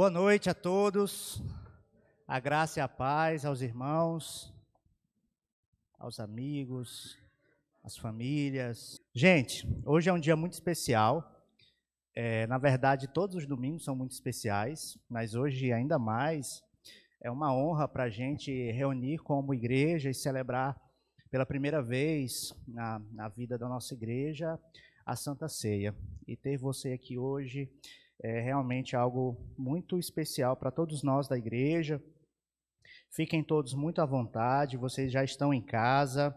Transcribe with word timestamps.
Boa 0.00 0.08
noite 0.08 0.48
a 0.48 0.54
todos. 0.54 1.42
A 2.26 2.40
graça 2.40 2.80
e 2.80 2.82
a 2.82 2.88
paz 2.88 3.44
aos 3.44 3.60
irmãos, 3.60 4.50
aos 5.98 6.18
amigos, 6.18 7.18
às 7.84 7.98
famílias. 7.98 8.98
Gente, 9.14 9.68
hoje 9.84 10.08
é 10.08 10.12
um 10.14 10.18
dia 10.18 10.34
muito 10.34 10.54
especial. 10.54 11.30
É, 12.14 12.46
na 12.46 12.56
verdade, 12.56 13.12
todos 13.12 13.36
os 13.36 13.46
domingos 13.46 13.84
são 13.84 13.94
muito 13.94 14.12
especiais, 14.12 14.96
mas 15.06 15.34
hoje 15.34 15.70
ainda 15.70 15.98
mais. 15.98 16.62
É 17.20 17.30
uma 17.30 17.54
honra 17.54 17.86
para 17.86 18.04
a 18.04 18.10
gente 18.10 18.50
reunir 18.72 19.18
como 19.18 19.52
igreja 19.52 20.08
e 20.08 20.14
celebrar 20.14 20.80
pela 21.30 21.44
primeira 21.44 21.82
vez 21.82 22.54
na, 22.66 23.02
na 23.12 23.28
vida 23.28 23.58
da 23.58 23.68
nossa 23.68 23.92
igreja 23.92 24.58
a 25.04 25.14
Santa 25.14 25.46
Ceia. 25.46 25.94
E 26.26 26.38
ter 26.38 26.56
você 26.56 26.90
aqui 26.92 27.18
hoje 27.18 27.70
é 28.22 28.40
realmente 28.40 28.94
algo 28.94 29.36
muito 29.56 29.98
especial 29.98 30.56
para 30.56 30.70
todos 30.70 31.02
nós 31.02 31.26
da 31.26 31.38
igreja. 31.38 32.02
Fiquem 33.10 33.42
todos 33.42 33.74
muito 33.74 34.00
à 34.00 34.06
vontade, 34.06 34.76
vocês 34.76 35.10
já 35.10 35.24
estão 35.24 35.52
em 35.52 35.62
casa. 35.62 36.34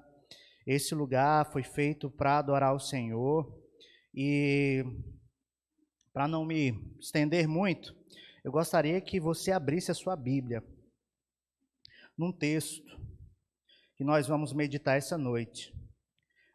Esse 0.65 0.95
lugar 0.95 1.51
foi 1.51 1.63
feito 1.63 2.09
para 2.09 2.39
adorar 2.39 2.73
o 2.73 2.79
Senhor. 2.79 3.61
E 4.15 4.83
para 6.13 6.27
não 6.27 6.45
me 6.45 6.71
estender 6.99 7.47
muito, 7.47 7.93
eu 8.43 8.51
gostaria 8.51 8.99
que 9.01 9.19
você 9.19 9.51
abrisse 9.51 9.91
a 9.91 9.95
sua 9.95 10.15
Bíblia 10.15 10.63
num 12.17 12.31
texto 12.31 12.83
que 13.95 14.03
nós 14.03 14.27
vamos 14.27 14.53
meditar 14.53 14.97
essa 14.97 15.17
noite. 15.17 15.73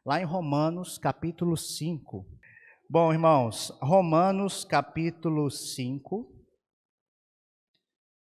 Lá 0.07 0.21
em 0.21 0.25
Romanos, 0.25 0.97
capítulo 0.97 1.57
5. 1.57 2.27
Bom, 2.91 3.13
irmãos, 3.13 3.71
Romanos 3.83 4.65
capítulo 4.65 5.51
5. 5.51 6.27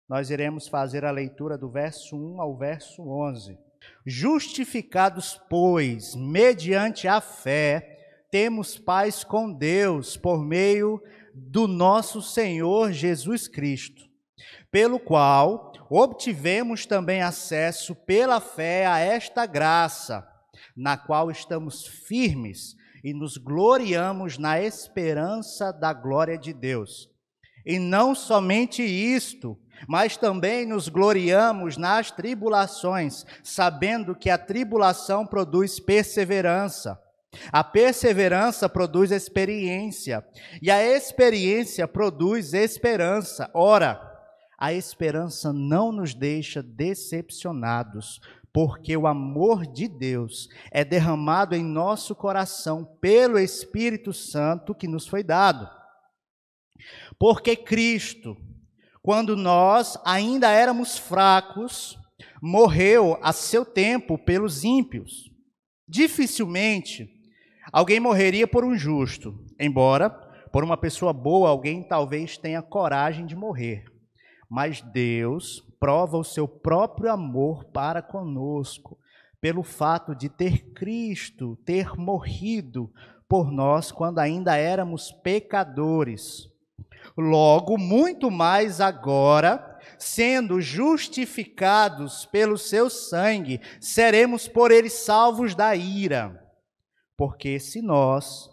Nós 0.07 0.29
iremos 0.29 0.69
fazer 0.69 1.03
a 1.03 1.11
leitura 1.11 1.57
do 1.57 1.69
verso 1.69 2.15
1 2.15 2.39
ao 2.39 2.57
verso 2.57 3.01
11. 3.01 3.59
Justificados, 4.05 5.37
pois, 5.49 6.15
mediante 6.15 7.09
a 7.09 7.19
fé, 7.19 8.25
temos 8.31 8.77
paz 8.77 9.21
com 9.21 9.51
Deus 9.51 10.15
por 10.15 10.41
meio 10.41 11.03
do 11.35 11.67
nosso 11.67 12.21
Senhor 12.21 12.93
Jesus 12.93 13.49
Cristo, 13.49 14.09
pelo 14.71 14.97
qual 14.97 15.73
obtivemos 15.89 16.85
também 16.85 17.21
acesso 17.21 17.93
pela 17.93 18.39
fé 18.39 18.85
a 18.85 18.97
esta 18.97 19.45
graça, 19.45 20.25
na 20.73 20.95
qual 20.95 21.29
estamos 21.29 21.85
firmes 21.85 22.81
e 23.03 23.13
nos 23.13 23.37
gloriamos 23.37 24.37
na 24.37 24.61
esperança 24.61 25.71
da 25.73 25.91
glória 25.91 26.37
de 26.37 26.53
Deus. 26.53 27.09
E 27.65 27.77
não 27.79 28.15
somente 28.15 28.81
isto, 28.81 29.57
mas 29.87 30.17
também 30.17 30.65
nos 30.65 30.87
gloriamos 30.87 31.77
nas 31.77 32.11
tribulações, 32.11 33.25
sabendo 33.43 34.15
que 34.15 34.29
a 34.29 34.37
tribulação 34.37 35.25
produz 35.25 35.79
perseverança. 35.79 36.99
A 37.51 37.63
perseverança 37.63 38.69
produz 38.69 39.11
experiência, 39.11 40.23
e 40.61 40.69
a 40.69 40.83
experiência 40.83 41.87
produz 41.87 42.53
esperança. 42.53 43.49
Ora, 43.53 43.99
a 44.57 44.71
esperança 44.71 45.51
não 45.51 45.91
nos 45.91 46.13
deixa 46.13 46.61
decepcionados, 46.61 48.21
porque 48.53 48.95
o 48.95 49.07
amor 49.07 49.65
de 49.65 49.87
Deus 49.87 50.47
é 50.71 50.85
derramado 50.85 51.55
em 51.55 51.63
nosso 51.63 52.15
coração 52.15 52.85
pelo 53.01 53.39
Espírito 53.39 54.13
Santo 54.13 54.75
que 54.75 54.87
nos 54.87 55.07
foi 55.07 55.23
dado. 55.23 55.67
Porque 57.17 57.55
Cristo, 57.55 58.37
quando 59.01 59.35
nós 59.35 59.97
ainda 60.05 60.51
éramos 60.51 60.97
fracos, 60.99 61.97
morreu 62.39 63.17
a 63.23 63.33
seu 63.33 63.65
tempo 63.65 64.19
pelos 64.19 64.63
ímpios. 64.63 65.31
Dificilmente 65.87 67.09
alguém 67.71 67.99
morreria 67.99 68.47
por 68.47 68.63
um 68.63 68.75
justo, 68.75 69.33
embora 69.59 70.11
por 70.51 70.63
uma 70.63 70.77
pessoa 70.77 71.11
boa 71.11 71.49
alguém 71.49 71.81
talvez 71.81 72.37
tenha 72.37 72.61
coragem 72.61 73.25
de 73.25 73.35
morrer. 73.35 73.85
Mas 74.47 74.81
Deus 74.81 75.63
prova 75.83 76.17
o 76.17 76.23
seu 76.23 76.47
próprio 76.47 77.11
amor 77.11 77.65
para 77.65 78.01
conosco, 78.01 78.97
pelo 79.41 79.63
fato 79.63 80.15
de 80.15 80.29
ter 80.29 80.71
Cristo, 80.71 81.57
ter 81.65 81.97
morrido 81.97 82.89
por 83.27 83.51
nós 83.51 83.91
quando 83.91 84.19
ainda 84.19 84.55
éramos 84.55 85.11
pecadores. 85.11 86.49
Logo, 87.17 87.77
muito 87.77 88.31
mais 88.31 88.79
agora, 88.79 89.77
sendo 89.99 90.61
justificados 90.61 92.25
pelo 92.27 92.57
seu 92.57 92.89
sangue, 92.89 93.59
seremos 93.81 94.47
por 94.47 94.71
ele 94.71 94.89
salvos 94.89 95.53
da 95.53 95.75
ira. 95.75 96.49
Porque 97.17 97.59
se 97.59 97.81
nós, 97.81 98.49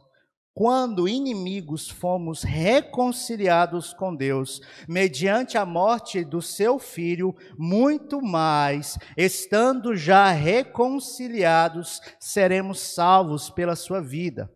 quando 0.52 1.08
inimigos 1.08 1.88
fomos 1.88 2.42
reconciliados 2.42 3.94
com 3.94 4.14
Deus, 4.14 4.60
mediante 4.88 5.56
a 5.56 5.64
morte 5.64 6.24
do 6.24 6.42
seu 6.42 6.78
filho, 6.78 7.34
muito 7.56 8.20
mais, 8.20 8.98
estando 9.16 9.96
já 9.96 10.30
reconciliados, 10.30 12.00
seremos 12.18 12.80
salvos 12.80 13.48
pela 13.48 13.76
sua 13.76 14.00
vida. 14.00 14.52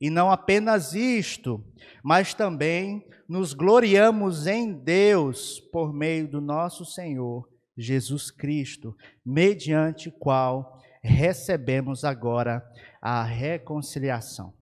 E 0.00 0.10
não 0.10 0.30
apenas 0.30 0.94
isto, 0.94 1.64
mas 2.02 2.32
também 2.32 3.04
nos 3.28 3.52
gloriamos 3.52 4.46
em 4.46 4.72
Deus 4.72 5.60
por 5.72 5.92
meio 5.92 6.26
do 6.28 6.40
nosso 6.40 6.84
Senhor 6.84 7.48
Jesus 7.76 8.30
Cristo, 8.30 8.96
mediante 9.24 10.10
qual 10.10 10.80
recebemos 11.02 12.04
agora 12.04 12.62
a 13.00 13.22
reconciliação. 13.22 14.57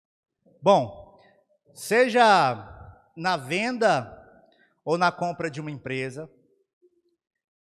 Bom, 0.64 1.18
seja 1.74 2.22
na 3.16 3.36
venda 3.36 4.16
ou 4.84 4.96
na 4.96 5.10
compra 5.10 5.50
de 5.50 5.60
uma 5.60 5.72
empresa, 5.72 6.30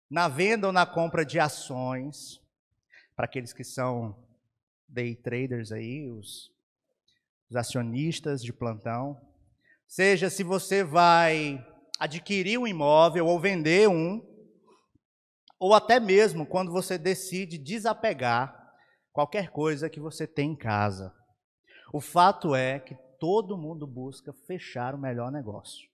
na 0.08 0.28
venda 0.28 0.68
ou 0.68 0.74
na 0.74 0.86
compra 0.86 1.26
de 1.26 1.40
ações, 1.40 2.40
para 3.16 3.26
aqueles 3.26 3.54
que 3.54 3.64
são 3.64 4.16
day 4.88 5.16
traders 5.16 5.72
aí, 5.72 6.08
os, 6.12 6.52
os 7.50 7.56
acionistas 7.56 8.44
de 8.44 8.54
plantão, 8.54 9.20
seja 9.88 10.30
se 10.30 10.44
você 10.44 10.84
vai 10.84 11.66
adquirir 11.98 12.60
um 12.60 12.68
imóvel 12.68 13.26
ou 13.26 13.40
vender 13.40 13.90
um, 13.90 14.24
ou 15.60 15.74
até 15.74 16.00
mesmo 16.00 16.46
quando 16.46 16.72
você 16.72 17.00
decide 17.00 17.58
desapegar 17.58 18.56
qualquer 19.12 19.50
coisa 19.50 19.90
que 19.90 20.00
você 20.00 20.28
tem 20.28 20.52
em 20.52 20.56
casa. 20.56 21.20
O 21.94 22.00
fato 22.00 22.56
é 22.56 22.80
que 22.80 22.96
todo 23.20 23.58
mundo 23.58 23.86
busca 23.86 24.34
fechar 24.48 24.96
o 24.96 24.98
melhor 24.98 25.30
negócio. 25.30 25.90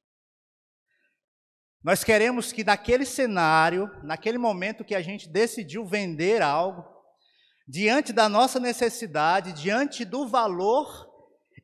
Nós 1.83 2.03
queremos 2.03 2.51
que 2.51 2.63
naquele 2.63 3.05
cenário, 3.05 3.89
naquele 4.03 4.37
momento 4.37 4.83
que 4.83 4.93
a 4.93 5.01
gente 5.01 5.27
decidiu 5.27 5.85
vender 5.85 6.41
algo, 6.41 6.85
diante 7.67 8.13
da 8.13 8.29
nossa 8.29 8.59
necessidade, 8.59 9.53
diante 9.53 10.05
do 10.05 10.27
valor 10.27 11.07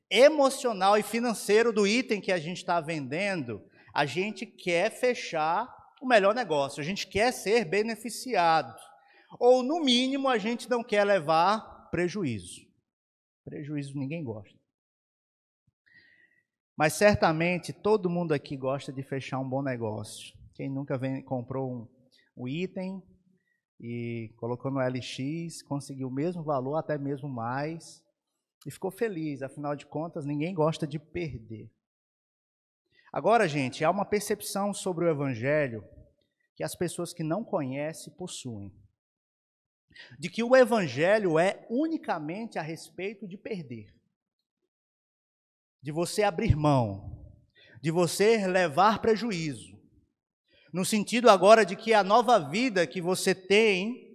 emocional 0.10 0.98
e 0.98 1.04
financeiro 1.04 1.72
do 1.72 1.86
item 1.86 2.20
que 2.20 2.32
a 2.32 2.40
gente 2.40 2.58
está 2.58 2.82
vendendo, 2.82 3.62
a 3.94 4.06
gente 4.06 4.46
quer 4.46 4.90
fechar 4.92 5.68
o 6.02 6.08
melhor 6.08 6.34
negócio, 6.34 6.82
a 6.82 6.84
gente 6.84 7.06
quer 7.08 7.32
ser 7.32 7.66
beneficiado. 7.66 8.74
Ou, 9.40 9.62
no 9.62 9.80
mínimo, 9.80 10.28
a 10.28 10.38
gente 10.38 10.70
não 10.70 10.84
quer 10.84 11.04
levar 11.04 11.90
prejuízo. 11.92 12.63
Prejuízo 13.44 13.98
ninguém 13.98 14.24
gosta. 14.24 14.58
Mas 16.76 16.94
certamente 16.94 17.72
todo 17.72 18.10
mundo 18.10 18.34
aqui 18.34 18.58
gosta 18.58 18.92
de 18.92 19.04
fechar 19.04 19.40
um 19.40 19.48
bom 19.48 19.62
negócio. 19.62 20.36
Quem 20.54 20.70
nunca 20.70 20.98
vem, 20.98 21.22
comprou 21.22 21.72
um, 21.72 21.88
um 22.36 22.48
item 22.48 23.02
e 23.80 24.34
colocou 24.38 24.72
no 24.72 24.80
LX, 24.80 25.62
conseguiu 25.64 26.08
o 26.08 26.14
mesmo 26.14 26.44
valor, 26.44 26.78
até 26.78 26.98
mesmo 26.98 27.30
mais, 27.30 28.04
e 28.66 28.72
ficou 28.72 28.90
feliz. 28.90 29.42
Afinal 29.42 29.76
de 29.76 29.86
contas, 29.86 30.26
ninguém 30.26 30.54
gosta 30.54 30.88
de 30.88 30.98
perder. 30.98 31.70
Agora, 33.12 33.48
gente, 33.48 33.84
há 33.84 33.92
uma 33.92 34.06
percepção 34.06 34.74
sobre 34.74 35.06
o 35.06 35.10
Evangelho 35.10 35.84
que 36.56 36.64
as 36.64 36.76
pessoas 36.76 37.14
que 37.14 37.24
não 37.24 37.44
conhecem 37.44 38.14
possuem 38.14 38.74
de 40.18 40.30
que 40.30 40.44
o 40.44 40.56
evangelho 40.56 41.38
é 41.38 41.66
unicamente 41.70 42.58
a 42.58 42.62
respeito 42.62 43.28
de 43.28 43.38
perder, 43.38 43.94
de 45.82 45.92
você 45.92 46.24
abrir 46.24 46.56
mão, 46.56 47.26
de 47.82 47.92
você 47.92 48.48
levar 48.48 49.00
prejuízo. 49.00 49.74
No 50.74 50.84
sentido 50.84 51.30
agora 51.30 51.66
de 51.66 51.76
que 51.76 51.94
a 51.94 52.04
nova 52.04 52.40
vida 52.40 52.88
que 52.88 53.02
você 53.02 53.36
tem 53.36 54.12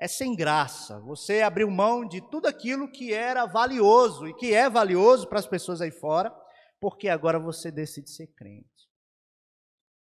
é 0.00 0.06
sem 0.06 0.34
graça. 0.34 1.00
Você 1.00 1.42
abriu 1.42 1.70
mão 1.70 2.06
de 2.06 2.20
tudo 2.30 2.46
aquilo 2.46 2.90
que 2.90 3.12
era 3.12 3.44
valioso 3.46 4.28
e 4.28 4.34
que 4.34 4.54
é 4.54 4.70
valioso 4.70 5.28
para 5.28 5.40
as 5.40 5.46
pessoas 5.46 5.80
aí 5.80 5.90
fora, 5.90 6.32
porque 6.80 7.08
agora 7.08 7.38
você 7.38 7.70
decide 7.70 8.10
ser 8.10 8.28
crente. 8.28 8.88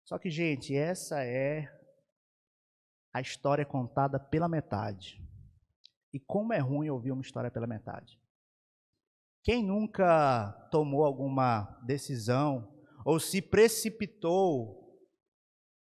Só 0.04 0.18
que, 0.18 0.30
gente, 0.30 0.75
essa 0.75 1.24
é 1.24 1.70
a 3.13 3.21
história 3.21 3.65
contada 3.65 4.19
pela 4.19 4.50
metade. 4.50 5.21
E 6.12 6.19
como 6.19 6.51
é 6.51 6.60
ruim 6.60 6.89
ouvir 6.89 7.12
uma 7.12 7.21
história 7.21 7.51
pela 7.51 7.68
metade. 7.68 8.19
Quem 9.44 9.63
nunca 9.63 10.51
tomou 10.71 11.06
alguma 11.06 11.80
decisão 11.86 12.74
ou 13.06 13.19
se 13.19 13.42
precipitou 13.42 14.81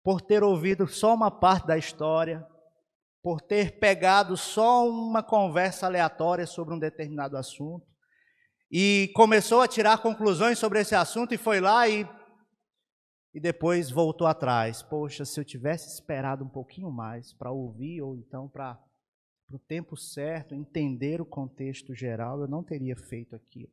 por 0.02 0.20
ter 0.20 0.42
ouvido 0.42 0.86
só 0.86 1.14
uma 1.14 1.30
parte 1.30 1.66
da 1.66 1.76
história, 1.76 2.46
por 3.22 3.40
ter 3.40 3.78
pegado 3.78 4.36
só 4.36 4.88
uma 4.88 5.22
conversa 5.22 5.86
aleatória 5.86 6.46
sobre 6.46 6.72
um 6.72 6.78
determinado 6.78 7.36
assunto 7.36 7.86
e 8.70 9.10
começou 9.14 9.60
a 9.60 9.68
tirar 9.68 9.98
conclusões 9.98 10.58
sobre 10.58 10.80
esse 10.80 10.94
assunto 10.94 11.34
e 11.34 11.38
foi 11.38 11.60
lá 11.60 11.88
e 11.88 12.08
e 13.38 13.40
depois 13.40 13.88
voltou 13.88 14.26
atrás. 14.26 14.82
Poxa, 14.82 15.24
se 15.24 15.38
eu 15.38 15.44
tivesse 15.44 15.94
esperado 15.94 16.44
um 16.44 16.48
pouquinho 16.48 16.90
mais 16.90 17.32
para 17.32 17.52
ouvir 17.52 18.02
ou 18.02 18.16
então 18.16 18.48
para 18.48 18.76
o 19.48 19.60
tempo 19.60 19.96
certo, 19.96 20.56
entender 20.56 21.20
o 21.20 21.24
contexto 21.24 21.94
geral, 21.94 22.40
eu 22.40 22.48
não 22.48 22.64
teria 22.64 22.96
feito 22.96 23.36
aquilo. 23.36 23.70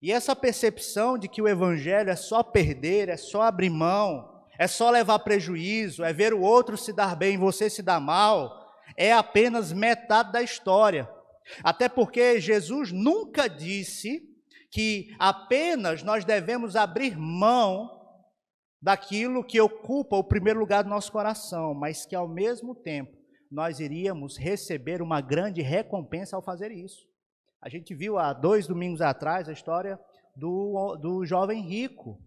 E 0.00 0.10
essa 0.10 0.34
percepção 0.34 1.18
de 1.18 1.28
que 1.28 1.42
o 1.42 1.46
evangelho 1.46 2.08
é 2.08 2.16
só 2.16 2.42
perder, 2.42 3.10
é 3.10 3.18
só 3.18 3.42
abrir 3.42 3.68
mão, 3.68 4.42
é 4.58 4.66
só 4.66 4.88
levar 4.88 5.18
prejuízo, 5.18 6.02
é 6.02 6.10
ver 6.10 6.32
o 6.32 6.40
outro 6.40 6.78
se 6.78 6.90
dar 6.90 7.14
bem 7.14 7.34
e 7.34 7.36
você 7.36 7.68
se 7.68 7.82
dar 7.82 8.00
mal, 8.00 8.74
é 8.96 9.12
apenas 9.12 9.70
metade 9.70 10.32
da 10.32 10.40
história. 10.40 11.06
Até 11.62 11.90
porque 11.90 12.40
Jesus 12.40 12.90
nunca 12.90 13.48
disse 13.48 14.22
que 14.70 15.14
apenas 15.18 16.02
nós 16.02 16.24
devemos 16.24 16.74
abrir 16.74 17.18
mão 17.18 17.97
daquilo 18.80 19.44
que 19.44 19.60
ocupa 19.60 20.16
o 20.16 20.24
primeiro 20.24 20.60
lugar 20.60 20.82
do 20.82 20.90
nosso 20.90 21.10
coração, 21.10 21.74
mas 21.74 22.06
que 22.06 22.14
ao 22.14 22.28
mesmo 22.28 22.74
tempo 22.74 23.16
nós 23.50 23.80
iríamos 23.80 24.38
receber 24.38 25.02
uma 25.02 25.20
grande 25.20 25.62
recompensa 25.62 26.36
ao 26.36 26.42
fazer 26.42 26.70
isso. 26.70 27.06
A 27.60 27.68
gente 27.68 27.94
viu 27.94 28.18
há 28.18 28.32
dois 28.32 28.66
domingos 28.66 29.00
atrás 29.00 29.48
a 29.48 29.52
história 29.52 29.98
do, 30.36 30.96
do 30.96 31.24
jovem 31.24 31.62
rico. 31.62 32.22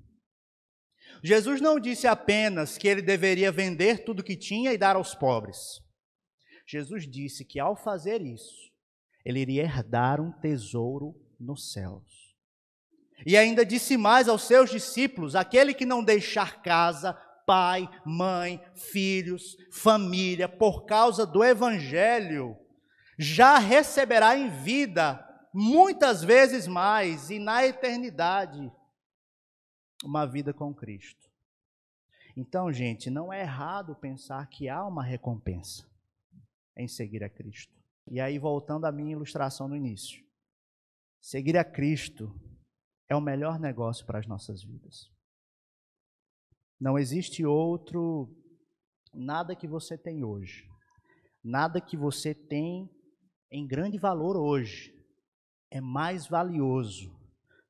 Jesus 1.24 1.62
não 1.62 1.80
disse 1.80 2.08
apenas 2.08 2.78
que 2.78 2.88
ele 2.88 3.02
deveria 3.02 3.52
vender 3.52 4.04
tudo 4.04 4.24
que 4.24 4.36
tinha 4.36 4.74
e 4.74 4.78
dar 4.78 4.96
aos 4.96 5.16
pobres. 5.16 5.82
Jesus 6.68 7.10
disse 7.10 7.46
que 7.46 7.60
ao 7.60 7.76
fazer 7.76 8.22
isso, 8.22 8.72
ele 9.24 9.40
iria 9.40 9.64
herdar 9.64 10.20
um 10.20 10.32
tesouro 10.32 11.16
nos 11.40 11.72
céus. 11.72 12.21
E 13.26 13.38
ainda 13.38 13.66
disse 13.66 13.98
mais 13.98 14.28
aos 14.28 14.44
seus 14.44 14.70
discípulos: 14.70 15.36
aquele 15.36 15.74
que 15.74 15.86
não 15.86 16.04
deixar 16.04 16.62
casa, 16.62 17.14
pai, 17.46 17.90
mãe, 18.06 18.62
filhos, 18.76 19.58
família, 19.72 20.48
por 20.48 20.86
causa 20.86 21.26
do 21.26 21.44
evangelho, 21.44 22.58
já 23.18 23.58
receberá 23.58 24.36
em 24.38 24.50
vida 24.50 25.28
muitas 25.54 26.24
vezes 26.24 26.68
mais 26.68 27.30
e 27.30 27.38
na 27.38 27.66
eternidade 27.66 28.72
uma 30.04 30.26
vida 30.26 30.54
com 30.54 30.74
Cristo. 30.74 31.30
Então, 32.36 32.72
gente, 32.72 33.10
não 33.10 33.32
é 33.32 33.42
errado 33.42 33.96
pensar 33.96 34.48
que 34.48 34.70
há 34.70 34.86
uma 34.86 35.04
recompensa 35.04 35.86
em 36.78 36.88
seguir 36.88 37.24
a 37.24 37.30
Cristo. 37.30 37.74
E 38.08 38.20
aí, 38.20 38.40
voltando 38.40 38.86
à 38.86 38.92
minha 38.92 39.12
ilustração 39.12 39.68
no 39.68 39.76
início, 39.76 40.24
seguir 41.20 41.58
a 41.58 41.64
Cristo 41.64 42.34
é 43.12 43.16
o 43.16 43.20
melhor 43.20 43.60
negócio 43.60 44.06
para 44.06 44.20
as 44.20 44.26
nossas 44.26 44.64
vidas. 44.64 45.12
Não 46.80 46.98
existe 46.98 47.46
outro, 47.46 48.34
nada 49.14 49.54
que 49.54 49.68
você 49.68 49.98
tem 49.98 50.24
hoje, 50.24 50.66
nada 51.44 51.82
que 51.82 51.98
você 51.98 52.34
tem 52.34 52.90
em 53.52 53.68
grande 53.68 53.98
valor 53.98 54.38
hoje, 54.38 54.96
é 55.70 55.82
mais 55.82 56.26
valioso 56.26 57.14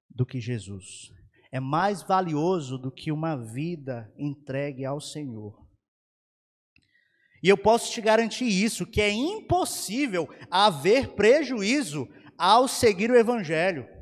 do 0.07 0.27
que 0.27 0.39
Jesus. 0.39 1.11
É 1.51 1.59
mais 1.59 2.03
valioso 2.03 2.77
do 2.77 2.91
que 2.91 3.11
uma 3.11 3.35
vida 3.35 4.13
entregue 4.19 4.85
ao 4.85 5.01
Senhor. 5.01 5.59
E 7.41 7.49
eu 7.49 7.57
posso 7.57 7.91
te 7.91 7.99
garantir 7.99 8.45
isso, 8.45 8.85
que 8.85 9.01
é 9.01 9.09
impossível 9.09 10.29
haver 10.51 11.15
prejuízo 11.15 12.07
ao 12.38 12.67
seguir 12.67 13.09
o 13.09 13.17
Evangelho. 13.17 14.00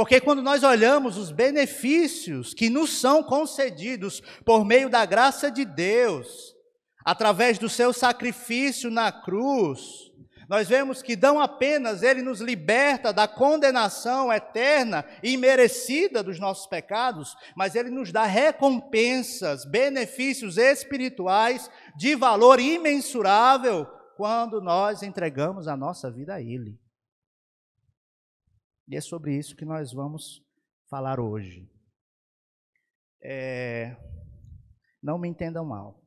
Porque 0.00 0.18
quando 0.18 0.40
nós 0.40 0.62
olhamos 0.62 1.18
os 1.18 1.30
benefícios 1.30 2.54
que 2.54 2.70
nos 2.70 2.98
são 2.98 3.22
concedidos 3.22 4.22
por 4.46 4.64
meio 4.64 4.88
da 4.88 5.04
graça 5.04 5.50
de 5.50 5.62
Deus, 5.62 6.56
através 7.04 7.58
do 7.58 7.68
seu 7.68 7.92
sacrifício 7.92 8.90
na 8.90 9.12
cruz, 9.12 10.10
nós 10.48 10.66
vemos 10.66 11.02
que 11.02 11.14
não 11.16 11.38
apenas 11.38 12.02
ele 12.02 12.22
nos 12.22 12.40
liberta 12.40 13.12
da 13.12 13.28
condenação 13.28 14.32
eterna 14.32 15.04
e 15.22 15.32
imerecida 15.32 16.22
dos 16.22 16.40
nossos 16.40 16.66
pecados, 16.66 17.36
mas 17.54 17.74
ele 17.74 17.90
nos 17.90 18.10
dá 18.10 18.24
recompensas, 18.24 19.66
benefícios 19.66 20.56
espirituais 20.56 21.70
de 21.94 22.14
valor 22.14 22.58
imensurável 22.58 23.86
quando 24.16 24.62
nós 24.62 25.02
entregamos 25.02 25.68
a 25.68 25.76
nossa 25.76 26.10
vida 26.10 26.36
a 26.36 26.40
ele. 26.40 26.79
E 28.90 28.96
é 28.96 29.00
sobre 29.00 29.38
isso 29.38 29.54
que 29.54 29.64
nós 29.64 29.92
vamos 29.92 30.44
falar 30.88 31.20
hoje. 31.20 31.70
É, 33.22 33.96
não 35.00 35.16
me 35.16 35.28
entendam 35.28 35.64
mal. 35.64 36.04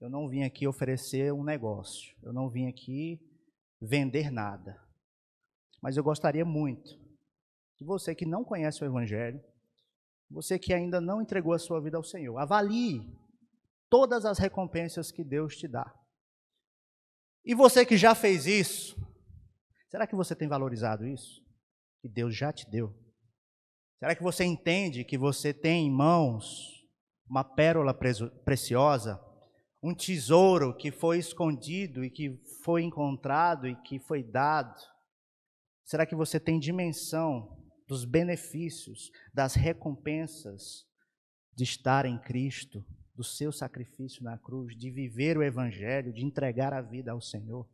Eu 0.00 0.10
não 0.10 0.28
vim 0.28 0.42
aqui 0.42 0.66
oferecer 0.66 1.32
um 1.32 1.44
negócio. 1.44 2.12
Eu 2.24 2.32
não 2.32 2.50
vim 2.50 2.66
aqui 2.66 3.20
vender 3.80 4.32
nada. 4.32 4.84
Mas 5.80 5.96
eu 5.96 6.02
gostaria 6.02 6.44
muito 6.44 6.98
que 7.76 7.84
você 7.84 8.16
que 8.16 8.26
não 8.26 8.44
conhece 8.44 8.82
o 8.82 8.86
Evangelho, 8.86 9.40
você 10.28 10.58
que 10.58 10.74
ainda 10.74 11.00
não 11.00 11.22
entregou 11.22 11.52
a 11.52 11.58
sua 11.58 11.80
vida 11.80 11.96
ao 11.96 12.02
Senhor, 12.02 12.36
avalie 12.36 13.16
todas 13.88 14.24
as 14.24 14.40
recompensas 14.40 15.12
que 15.12 15.22
Deus 15.22 15.56
te 15.56 15.68
dá. 15.68 15.94
E 17.44 17.54
você 17.54 17.86
que 17.86 17.96
já 17.96 18.12
fez 18.12 18.44
isso, 18.44 18.96
será 19.88 20.04
que 20.04 20.16
você 20.16 20.34
tem 20.34 20.48
valorizado 20.48 21.06
isso? 21.06 21.48
Que 22.00 22.08
Deus 22.08 22.34
já 22.34 22.52
te 22.52 22.68
deu? 22.68 22.94
Será 23.98 24.14
que 24.14 24.22
você 24.22 24.44
entende 24.44 25.04
que 25.04 25.18
você 25.18 25.52
tem 25.52 25.86
em 25.86 25.90
mãos 25.90 26.86
uma 27.28 27.44
pérola 27.44 27.94
preciosa, 27.94 29.20
um 29.82 29.94
tesouro 29.94 30.74
que 30.76 30.90
foi 30.90 31.18
escondido 31.18 32.04
e 32.04 32.10
que 32.10 32.40
foi 32.64 32.82
encontrado 32.82 33.68
e 33.68 33.76
que 33.82 33.98
foi 33.98 34.22
dado? 34.22 34.80
Será 35.84 36.06
que 36.06 36.14
você 36.14 36.40
tem 36.40 36.58
dimensão 36.58 37.58
dos 37.86 38.04
benefícios, 38.04 39.10
das 39.34 39.54
recompensas 39.54 40.86
de 41.54 41.64
estar 41.64 42.06
em 42.06 42.18
Cristo, 42.18 42.86
do 43.14 43.24
seu 43.24 43.52
sacrifício 43.52 44.22
na 44.22 44.38
cruz, 44.38 44.74
de 44.76 44.90
viver 44.90 45.36
o 45.36 45.42
Evangelho, 45.42 46.12
de 46.12 46.24
entregar 46.24 46.72
a 46.72 46.80
vida 46.80 47.12
ao 47.12 47.20
Senhor? 47.20 47.68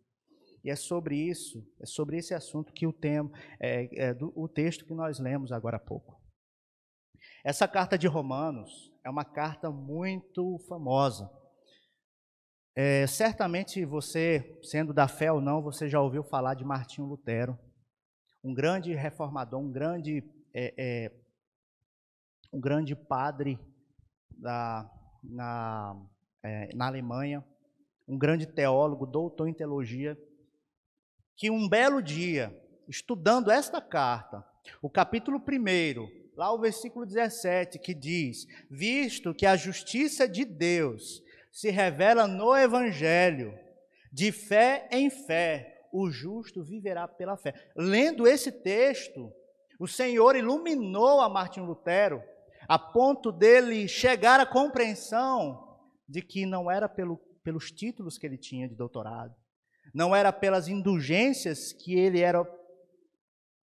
E 0.66 0.70
é 0.70 0.74
sobre 0.74 1.14
isso, 1.14 1.64
é 1.80 1.86
sobre 1.86 2.16
esse 2.16 2.34
assunto 2.34 2.72
que 2.72 2.88
o 2.88 2.92
tema, 2.92 3.30
é, 3.60 4.08
é 4.08 4.12
do, 4.12 4.32
o 4.34 4.48
texto 4.48 4.84
que 4.84 4.92
nós 4.92 5.20
lemos 5.20 5.52
agora 5.52 5.76
há 5.76 5.80
pouco. 5.80 6.20
Essa 7.44 7.68
carta 7.68 7.96
de 7.96 8.08
Romanos 8.08 8.92
é 9.04 9.08
uma 9.08 9.24
carta 9.24 9.70
muito 9.70 10.58
famosa. 10.68 11.30
É, 12.74 13.06
certamente 13.06 13.84
você, 13.84 14.58
sendo 14.64 14.92
da 14.92 15.06
fé 15.06 15.30
ou 15.30 15.40
não, 15.40 15.62
você 15.62 15.88
já 15.88 16.00
ouviu 16.00 16.24
falar 16.24 16.54
de 16.54 16.64
Martinho 16.64 17.06
Lutero, 17.06 17.56
um 18.42 18.52
grande 18.52 18.92
reformador, 18.92 19.60
um 19.60 19.70
grande, 19.70 20.28
é, 20.52 20.74
é, 20.76 21.12
um 22.52 22.58
grande 22.58 22.96
padre 22.96 23.56
da, 24.36 24.90
na, 25.22 25.96
é, 26.42 26.74
na 26.74 26.88
Alemanha, 26.88 27.44
um 28.08 28.18
grande 28.18 28.46
teólogo, 28.46 29.06
doutor 29.06 29.46
em 29.46 29.54
teologia, 29.54 30.18
que 31.36 31.50
um 31.50 31.68
belo 31.68 32.02
dia, 32.02 32.56
estudando 32.88 33.50
esta 33.50 33.80
carta, 33.80 34.44
o 34.80 34.88
capítulo 34.88 35.38
1, 35.38 36.34
lá 36.36 36.52
o 36.52 36.58
versículo 36.58 37.04
17, 37.04 37.78
que 37.78 37.94
diz: 37.94 38.46
Visto 38.70 39.34
que 39.34 39.46
a 39.46 39.56
justiça 39.56 40.26
de 40.26 40.44
Deus 40.44 41.22
se 41.52 41.70
revela 41.70 42.26
no 42.26 42.56
Evangelho, 42.56 43.56
de 44.12 44.32
fé 44.32 44.88
em 44.90 45.10
fé, 45.10 45.86
o 45.92 46.10
justo 46.10 46.62
viverá 46.64 47.06
pela 47.06 47.36
fé. 47.36 47.54
Lendo 47.76 48.26
esse 48.26 48.50
texto, 48.50 49.32
o 49.78 49.86
Senhor 49.86 50.36
iluminou 50.36 51.20
a 51.20 51.28
Martin 51.28 51.60
Lutero, 51.60 52.22
a 52.66 52.78
ponto 52.78 53.30
dele 53.30 53.86
chegar 53.86 54.40
à 54.40 54.46
compreensão 54.46 55.78
de 56.08 56.22
que 56.22 56.46
não 56.46 56.70
era 56.70 56.88
pelo, 56.88 57.18
pelos 57.42 57.70
títulos 57.70 58.18
que 58.18 58.26
ele 58.26 58.38
tinha 58.38 58.68
de 58.68 58.74
doutorado, 58.74 59.34
não 59.94 60.14
era 60.14 60.32
pelas 60.32 60.68
indulgências 60.68 61.72
que 61.72 61.98
ele 61.98 62.20
era 62.20 62.46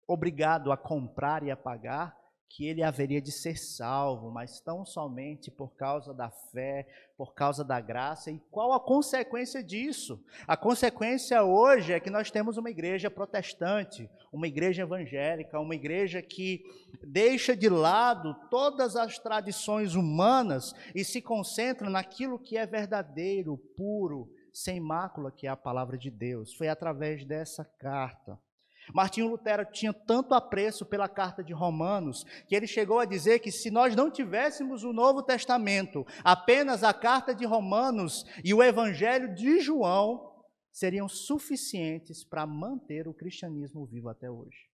obrigado 0.08 0.72
a 0.72 0.78
comprar 0.78 1.44
e 1.44 1.52
a 1.52 1.58
pagar 1.58 2.16
que 2.56 2.68
ele 2.68 2.84
haveria 2.84 3.20
de 3.20 3.32
ser 3.32 3.58
salvo, 3.58 4.30
mas 4.30 4.60
tão 4.60 4.86
somente 4.86 5.50
por 5.50 5.76
causa 5.76 6.14
da 6.14 6.30
fé, 6.30 6.88
por 7.18 7.34
causa 7.34 7.64
da 7.64 7.82
graça. 7.82 8.30
E 8.30 8.40
qual 8.52 8.74
a 8.74 8.80
consequência 8.80 9.64
disso? 9.64 10.24
A 10.48 10.56
consequência 10.56 11.44
hoje 11.44 11.94
é 11.94 12.00
que 12.00 12.12
nós 12.12 12.30
temos 12.30 12.56
uma 12.56 12.70
igreja 12.70 13.10
protestante, 13.10 14.08
uma 14.32 14.48
igreja 14.48 14.84
evangélica, 14.84 15.60
uma 15.60 15.74
igreja 15.74 16.22
que 16.22 16.64
deixa 17.04 17.56
de 17.56 17.70
lado 17.70 18.36
todas 18.52 18.96
as 18.96 19.18
tradições 19.18 19.96
humanas 19.96 20.76
e 20.94 21.04
se 21.04 21.24
concentra 21.24 21.90
naquilo 21.90 22.38
que 22.38 22.56
é 22.56 22.68
verdadeiro, 22.68 23.58
puro, 23.76 24.30
sem 24.54 24.80
mácula, 24.80 25.32
que 25.32 25.48
é 25.48 25.50
a 25.50 25.58
palavra 25.58 25.98
de 25.98 26.12
Deus. 26.12 26.54
Foi 26.54 26.68
através 26.68 27.26
dessa 27.26 27.66
carta 27.66 28.40
Martinho 28.92 29.28
Lutero 29.28 29.66
tinha 29.72 29.94
tanto 29.94 30.34
apreço 30.34 30.86
pela 30.86 31.08
carta 31.08 31.44
de 31.44 31.54
Romanos 31.54 32.26
que 32.48 32.56
ele 32.56 32.68
chegou 32.68 33.00
a 33.00 33.06
dizer 33.06 33.40
que 33.40 33.52
se 33.52 33.70
nós 33.70 33.96
não 33.96 34.12
tivéssemos 34.12 34.84
o 34.84 34.92
Novo 34.92 35.22
Testamento, 35.22 36.06
apenas 36.24 36.84
a 36.84 36.94
carta 36.94 37.34
de 37.34 37.46
Romanos 37.46 38.26
e 38.44 38.54
o 38.54 38.64
Evangelho 38.64 39.34
de 39.34 39.62
João 39.62 40.34
seriam 40.72 41.08
suficientes 41.08 42.24
para 42.24 42.48
manter 42.48 43.08
o 43.08 43.14
cristianismo 43.14 43.86
vivo 43.86 44.10
até 44.10 44.30
hoje. 44.30 44.70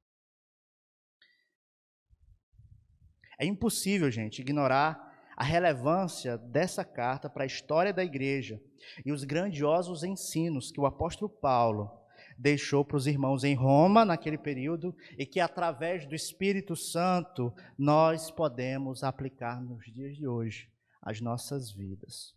É 3.38 3.44
impossível, 3.44 4.10
gente, 4.10 4.40
ignorar 4.40 5.15
a 5.36 5.44
relevância 5.44 6.38
dessa 6.38 6.82
carta 6.82 7.28
para 7.28 7.42
a 7.42 7.46
história 7.46 7.92
da 7.92 8.02
igreja 8.02 8.58
e 9.04 9.12
os 9.12 9.22
grandiosos 9.22 10.02
ensinos 10.02 10.72
que 10.72 10.80
o 10.80 10.86
apóstolo 10.86 11.28
Paulo 11.28 11.90
deixou 12.38 12.84
para 12.84 12.96
os 12.96 13.06
irmãos 13.06 13.44
em 13.44 13.54
Roma 13.54 14.04
naquele 14.04 14.38
período 14.38 14.96
e 15.18 15.26
que 15.26 15.38
através 15.38 16.06
do 16.06 16.14
Espírito 16.14 16.74
Santo 16.74 17.52
nós 17.78 18.30
podemos 18.30 19.04
aplicar 19.04 19.60
nos 19.60 19.84
dias 19.92 20.16
de 20.16 20.26
hoje 20.26 20.70
as 21.02 21.20
nossas 21.20 21.70
vidas. 21.70 22.34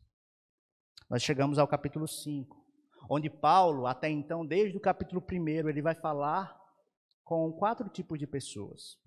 Nós 1.09 1.23
chegamos 1.23 1.57
ao 1.57 1.67
capítulo 1.67 2.07
5, 2.07 2.55
onde 3.09 3.29
Paulo, 3.29 3.87
até 3.87 4.09
então, 4.09 4.45
desde 4.45 4.77
o 4.77 4.81
capítulo 4.81 5.25
1, 5.31 5.69
ele 5.69 5.81
vai 5.81 5.95
falar 5.95 6.55
com 7.23 7.51
quatro 7.53 7.89
tipos 7.89 8.19
de 8.19 8.27
pessoas. 8.27 8.97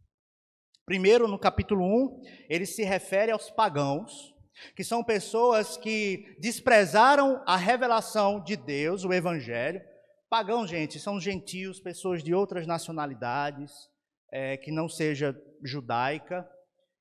Primeiro, 0.85 1.29
no 1.29 1.39
capítulo 1.39 1.85
1, 1.85 2.23
ele 2.49 2.67
se 2.67 2.83
refere 2.83 3.31
aos 3.31 3.51
pagãos, 3.51 4.35
que 4.77 4.85
são 4.85 5.03
pessoas 5.03 5.77
que 5.77 6.37
desprezaram 6.39 7.43
a 7.47 7.57
revelação 7.57 8.43
de 8.43 8.57
Deus, 8.57 9.05
o 9.05 9.13
Evangelho, 9.13 9.81
Pagão, 10.33 10.67
gente, 10.67 10.99
são 10.99 11.21
gentios, 11.21 11.79
pessoas 11.79 12.23
de 12.23 12.33
outras 12.33 12.67
nacionalidades, 12.67 13.71
é, 14.33 14.57
que 14.57 14.73
não 14.73 14.89
seja 14.89 15.39
judaica, 15.63 16.49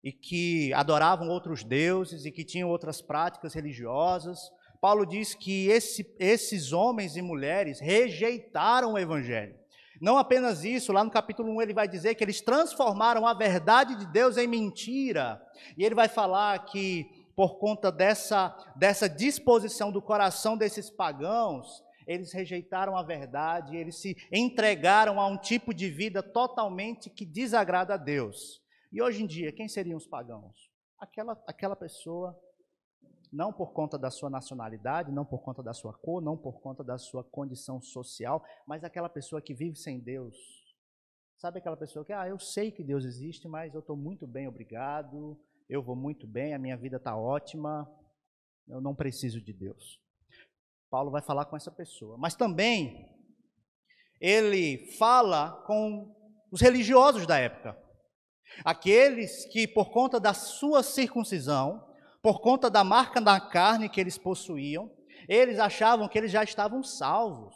e 0.03 0.11
que 0.11 0.73
adoravam 0.73 1.29
outros 1.29 1.63
deuses 1.63 2.25
e 2.25 2.31
que 2.31 2.43
tinham 2.43 2.69
outras 2.69 3.01
práticas 3.01 3.53
religiosas. 3.53 4.38
Paulo 4.81 5.05
diz 5.05 5.33
que 5.33 5.67
esse, 5.67 6.13
esses 6.19 6.73
homens 6.73 7.15
e 7.15 7.21
mulheres 7.21 7.79
rejeitaram 7.79 8.93
o 8.93 8.97
evangelho. 8.97 9.55
Não 10.01 10.17
apenas 10.17 10.63
isso, 10.65 10.91
lá 10.91 11.03
no 11.03 11.12
capítulo 11.12 11.53
1 11.53 11.62
ele 11.62 11.74
vai 11.75 11.88
dizer 11.88 12.15
que 12.15 12.24
eles 12.24 12.41
transformaram 12.41 13.27
a 13.27 13.36
verdade 13.36 13.96
de 13.96 14.08
Deus 14.08 14.36
em 14.36 14.48
mentira. 14.48 15.39
E 15.77 15.86
ele 15.86 15.93
vai 15.93 16.08
falar 16.08 16.65
que 16.65 17.05
por 17.36 17.60
conta 17.60 17.91
dessa, 17.91 18.50
dessa 18.75 19.08
disposição 19.08 19.91
do 19.91 20.01
coração 20.01 20.58
desses 20.58 20.89
pagãos, 20.89 21.84
eles 22.08 22.34
rejeitaram 22.34 22.98
a 22.98 23.03
verdade, 23.03 23.77
eles 23.77 24.01
se 24.01 24.17
entregaram 24.31 25.20
a 25.20 25.27
um 25.27 25.38
tipo 25.38 25.72
de 25.72 25.88
vida 25.89 26.24
totalmente 26.24 27.08
que 27.08 27.24
desagrada 27.24 27.93
a 27.93 27.98
Deus. 27.98 28.60
E 28.91 29.03
hoje 29.03 29.24
em 29.24 29.27
dia, 29.27 29.51
quem 29.51 29.67
seriam 29.67 29.98
os 29.98 30.08
pagãos? 30.08 30.72
Aquela, 31.00 31.39
aquela 31.46 31.75
pessoa, 31.75 32.36
não 33.31 33.53
por 33.53 33.71
conta 33.71 33.97
da 33.97 34.11
sua 34.11 34.29
nacionalidade, 34.29 35.11
não 35.11 35.25
por 35.25 35.41
conta 35.41 35.63
da 35.63 35.73
sua 35.73 35.93
cor, 35.93 36.21
não 36.21 36.35
por 36.38 36.59
conta 36.61 36.83
da 36.83 36.97
sua 36.97 37.23
condição 37.23 37.81
social, 37.81 38.43
mas 38.67 38.83
aquela 38.83 39.07
pessoa 39.07 39.41
que 39.41 39.53
vive 39.53 39.77
sem 39.77 40.00
Deus. 40.00 40.35
Sabe 41.38 41.59
aquela 41.59 41.77
pessoa 41.77 42.03
que, 42.03 42.13
ah, 42.13 42.27
eu 42.27 42.38
sei 42.38 42.71
que 42.71 42.83
Deus 42.83 43.05
existe, 43.05 43.47
mas 43.47 43.73
eu 43.73 43.79
estou 43.79 43.95
muito 43.95 44.27
bem, 44.27 44.47
obrigado, 44.47 45.39
eu 45.69 45.81
vou 45.81 45.95
muito 45.95 46.27
bem, 46.27 46.53
a 46.53 46.59
minha 46.59 46.77
vida 46.77 46.97
está 46.97 47.15
ótima, 47.15 47.89
eu 48.67 48.81
não 48.81 48.93
preciso 48.93 49.41
de 49.41 49.53
Deus. 49.53 50.00
Paulo 50.89 51.09
vai 51.09 51.21
falar 51.21 51.45
com 51.45 51.55
essa 51.55 51.71
pessoa. 51.71 52.17
Mas 52.17 52.35
também 52.35 53.09
ele 54.19 54.91
fala 54.97 55.63
com 55.65 56.13
os 56.51 56.61
religiosos 56.61 57.25
da 57.25 57.39
época. 57.39 57.81
Aqueles 58.65 59.45
que, 59.45 59.65
por 59.65 59.91
conta 59.91 60.19
da 60.19 60.33
sua 60.33 60.83
circuncisão, 60.83 61.90
por 62.21 62.39
conta 62.41 62.69
da 62.69 62.83
marca 62.83 63.19
da 63.19 63.39
carne 63.39 63.89
que 63.89 63.99
eles 63.99 64.17
possuíam, 64.17 64.91
eles 65.27 65.59
achavam 65.59 66.07
que 66.07 66.17
eles 66.17 66.31
já 66.31 66.43
estavam 66.43 66.83
salvos. 66.83 67.55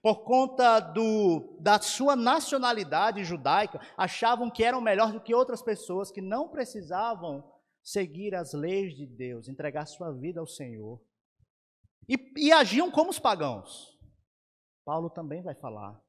Por 0.00 0.22
conta 0.24 0.78
do, 0.78 1.58
da 1.60 1.80
sua 1.80 2.14
nacionalidade 2.14 3.24
judaica, 3.24 3.80
achavam 3.96 4.50
que 4.50 4.62
eram 4.62 4.80
melhor 4.80 5.12
do 5.12 5.20
que 5.20 5.34
outras 5.34 5.60
pessoas 5.60 6.10
que 6.10 6.20
não 6.20 6.48
precisavam 6.48 7.44
seguir 7.82 8.34
as 8.34 8.52
leis 8.52 8.94
de 8.94 9.06
Deus, 9.06 9.48
entregar 9.48 9.86
sua 9.86 10.12
vida 10.12 10.40
ao 10.40 10.46
Senhor. 10.46 11.02
E, 12.08 12.16
e 12.36 12.52
agiam 12.52 12.90
como 12.90 13.10
os 13.10 13.18
pagãos. 13.18 13.98
Paulo 14.84 15.10
também 15.10 15.42
vai 15.42 15.54
falar 15.54 16.00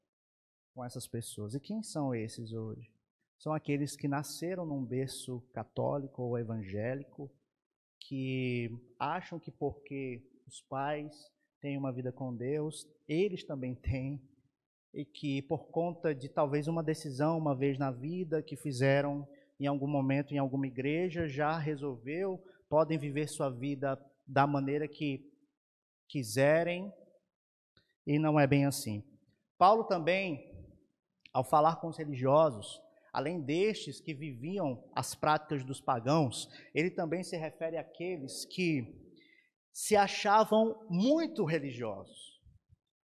com 0.74 0.84
essas 0.84 1.06
pessoas. 1.06 1.54
E 1.54 1.60
quem 1.60 1.82
são 1.82 2.14
esses 2.14 2.52
hoje? 2.52 2.90
São 3.38 3.52
aqueles 3.52 3.96
que 3.96 4.06
nasceram 4.06 4.64
num 4.64 4.84
berço 4.84 5.40
católico 5.52 6.22
ou 6.22 6.38
evangélico, 6.38 7.30
que 8.10 8.76
acham 8.98 9.38
que 9.38 9.52
porque 9.52 10.20
os 10.44 10.60
pais 10.62 11.30
têm 11.60 11.78
uma 11.78 11.92
vida 11.92 12.10
com 12.10 12.34
Deus, 12.34 12.84
eles 13.06 13.44
também 13.44 13.72
têm, 13.78 14.20
e 14.92 15.04
que 15.04 15.40
por 15.42 15.68
conta 15.68 16.12
de 16.12 16.28
talvez 16.28 16.66
uma 16.66 16.82
decisão 16.82 17.38
uma 17.38 17.54
vez 17.54 17.78
na 17.78 17.92
vida 17.92 18.42
que 18.42 18.56
fizeram 18.56 19.28
em 19.60 19.68
algum 19.68 19.86
momento 19.86 20.34
em 20.34 20.38
alguma 20.38 20.66
igreja, 20.66 21.28
já 21.28 21.56
resolveu, 21.56 22.44
podem 22.68 22.98
viver 22.98 23.28
sua 23.28 23.48
vida 23.48 23.96
da 24.26 24.44
maneira 24.44 24.88
que 24.88 25.32
quiserem, 26.08 26.92
e 28.04 28.18
não 28.18 28.40
é 28.40 28.44
bem 28.44 28.66
assim. 28.66 29.04
Paulo 29.56 29.84
também, 29.84 30.52
ao 31.32 31.44
falar 31.44 31.76
com 31.76 31.86
os 31.86 31.96
religiosos, 31.96 32.82
além 33.12 33.40
destes 33.40 34.00
que 34.00 34.14
viviam 34.14 34.82
as 34.94 35.14
práticas 35.14 35.64
dos 35.64 35.80
pagãos, 35.80 36.48
ele 36.74 36.90
também 36.90 37.22
se 37.22 37.36
refere 37.36 37.76
àqueles 37.76 38.44
que 38.44 38.84
se 39.72 39.96
achavam 39.96 40.86
muito 40.88 41.44
religiosos, 41.44 42.40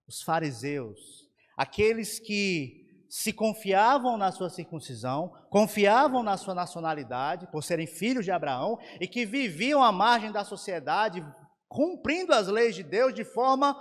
os 0.08 0.22
fariseus, 0.22 1.30
aqueles 1.58 2.20
que 2.20 2.86
se 3.10 3.32
confiavam 3.32 4.18
na 4.18 4.32
sua 4.32 4.50
circuncisão, 4.50 5.32
confiavam 5.50 6.22
na 6.22 6.38
sua 6.38 6.54
nacionalidade, 6.54 7.48
por 7.52 7.64
serem 7.64 7.88
filhos 7.88 8.26
de 8.26 8.32
Abraão, 8.32 8.78
e 9.00 9.08
que 9.08 9.26
viviam 9.26 9.82
à 9.82 9.92
margem 9.92 10.32
da 10.32 10.44
sociedade, 10.44 11.26
cumprindo 11.68 12.34
as 12.34 12.48
leis 12.48 12.76
de 12.76 12.84
Deus 12.84 13.14
de 13.14 13.24
forma 13.24 13.76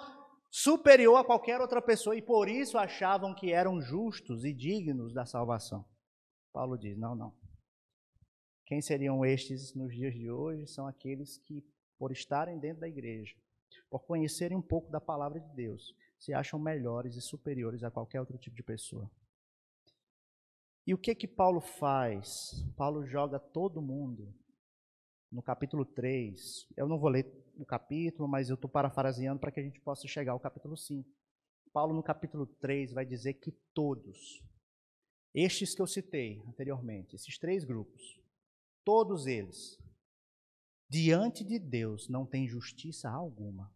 superior 0.50 1.16
a 1.16 1.24
qualquer 1.24 1.60
outra 1.60 1.82
pessoa 1.82 2.14
e 2.14 2.22
por 2.22 2.48
isso 2.48 2.78
achavam 2.78 3.34
que 3.34 3.52
eram 3.52 3.80
justos 3.80 4.44
e 4.44 4.52
dignos 4.52 5.12
da 5.12 5.26
salvação. 5.26 5.84
Paulo 6.54 6.78
diz: 6.78 6.96
não, 6.96 7.16
não. 7.16 7.34
Quem 8.64 8.80
seriam 8.80 9.24
estes 9.26 9.74
nos 9.74 9.92
dias 9.92 10.14
de 10.14 10.30
hoje 10.30 10.68
são 10.68 10.86
aqueles 10.86 11.36
que, 11.36 11.62
por 11.98 12.12
estarem 12.12 12.58
dentro 12.58 12.80
da 12.80 12.88
igreja, 12.88 13.36
por 13.90 14.04
conhecerem 14.06 14.56
um 14.56 14.62
pouco 14.62 14.90
da 14.90 15.00
palavra 15.00 15.40
de 15.40 15.54
Deus, 15.54 15.94
se 16.16 16.32
acham 16.32 16.58
melhores 16.58 17.16
e 17.16 17.20
superiores 17.20 17.82
a 17.82 17.90
qualquer 17.90 18.20
outro 18.20 18.38
tipo 18.38 18.56
de 18.56 18.62
pessoa. 18.62 19.10
E 20.86 20.94
o 20.94 20.98
que 20.98 21.14
que 21.14 21.26
Paulo 21.26 21.60
faz? 21.60 22.64
Paulo 22.76 23.04
joga 23.04 23.38
todo 23.38 23.82
mundo 23.82 24.32
no 25.32 25.42
capítulo 25.42 25.84
3. 25.84 26.68
Eu 26.76 26.86
não 26.86 26.98
vou 26.98 27.10
ler 27.10 27.26
o 27.56 27.66
capítulo, 27.66 28.28
mas 28.28 28.48
eu 28.48 28.54
estou 28.54 28.70
parafraseando 28.70 29.40
para 29.40 29.50
que 29.50 29.60
a 29.60 29.62
gente 29.62 29.80
possa 29.80 30.06
chegar 30.06 30.32
ao 30.32 30.40
capítulo 30.40 30.76
5. 30.76 31.08
Paulo, 31.72 31.92
no 31.92 32.02
capítulo 32.02 32.46
3, 32.46 32.92
vai 32.92 33.04
dizer 33.04 33.34
que 33.34 33.50
todos, 33.74 34.40
estes 35.34 35.74
que 35.74 35.82
eu 35.82 35.86
citei 35.86 36.40
anteriormente, 36.46 37.16
esses 37.16 37.36
três 37.38 37.64
grupos, 37.64 38.20
todos 38.84 39.26
eles, 39.26 39.78
diante 40.88 41.42
de 41.42 41.58
Deus, 41.58 42.08
não 42.08 42.24
têm 42.24 42.46
justiça 42.46 43.10
alguma. 43.10 43.72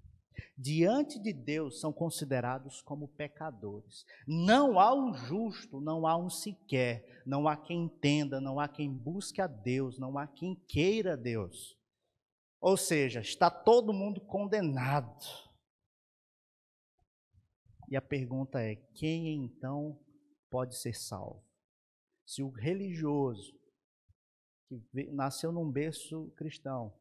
Diante 0.56 1.18
de 1.18 1.32
Deus 1.32 1.80
são 1.80 1.92
considerados 1.92 2.80
como 2.80 3.08
pecadores. 3.08 4.04
Não 4.26 4.78
há 4.78 4.94
um 4.94 5.12
justo, 5.12 5.80
não 5.80 6.06
há 6.06 6.16
um 6.16 6.30
sequer, 6.30 7.22
não 7.26 7.48
há 7.48 7.56
quem 7.56 7.84
entenda, 7.84 8.40
não 8.40 8.60
há 8.60 8.68
quem 8.68 8.92
busque 8.92 9.40
a 9.40 9.48
Deus, 9.48 9.98
não 9.98 10.16
há 10.16 10.28
quem 10.28 10.54
queira 10.68 11.16
Deus. 11.16 11.76
Ou 12.60 12.76
seja, 12.76 13.20
está 13.20 13.50
todo 13.50 13.92
mundo 13.92 14.20
condenado. 14.20 15.24
E 17.88 17.96
a 17.96 18.02
pergunta 18.02 18.60
é: 18.60 18.76
quem 18.94 19.44
então 19.44 19.98
pode 20.50 20.76
ser 20.76 20.94
salvo? 20.94 21.47
Se 22.28 22.42
o 22.42 22.50
religioso 22.50 23.58
que 24.68 25.10
nasceu 25.10 25.50
num 25.50 25.72
berço 25.72 26.30
cristão, 26.36 26.92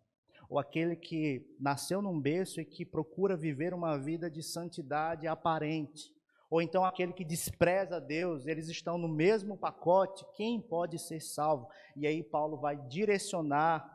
ou 0.50 0.58
aquele 0.58 0.96
que 0.96 1.46
nasceu 1.60 2.02
num 2.02 2.18
berço 2.18 2.62
e 2.62 2.66
que 2.66 2.86
procura 2.86 3.36
viver 3.36 3.74
uma 3.74 3.98
vida 3.98 4.32
de 4.32 4.42
santidade 4.42 5.28
aparente, 5.28 6.16
ou 6.50 6.62
então 6.62 6.86
aquele 6.86 7.12
que 7.12 7.26
despreza 7.26 8.00
Deus, 8.00 8.48
eles 8.48 8.70
estão 8.70 8.98
no 8.98 9.10
mesmo 9.10 9.58
pacote, 9.58 10.26
quem 10.38 10.62
pode 10.62 10.98
ser 10.98 11.20
salvo? 11.20 11.68
E 11.98 12.08
aí 12.08 12.24
Paulo 12.24 12.56
vai 12.56 12.78
direcionar 12.88 13.86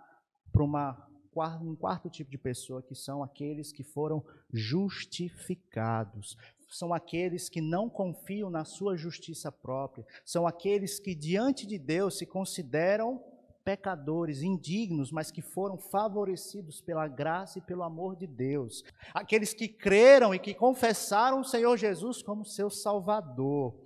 para 0.52 0.62
uma 0.62 1.10
um 1.36 1.74
quarto 1.74 2.10
tipo 2.10 2.30
de 2.30 2.38
pessoa, 2.38 2.82
que 2.82 2.94
são 2.94 3.22
aqueles 3.22 3.72
que 3.72 3.82
foram 3.82 4.24
justificados. 4.52 6.36
São 6.68 6.94
aqueles 6.94 7.48
que 7.48 7.60
não 7.60 7.88
confiam 7.88 8.48
na 8.48 8.64
sua 8.64 8.96
justiça 8.96 9.52
própria. 9.52 10.06
São 10.24 10.46
aqueles 10.46 10.98
que, 10.98 11.14
diante 11.14 11.66
de 11.66 11.78
Deus, 11.78 12.16
se 12.16 12.26
consideram 12.26 13.22
pecadores, 13.64 14.42
indignos, 14.42 15.12
mas 15.12 15.30
que 15.30 15.42
foram 15.42 15.78
favorecidos 15.78 16.80
pela 16.80 17.06
graça 17.06 17.58
e 17.58 17.62
pelo 17.62 17.82
amor 17.82 18.16
de 18.16 18.26
Deus. 18.26 18.82
Aqueles 19.14 19.54
que 19.54 19.68
creram 19.68 20.34
e 20.34 20.38
que 20.38 20.54
confessaram 20.54 21.40
o 21.40 21.44
Senhor 21.44 21.76
Jesus 21.76 22.22
como 22.22 22.44
seu 22.44 22.70
Salvador. 22.70 23.78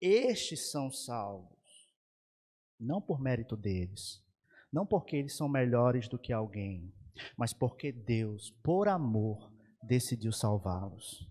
Estes 0.00 0.70
são 0.70 0.90
salvos, 0.90 1.94
não 2.78 3.00
por 3.00 3.20
mérito 3.20 3.56
deles, 3.56 4.22
não 4.72 4.86
porque 4.86 5.16
eles 5.16 5.36
são 5.36 5.48
melhores 5.48 6.08
do 6.08 6.18
que 6.18 6.32
alguém, 6.32 6.92
mas 7.36 7.52
porque 7.52 7.92
Deus, 7.92 8.50
por 8.62 8.88
amor, 8.88 9.52
decidiu 9.82 10.32
salvá-los. 10.32 11.28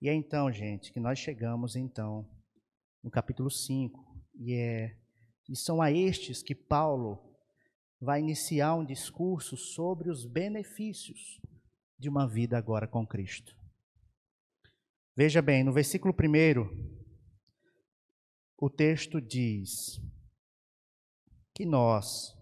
E 0.00 0.08
é 0.08 0.14
então, 0.14 0.52
gente, 0.52 0.92
que 0.92 1.00
nós 1.00 1.18
chegamos 1.18 1.76
então 1.76 2.28
no 3.02 3.10
capítulo 3.10 3.50
5, 3.50 4.22
e 4.34 4.54
é 4.54 4.96
e 5.48 5.56
são 5.56 5.82
a 5.82 5.92
estes 5.92 6.42
que 6.42 6.54
Paulo 6.54 7.18
vai 8.00 8.20
iniciar 8.20 8.74
um 8.74 8.84
discurso 8.84 9.56
sobre 9.56 10.10
os 10.10 10.24
benefícios 10.24 11.40
de 11.98 12.08
uma 12.08 12.26
vida 12.26 12.56
agora 12.56 12.86
com 12.86 13.06
Cristo. 13.06 13.56
Veja 15.16 15.40
bem, 15.40 15.62
no 15.62 15.72
versículo 15.72 16.14
1, 16.14 17.04
o 18.58 18.70
texto 18.70 19.20
diz 19.20 20.00
que 21.54 21.64
nós, 21.64 22.33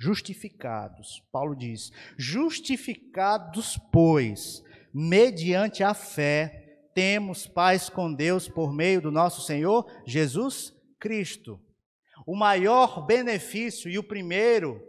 justificados, 0.00 1.22
Paulo 1.30 1.54
diz, 1.54 1.92
justificados, 2.16 3.78
pois, 3.92 4.64
mediante 4.92 5.82
a 5.84 5.94
fé, 5.94 6.88
temos 6.94 7.46
paz 7.46 7.88
com 7.88 8.12
Deus 8.12 8.48
por 8.48 8.72
meio 8.72 9.00
do 9.00 9.12
nosso 9.12 9.42
Senhor 9.42 9.86
Jesus 10.06 10.72
Cristo 10.98 11.60
o 12.26 12.36
maior 12.36 13.04
benefício 13.06 13.90
e 13.90 13.98
o 13.98 14.04
primeiro, 14.04 14.80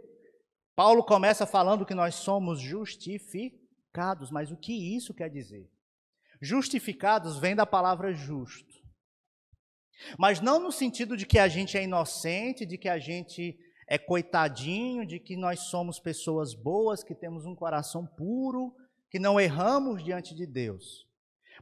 Paulo 0.76 1.02
começa 1.02 1.46
falando 1.46 1.84
que 1.84 1.92
nós 1.92 2.14
somos 2.14 2.60
justificados, 2.60 4.30
mas 4.30 4.52
o 4.52 4.56
que 4.56 4.96
isso 4.96 5.12
quer 5.12 5.28
dizer? 5.28 5.68
Justificados 6.40 7.38
vem 7.38 7.56
da 7.56 7.66
palavra 7.66 8.12
justo. 8.12 8.80
Mas 10.16 10.40
não 10.40 10.60
no 10.60 10.70
sentido 10.72 11.16
de 11.16 11.26
que 11.26 11.38
a 11.38 11.48
gente 11.48 11.76
é 11.76 11.82
inocente, 11.82 12.66
de 12.66 12.78
que 12.78 12.88
a 12.88 12.98
gente 12.98 13.58
é 13.92 13.98
coitadinho, 13.98 15.04
de 15.06 15.20
que 15.20 15.36
nós 15.36 15.64
somos 15.64 16.00
pessoas 16.00 16.54
boas, 16.54 17.04
que 17.04 17.14
temos 17.14 17.44
um 17.44 17.54
coração 17.54 18.06
puro, 18.06 18.74
que 19.10 19.18
não 19.18 19.38
erramos 19.38 20.02
diante 20.02 20.34
de 20.34 20.46
Deus. 20.46 21.06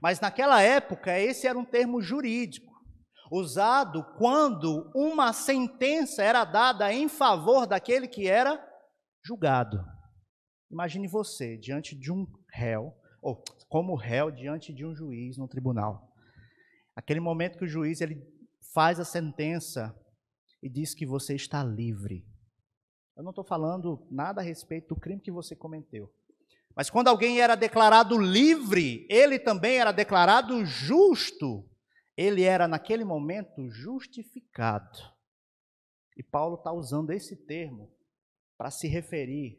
Mas 0.00 0.20
naquela 0.20 0.62
época, 0.62 1.18
esse 1.18 1.48
era 1.48 1.58
um 1.58 1.64
termo 1.64 2.00
jurídico 2.00 2.72
usado 3.32 4.04
quando 4.16 4.92
uma 4.94 5.32
sentença 5.32 6.22
era 6.22 6.44
dada 6.44 6.92
em 6.92 7.08
favor 7.08 7.66
daquele 7.66 8.06
que 8.06 8.28
era 8.28 8.64
julgado. 9.24 9.84
Imagine 10.70 11.08
você 11.08 11.56
diante 11.56 11.98
de 11.98 12.12
um 12.12 12.28
réu, 12.52 12.94
ou 13.20 13.42
como 13.68 13.96
réu 13.96 14.30
diante 14.30 14.72
de 14.72 14.86
um 14.86 14.94
juiz 14.94 15.36
no 15.36 15.48
tribunal. 15.48 16.08
Aquele 16.94 17.18
momento 17.18 17.58
que 17.58 17.64
o 17.64 17.68
juiz 17.68 18.00
ele 18.00 18.22
faz 18.72 19.00
a 19.00 19.04
sentença 19.04 19.92
e 20.62 20.68
diz 20.68 20.94
que 20.94 21.06
você 21.06 21.34
está 21.34 21.64
livre. 21.64 22.24
Eu 23.20 23.24
não 23.24 23.30
estou 23.30 23.44
falando 23.44 24.06
nada 24.10 24.40
a 24.40 24.44
respeito 24.44 24.94
do 24.94 25.00
crime 25.00 25.20
que 25.20 25.30
você 25.30 25.54
cometeu. 25.54 26.10
Mas 26.74 26.88
quando 26.88 27.08
alguém 27.08 27.40
era 27.40 27.54
declarado 27.54 28.16
livre, 28.16 29.06
ele 29.10 29.38
também 29.38 29.78
era 29.78 29.92
declarado 29.92 30.64
justo 30.64 31.68
ele 32.16 32.42
era 32.42 32.68
naquele 32.68 33.02
momento 33.02 33.70
justificado. 33.70 34.98
E 36.16 36.22
Paulo 36.22 36.56
está 36.56 36.70
usando 36.70 37.12
esse 37.12 37.34
termo 37.34 37.90
para 38.58 38.70
se 38.70 38.86
referir 38.88 39.58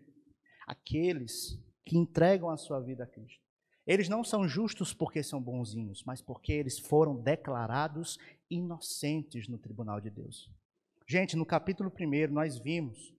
àqueles 0.67 1.59
que 1.83 1.97
entregam 1.97 2.49
a 2.49 2.57
sua 2.57 2.79
vida 2.79 3.03
a 3.03 3.07
Cristo. 3.07 3.41
Eles 3.85 4.07
não 4.07 4.23
são 4.23 4.47
justos 4.47 4.93
porque 4.93 5.23
são 5.23 5.41
bonzinhos, 5.41 6.03
mas 6.03 6.21
porque 6.21 6.53
eles 6.53 6.77
foram 6.77 7.15
declarados 7.15 8.19
inocentes 8.47 9.47
no 9.47 9.57
tribunal 9.57 9.99
de 9.99 10.11
Deus. 10.11 10.51
Gente, 11.07 11.35
no 11.35 11.45
capítulo 11.45 11.91
1 11.91 12.31
nós 12.31 12.59
vimos 12.59 13.11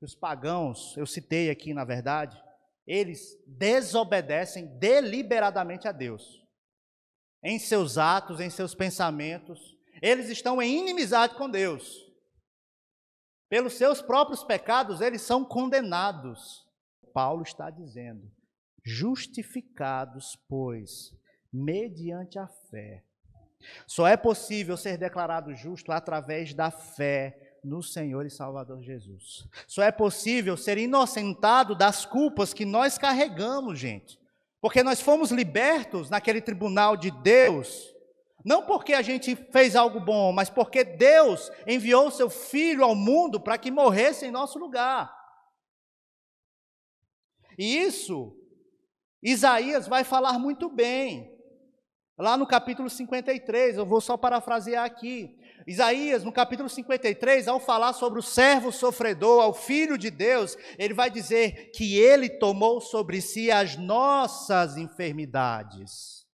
os 0.00 0.14
pagãos, 0.14 0.96
eu 0.96 1.06
citei 1.06 1.50
aqui 1.50 1.74
na 1.74 1.84
verdade, 1.84 2.40
eles 2.86 3.38
desobedecem 3.46 4.66
deliberadamente 4.78 5.86
a 5.86 5.92
Deus 5.92 6.40
em 7.42 7.58
seus 7.58 7.98
atos, 7.98 8.40
em 8.40 8.50
seus 8.50 8.74
pensamentos. 8.74 9.76
Eles 10.02 10.28
estão 10.28 10.60
em 10.60 10.78
inimizade 10.80 11.34
com 11.34 11.48
Deus. 11.48 12.10
Pelos 13.48 13.74
seus 13.74 14.00
próprios 14.00 14.44
pecados, 14.44 15.00
eles 15.00 15.22
são 15.22 15.44
condenados. 15.44 16.66
Paulo 17.12 17.42
está 17.42 17.70
dizendo: 17.70 18.30
justificados, 18.84 20.36
pois, 20.48 21.12
mediante 21.52 22.38
a 22.38 22.46
fé. 22.46 23.04
Só 23.86 24.06
é 24.06 24.16
possível 24.16 24.76
ser 24.76 24.96
declarado 24.96 25.54
justo 25.54 25.92
através 25.92 26.54
da 26.54 26.70
fé 26.70 27.49
no 27.64 27.82
Senhor 27.82 28.26
e 28.26 28.30
Salvador 28.30 28.82
Jesus. 28.82 29.46
Só 29.66 29.82
é 29.82 29.90
possível 29.90 30.56
ser 30.56 30.78
inocentado 30.78 31.74
das 31.74 32.04
culpas 32.04 32.52
que 32.52 32.64
nós 32.64 32.98
carregamos, 32.98 33.78
gente. 33.78 34.18
Porque 34.60 34.82
nós 34.82 35.00
fomos 35.00 35.30
libertos 35.30 36.10
naquele 36.10 36.40
tribunal 36.40 36.96
de 36.96 37.10
Deus, 37.10 37.94
não 38.44 38.64
porque 38.64 38.92
a 38.92 39.02
gente 39.02 39.34
fez 39.34 39.74
algo 39.74 40.00
bom, 40.00 40.32
mas 40.32 40.50
porque 40.50 40.84
Deus 40.84 41.50
enviou 41.66 42.10
seu 42.10 42.28
filho 42.28 42.84
ao 42.84 42.94
mundo 42.94 43.40
para 43.40 43.58
que 43.58 43.70
morresse 43.70 44.26
em 44.26 44.30
nosso 44.30 44.58
lugar. 44.58 45.14
E 47.58 47.78
isso, 47.78 48.36
Isaías 49.22 49.86
vai 49.86 50.04
falar 50.04 50.38
muito 50.38 50.68
bem. 50.68 51.30
Lá 52.18 52.36
no 52.36 52.46
capítulo 52.46 52.90
53, 52.90 53.78
eu 53.78 53.86
vou 53.86 54.00
só 54.00 54.14
parafrasear 54.14 54.84
aqui. 54.84 55.38
Isaías, 55.70 56.24
no 56.24 56.32
capítulo 56.32 56.68
53, 56.68 57.46
ao 57.46 57.60
falar 57.60 57.92
sobre 57.92 58.18
o 58.18 58.22
servo 58.22 58.72
sofredor, 58.72 59.40
ao 59.40 59.54
filho 59.54 59.96
de 59.96 60.10
Deus, 60.10 60.56
ele 60.76 60.92
vai 60.92 61.08
dizer 61.08 61.70
que 61.70 61.96
ele 61.96 62.28
tomou 62.28 62.80
sobre 62.80 63.20
si 63.20 63.52
as 63.52 63.76
nossas 63.76 64.76
enfermidades, 64.76 66.26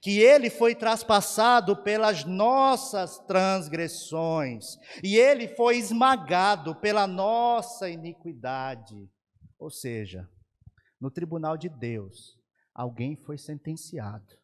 que 0.00 0.20
ele 0.20 0.48
foi 0.48 0.74
traspassado 0.74 1.76
pelas 1.82 2.24
nossas 2.24 3.18
transgressões, 3.26 4.78
e 5.04 5.18
ele 5.18 5.48
foi 5.48 5.76
esmagado 5.76 6.74
pela 6.76 7.06
nossa 7.06 7.90
iniquidade. 7.90 8.96
Ou 9.58 9.68
seja, 9.68 10.26
no 10.98 11.10
tribunal 11.10 11.58
de 11.58 11.68
Deus, 11.68 12.38
alguém 12.74 13.16
foi 13.16 13.36
sentenciado 13.36 14.34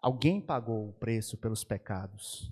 Alguém 0.00 0.40
pagou 0.40 0.88
o 0.88 0.92
preço 0.92 1.36
pelos 1.36 1.64
pecados. 1.64 2.50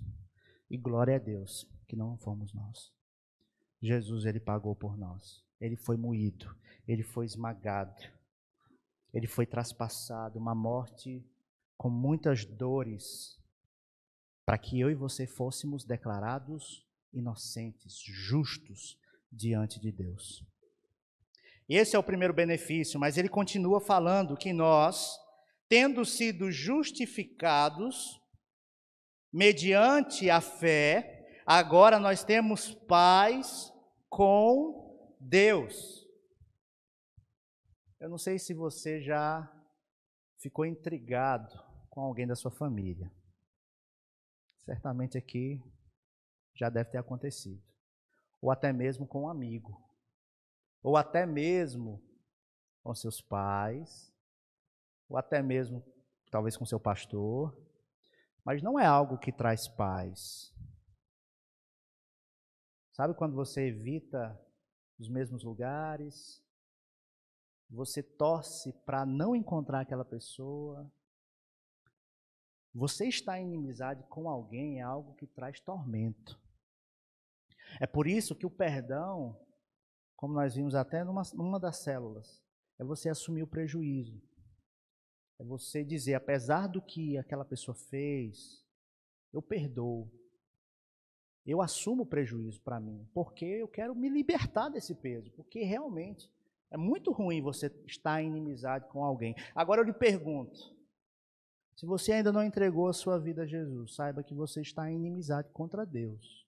E 0.69 0.77
glória 0.77 1.15
a 1.15 1.19
Deus 1.19 1.65
que 1.87 1.95
não 1.95 2.17
fomos 2.17 2.53
nós. 2.53 2.91
Jesus, 3.81 4.25
ele 4.25 4.39
pagou 4.39 4.75
por 4.75 4.97
nós. 4.97 5.43
Ele 5.59 5.75
foi 5.75 5.97
moído, 5.97 6.55
ele 6.87 7.03
foi 7.03 7.25
esmagado, 7.25 8.03
ele 9.13 9.25
foi 9.25 9.45
traspassado, 9.45 10.37
uma 10.37 10.53
morte 10.53 11.25
com 11.75 11.89
muitas 11.89 12.45
dores, 12.45 13.39
para 14.45 14.57
que 14.57 14.79
eu 14.79 14.91
e 14.91 14.95
você 14.95 15.25
fôssemos 15.25 15.83
declarados 15.83 16.85
inocentes, 17.13 17.99
justos 17.99 18.99
diante 19.31 19.79
de 19.79 19.91
Deus. 19.91 20.43
Esse 21.67 21.95
é 21.95 21.99
o 21.99 22.03
primeiro 22.03 22.33
benefício, 22.33 22.99
mas 22.99 23.17
ele 23.17 23.29
continua 23.29 23.81
falando 23.81 24.37
que 24.37 24.53
nós 24.53 25.17
tendo 25.69 26.05
sido 26.05 26.51
justificados 26.51 28.21
mediante 29.31 30.29
a 30.29 30.39
fé, 30.39 31.41
agora 31.45 31.99
nós 31.99 32.23
temos 32.23 32.73
paz 32.73 33.71
com 34.09 35.15
Deus. 35.19 36.07
Eu 37.99 38.09
não 38.09 38.17
sei 38.17 38.37
se 38.39 38.53
você 38.53 39.01
já 39.01 39.51
ficou 40.39 40.65
intrigado 40.65 41.53
com 41.89 42.01
alguém 42.01 42.27
da 42.27 42.35
sua 42.35 42.51
família. 42.51 43.11
Certamente 44.59 45.17
aqui 45.17 45.61
já 46.55 46.69
deve 46.69 46.91
ter 46.91 46.97
acontecido. 46.97 47.63
ou 48.39 48.51
até 48.51 48.71
mesmo 48.71 49.07
com 49.07 49.23
um 49.23 49.29
amigo, 49.29 49.83
ou 50.83 50.95
até 50.95 51.25
mesmo 51.25 51.99
com 52.83 52.93
seus 52.93 53.19
pais, 53.19 54.13
ou 55.09 55.17
até 55.17 55.41
mesmo 55.41 55.83
talvez 56.29 56.57
com 56.57 56.65
seu 56.65 56.79
pastor, 56.79 57.55
mas 58.43 58.61
não 58.61 58.79
é 58.79 58.85
algo 58.85 59.17
que 59.17 59.31
traz 59.31 59.67
paz. 59.67 60.53
Sabe 62.93 63.13
quando 63.13 63.35
você 63.35 63.67
evita 63.67 64.39
os 64.97 65.09
mesmos 65.09 65.43
lugares, 65.43 66.43
você 67.69 68.01
torce 68.01 68.73
para 68.85 69.05
não 69.05 69.35
encontrar 69.35 69.81
aquela 69.81 70.05
pessoa, 70.05 70.91
você 72.73 73.07
está 73.07 73.39
em 73.39 73.45
inimizade 73.45 74.03
com 74.03 74.29
alguém 74.29 74.79
é 74.79 74.83
algo 74.83 75.15
que 75.15 75.27
traz 75.27 75.59
tormento. 75.59 76.39
É 77.79 77.87
por 77.87 78.07
isso 78.07 78.35
que 78.35 78.45
o 78.45 78.51
perdão, 78.51 79.35
como 80.15 80.33
nós 80.33 80.55
vimos 80.55 80.75
até 80.75 81.03
numa, 81.03 81.23
numa 81.33 81.59
das 81.59 81.77
células, 81.77 82.41
é 82.79 82.83
você 82.83 83.09
assumir 83.09 83.43
o 83.43 83.47
prejuízo. 83.47 84.21
É 85.39 85.43
você 85.43 85.83
dizer, 85.83 86.15
apesar 86.15 86.67
do 86.67 86.81
que 86.81 87.17
aquela 87.17 87.45
pessoa 87.45 87.75
fez, 87.75 88.65
eu 89.31 89.41
perdoo. 89.41 90.11
Eu 91.45 91.61
assumo 91.61 92.03
o 92.03 92.05
prejuízo 92.05 92.61
para 92.61 92.79
mim, 92.79 93.07
porque 93.13 93.45
eu 93.45 93.67
quero 93.67 93.95
me 93.95 94.09
libertar 94.09 94.69
desse 94.69 94.93
peso, 94.95 95.31
porque 95.31 95.63
realmente 95.63 96.29
é 96.69 96.75
muito 96.75 97.11
ruim 97.11 97.41
você 97.41 97.67
estar 97.85 98.21
em 98.21 98.27
inimizade 98.27 98.87
com 98.89 99.03
alguém. 99.03 99.33
Agora 99.55 99.81
eu 99.81 99.85
lhe 99.85 99.93
pergunto: 99.93 100.75
se 101.75 101.85
você 101.85 102.11
ainda 102.11 102.31
não 102.31 102.43
entregou 102.43 102.87
a 102.87 102.93
sua 102.93 103.17
vida 103.19 103.43
a 103.43 103.45
Jesus, 103.45 103.95
saiba 103.95 104.23
que 104.23 104.33
você 104.33 104.61
está 104.61 104.89
em 104.91 104.95
inimizade 104.95 105.49
contra 105.51 105.85
Deus. 105.85 106.45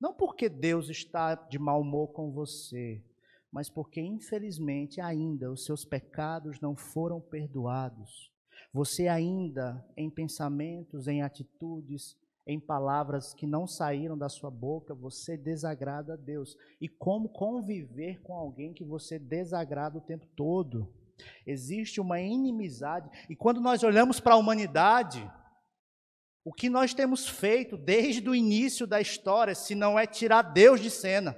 Não 0.00 0.14
porque 0.14 0.48
Deus 0.48 0.88
está 0.88 1.34
de 1.34 1.58
mau 1.58 1.80
humor 1.80 2.12
com 2.12 2.32
você, 2.32 3.04
mas 3.52 3.68
porque, 3.68 4.00
infelizmente, 4.00 5.00
ainda 5.00 5.52
os 5.52 5.64
seus 5.64 5.84
pecados 5.84 6.58
não 6.60 6.74
foram 6.74 7.20
perdoados. 7.20 8.32
Você 8.72 9.06
ainda, 9.06 9.84
em 9.94 10.08
pensamentos, 10.08 11.06
em 11.06 11.20
atitudes, 11.20 12.16
em 12.46 12.58
palavras 12.58 13.34
que 13.34 13.46
não 13.46 13.66
saíram 13.66 14.16
da 14.16 14.28
sua 14.28 14.50
boca, 14.50 14.94
você 14.94 15.36
desagrada 15.36 16.14
a 16.14 16.16
Deus. 16.16 16.56
E 16.80 16.88
como 16.88 17.28
conviver 17.28 18.22
com 18.22 18.34
alguém 18.34 18.72
que 18.72 18.84
você 18.84 19.18
desagrada 19.18 19.98
o 19.98 20.00
tempo 20.02 20.26
todo? 20.34 20.92
Existe 21.46 22.00
uma 22.00 22.20
inimizade. 22.20 23.10
E 23.28 23.36
quando 23.36 23.60
nós 23.60 23.82
olhamos 23.82 24.18
para 24.18 24.34
a 24.34 24.38
humanidade, 24.38 25.30
o 26.44 26.52
que 26.52 26.68
nós 26.68 26.94
temos 26.94 27.28
feito 27.28 27.76
desde 27.76 28.28
o 28.28 28.34
início 28.34 28.86
da 28.86 29.00
história, 29.00 29.54
se 29.54 29.74
não 29.74 29.98
é 29.98 30.06
tirar 30.06 30.42
Deus 30.42 30.80
de 30.80 30.90
cena, 30.90 31.36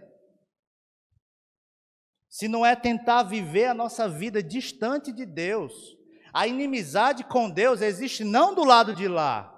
se 2.34 2.48
não 2.48 2.66
é 2.66 2.74
tentar 2.74 3.22
viver 3.22 3.66
a 3.66 3.74
nossa 3.74 4.08
vida 4.08 4.42
distante 4.42 5.12
de 5.12 5.24
Deus, 5.24 5.96
a 6.32 6.48
inimizade 6.48 7.22
com 7.22 7.48
Deus 7.48 7.80
existe 7.80 8.24
não 8.24 8.56
do 8.56 8.64
lado 8.64 8.92
de 8.92 9.06
lá, 9.06 9.54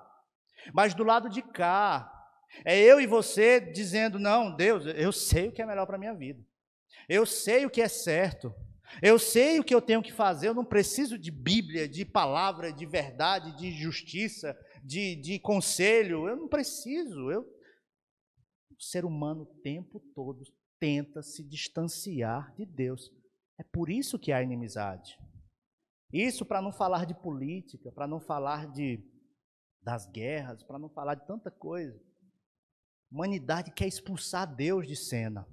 mas 0.74 0.92
do 0.92 1.02
lado 1.02 1.30
de 1.30 1.40
cá. 1.40 2.12
É 2.66 2.78
eu 2.78 3.00
e 3.00 3.06
você 3.06 3.60
dizendo: 3.60 4.18
não, 4.18 4.54
Deus, 4.54 4.84
eu 4.94 5.10
sei 5.10 5.48
o 5.48 5.52
que 5.52 5.62
é 5.62 5.64
melhor 5.64 5.86
para 5.86 5.96
a 5.96 5.98
minha 5.98 6.12
vida, 6.12 6.44
eu 7.08 7.24
sei 7.24 7.64
o 7.64 7.70
que 7.70 7.80
é 7.80 7.88
certo, 7.88 8.54
eu 9.00 9.18
sei 9.18 9.58
o 9.58 9.64
que 9.64 9.74
eu 9.74 9.80
tenho 9.80 10.02
que 10.02 10.12
fazer, 10.12 10.48
eu 10.48 10.54
não 10.54 10.62
preciso 10.62 11.18
de 11.18 11.30
Bíblia, 11.30 11.88
de 11.88 12.04
palavra, 12.04 12.70
de 12.70 12.84
verdade, 12.84 13.56
de 13.56 13.70
justiça, 13.70 14.54
de, 14.84 15.16
de 15.16 15.38
conselho, 15.38 16.28
eu 16.28 16.36
não 16.36 16.46
preciso. 16.46 17.30
Eu... 17.30 17.40
O 18.78 18.82
ser 18.82 19.06
humano 19.06 19.44
o 19.44 19.62
tempo 19.62 19.98
todo 20.14 20.44
tenta 20.78 21.22
se 21.22 21.42
distanciar 21.42 22.54
de 22.54 22.64
Deus. 22.64 23.10
É 23.58 23.64
por 23.64 23.90
isso 23.90 24.18
que 24.18 24.32
há 24.32 24.42
inimizade. 24.42 25.18
Isso 26.12 26.44
para 26.44 26.62
não 26.62 26.72
falar 26.72 27.04
de 27.04 27.14
política, 27.14 27.90
para 27.92 28.06
não 28.06 28.20
falar 28.20 28.70
de 28.70 29.02
das 29.82 30.04
guerras, 30.06 30.64
para 30.64 30.78
não 30.78 30.88
falar 30.88 31.14
de 31.14 31.26
tanta 31.26 31.50
coisa. 31.50 31.96
A 31.96 33.14
humanidade 33.14 33.72
quer 33.72 33.86
expulsar 33.86 34.52
Deus 34.52 34.86
de 34.86 34.96
cena. 34.96 35.46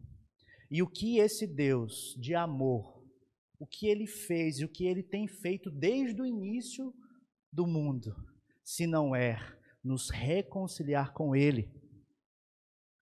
E 0.71 0.81
o 0.81 0.89
que 0.89 1.19
esse 1.19 1.45
Deus 1.45 2.15
de 2.19 2.33
amor 2.33 3.03
o 3.63 3.65
que 3.65 3.87
ele 3.87 4.05
fez 4.05 4.59
e 4.59 4.65
o 4.65 4.69
que 4.69 4.85
ele 4.85 5.01
tem 5.01 5.25
feito 5.25 5.71
desde 5.71 6.21
o 6.21 6.25
início 6.25 6.93
do 7.49 7.65
mundo, 7.65 8.13
se 8.61 8.85
não 8.85 9.15
é 9.15 9.37
nos 9.81 10.09
reconciliar 10.09 11.13
com 11.13 11.33
ele. 11.33 11.71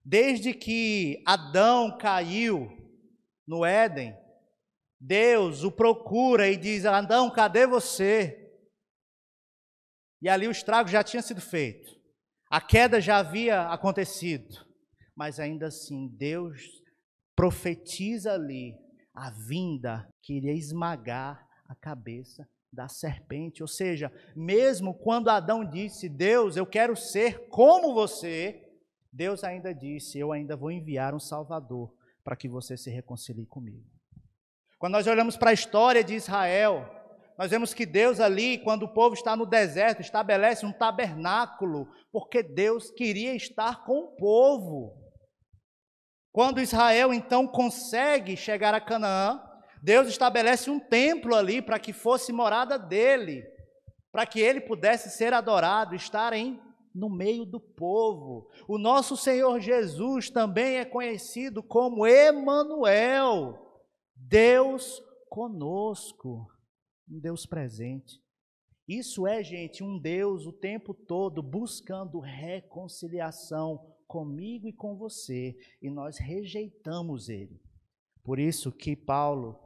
Desde 0.04 0.54
que 0.54 1.22
Adão 1.26 1.98
caiu 1.98 2.70
no 3.48 3.64
Éden, 3.64 4.16
Deus 5.00 5.64
o 5.64 5.72
procura 5.72 6.50
e 6.50 6.58
diz: 6.58 6.86
Adão, 6.86 7.30
cadê 7.32 7.68
você? 7.68 8.38
E 10.22 10.30
ali 10.30 10.48
o 10.48 10.52
estrago 10.52 10.90
já 10.90 11.04
tinha 11.04 11.22
sido 11.22 11.42
feito, 11.42 12.00
a 12.50 12.62
queda 12.62 13.02
já 13.02 13.18
havia 13.18 13.70
acontecido, 13.70 14.66
mas 15.16 15.40
ainda 15.40 15.68
assim 15.68 16.08
Deus 16.08 16.62
profetiza 17.36 18.34
ali 18.34 18.76
a 19.14 19.32
vinda 19.32 20.08
que 20.22 20.34
iria 20.34 20.54
esmagar 20.54 21.48
a 21.68 21.76
cabeça 21.76 22.48
da 22.72 22.88
serpente. 22.88 23.62
Ou 23.62 23.68
seja, 23.68 24.12
mesmo 24.36 24.94
quando 24.94 25.30
Adão 25.30 25.66
disse: 25.66 26.08
Deus, 26.08 26.56
eu 26.56 26.66
quero 26.66 26.96
ser 26.96 27.48
como 27.50 27.94
você, 27.94 28.71
Deus 29.12 29.44
ainda 29.44 29.74
disse: 29.74 30.18
Eu 30.18 30.32
ainda 30.32 30.56
vou 30.56 30.72
enviar 30.72 31.14
um 31.14 31.20
Salvador 31.20 31.94
para 32.24 32.36
que 32.36 32.48
você 32.48 32.78
se 32.78 32.90
reconcilie 32.90 33.46
comigo. 33.46 33.90
Quando 34.80 34.94
nós 34.94 35.08
olhamos 35.08 35.38
para 35.38 35.52
a 35.52 35.54
história 35.54 36.04
de 36.04 36.16
Israel, 36.16 36.90
nós 37.38 37.52
vemos 37.52 37.74
que 37.74 37.86
Deus 37.86 38.20
ali, 38.20 38.58
quando 38.60 38.84
o 38.84 38.94
povo 38.94 39.16
está 39.16 39.36
no 39.36 39.46
deserto, 39.46 40.02
estabelece 40.02 40.66
um 40.66 40.72
tabernáculo, 40.72 41.88
porque 42.12 42.42
Deus 42.42 42.90
queria 42.92 43.36
estar 43.36 43.84
com 43.84 44.00
o 44.00 44.16
povo. 44.16 44.96
Quando 46.32 46.62
Israel 46.62 47.14
então 47.14 47.48
consegue 47.48 48.38
chegar 48.38 48.74
a 48.74 48.80
Canaã, 48.80 49.42
Deus 49.82 50.08
estabelece 50.08 50.70
um 50.70 50.80
templo 50.80 51.36
ali 51.36 51.62
para 51.62 51.80
que 51.80 51.92
fosse 51.92 52.32
morada 52.32 52.78
dele, 52.78 53.44
para 54.12 54.26
que 54.26 54.40
ele 54.40 54.62
pudesse 54.62 55.10
ser 55.10 55.34
adorado, 55.34 55.96
estar 55.96 56.34
em 56.34 56.62
no 56.94 57.10
meio 57.10 57.46
do 57.46 57.60
povo. 57.60 58.50
O 58.68 58.78
nosso 58.78 59.16
Senhor 59.16 59.60
Jesus 59.60 60.30
também 60.30 60.78
é 60.78 60.86
conhecido 60.86 61.64
como 61.64 62.06
Emanuel, 62.06 63.84
Deus 64.16 65.02
conosco, 65.30 66.48
um 67.10 67.20
Deus 67.20 67.46
presente. 67.46 68.22
Isso 68.88 69.26
é, 69.26 69.44
gente, 69.44 69.84
um 69.84 69.98
Deus 69.98 70.46
o 70.46 70.52
tempo 70.52 70.94
todo 70.94 71.42
buscando 71.42 72.20
reconciliação 72.20 73.96
comigo 74.06 74.68
e 74.68 74.74
com 74.74 74.98
você, 74.98 75.56
e 75.82 75.90
nós 75.90 76.18
rejeitamos 76.18 77.30
ele. 77.30 77.62
Por 78.22 78.38
isso 78.38 78.72
que 78.72 78.94
Paulo 78.96 79.58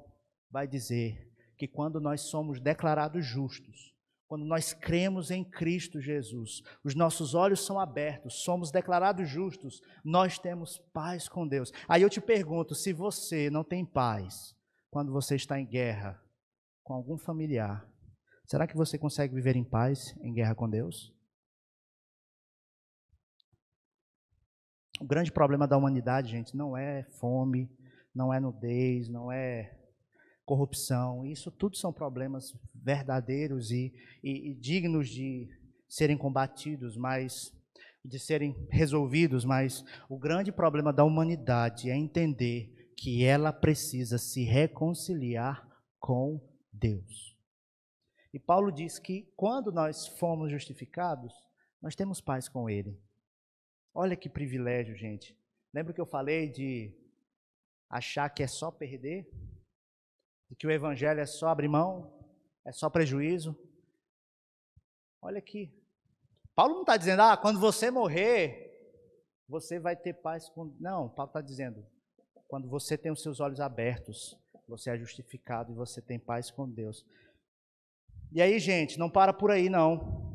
vai 0.52 0.68
dizer 0.68 1.34
que 1.58 1.68
quando 1.68 2.00
nós 2.00 2.22
somos 2.22 2.60
declarados 2.60 3.26
justos, 3.26 3.95
quando 4.28 4.46
nós 4.46 4.74
cremos 4.74 5.30
em 5.30 5.44
Cristo 5.44 6.02
Jesus, 6.02 6.62
os 6.84 6.96
nossos 6.96 7.36
olhos 7.36 7.64
são 7.64 7.80
abertos, 7.80 8.44
somos 8.44 8.72
declarados 8.72 9.30
justos, 9.30 9.82
nós 10.04 10.40
temos 10.40 10.80
paz 10.92 11.30
com 11.30 11.48
Deus. 11.48 11.72
Aí 11.88 12.02
eu 12.02 12.10
te 12.10 12.20
pergunto: 12.20 12.74
se 12.74 12.92
você 12.92 13.50
não 13.50 13.64
tem 13.64 13.86
paz 13.86 14.56
quando 14.90 15.12
você 15.12 15.36
está 15.36 15.60
em 15.60 15.66
guerra 15.66 16.20
com 16.84 16.94
algum 16.94 17.18
familiar, 17.18 17.88
será 18.46 18.66
que 18.66 18.76
você 18.76 18.98
consegue 18.98 19.36
viver 19.36 19.56
em 19.56 19.64
paz 19.64 20.16
em 20.22 20.34
guerra 20.34 20.56
com 20.56 20.70
Deus? 20.70 21.14
O 25.00 25.06
grande 25.06 25.32
problema 25.32 25.68
da 25.68 25.78
humanidade, 25.78 26.32
gente, 26.32 26.56
não 26.56 26.76
é 26.76 27.04
fome, 27.20 27.70
não 28.14 28.34
é 28.34 28.40
nudez, 28.40 29.10
não 29.10 29.32
é 29.32 29.85
corrupção. 30.46 31.26
Isso 31.26 31.52
tudo 31.52 31.76
são 31.76 31.92
problemas 31.92 32.54
verdadeiros 32.74 33.72
e, 33.72 33.94
e, 34.24 34.52
e 34.52 34.56
dignos 34.56 35.10
de 35.10 35.50
serem 35.90 36.18
combatidos, 36.18 36.96
mas 36.96 37.52
de 38.04 38.20
serem 38.20 38.56
resolvidos. 38.70 39.44
Mas 39.44 39.84
o 40.10 40.18
grande 40.18 40.52
problema 40.52 40.94
da 40.94 41.04
humanidade 41.04 41.90
é 41.90 41.96
entender 41.96 42.94
que 42.98 43.24
ela 43.24 43.52
precisa 43.52 44.18
se 44.18 44.44
reconciliar 44.44 45.68
com 46.00 46.40
Deus. 46.72 47.36
E 48.34 48.40
Paulo 48.40 48.72
diz 48.72 49.00
que 49.00 49.32
quando 49.36 49.72
nós 49.72 50.08
fomos 50.08 50.52
justificados, 50.52 51.34
nós 51.82 51.96
temos 51.96 52.22
paz 52.22 52.48
com 52.48 52.70
Ele. 52.70 53.00
Olha 53.94 54.16
que 54.16 54.30
privilégio, 54.30 54.96
gente. 54.96 55.38
Lembra 55.74 55.94
que 55.94 56.02
eu 56.02 56.06
falei 56.06 56.50
de 56.50 56.94
achar 57.90 58.30
que 58.30 58.44
é 58.44 58.48
só 58.48 58.70
perder? 58.72 59.30
De 60.50 60.56
que 60.56 60.68
o 60.68 60.72
evangelho 60.72 61.20
é 61.20 61.26
só 61.26 61.50
abrir 61.50 61.68
mão? 61.68 62.14
É 62.66 62.72
só 62.72 62.90
prejuízo? 62.90 63.58
Olha 65.22 65.40
aqui. 65.40 65.74
Paulo 66.56 66.76
não 66.76 66.82
está 66.82 66.98
dizendo, 66.98 67.22
ah, 67.22 67.36
quando 67.36 67.60
você 67.60 67.90
morrer, 67.92 68.72
você 69.48 69.80
vai 69.80 69.96
ter 69.96 70.14
paz 70.14 70.50
com. 70.50 70.76
Não, 70.80 71.10
Paulo 71.10 71.30
está 71.30 71.42
dizendo, 71.42 71.86
quando 72.48 72.70
você 72.70 72.98
tem 72.98 73.12
os 73.12 73.22
seus 73.22 73.40
olhos 73.40 73.60
abertos, 73.60 74.38
você 74.68 74.92
é 74.92 74.98
justificado 74.98 75.72
e 75.72 75.76
você 75.76 76.02
tem 76.02 76.20
paz 76.20 76.52
com 76.52 76.70
Deus. 76.70 77.06
E 78.32 78.42
aí, 78.42 78.60
gente, 78.60 78.98
não 78.98 79.10
para 79.10 79.34
por 79.34 79.52
aí, 79.52 79.70
não. 79.70 80.34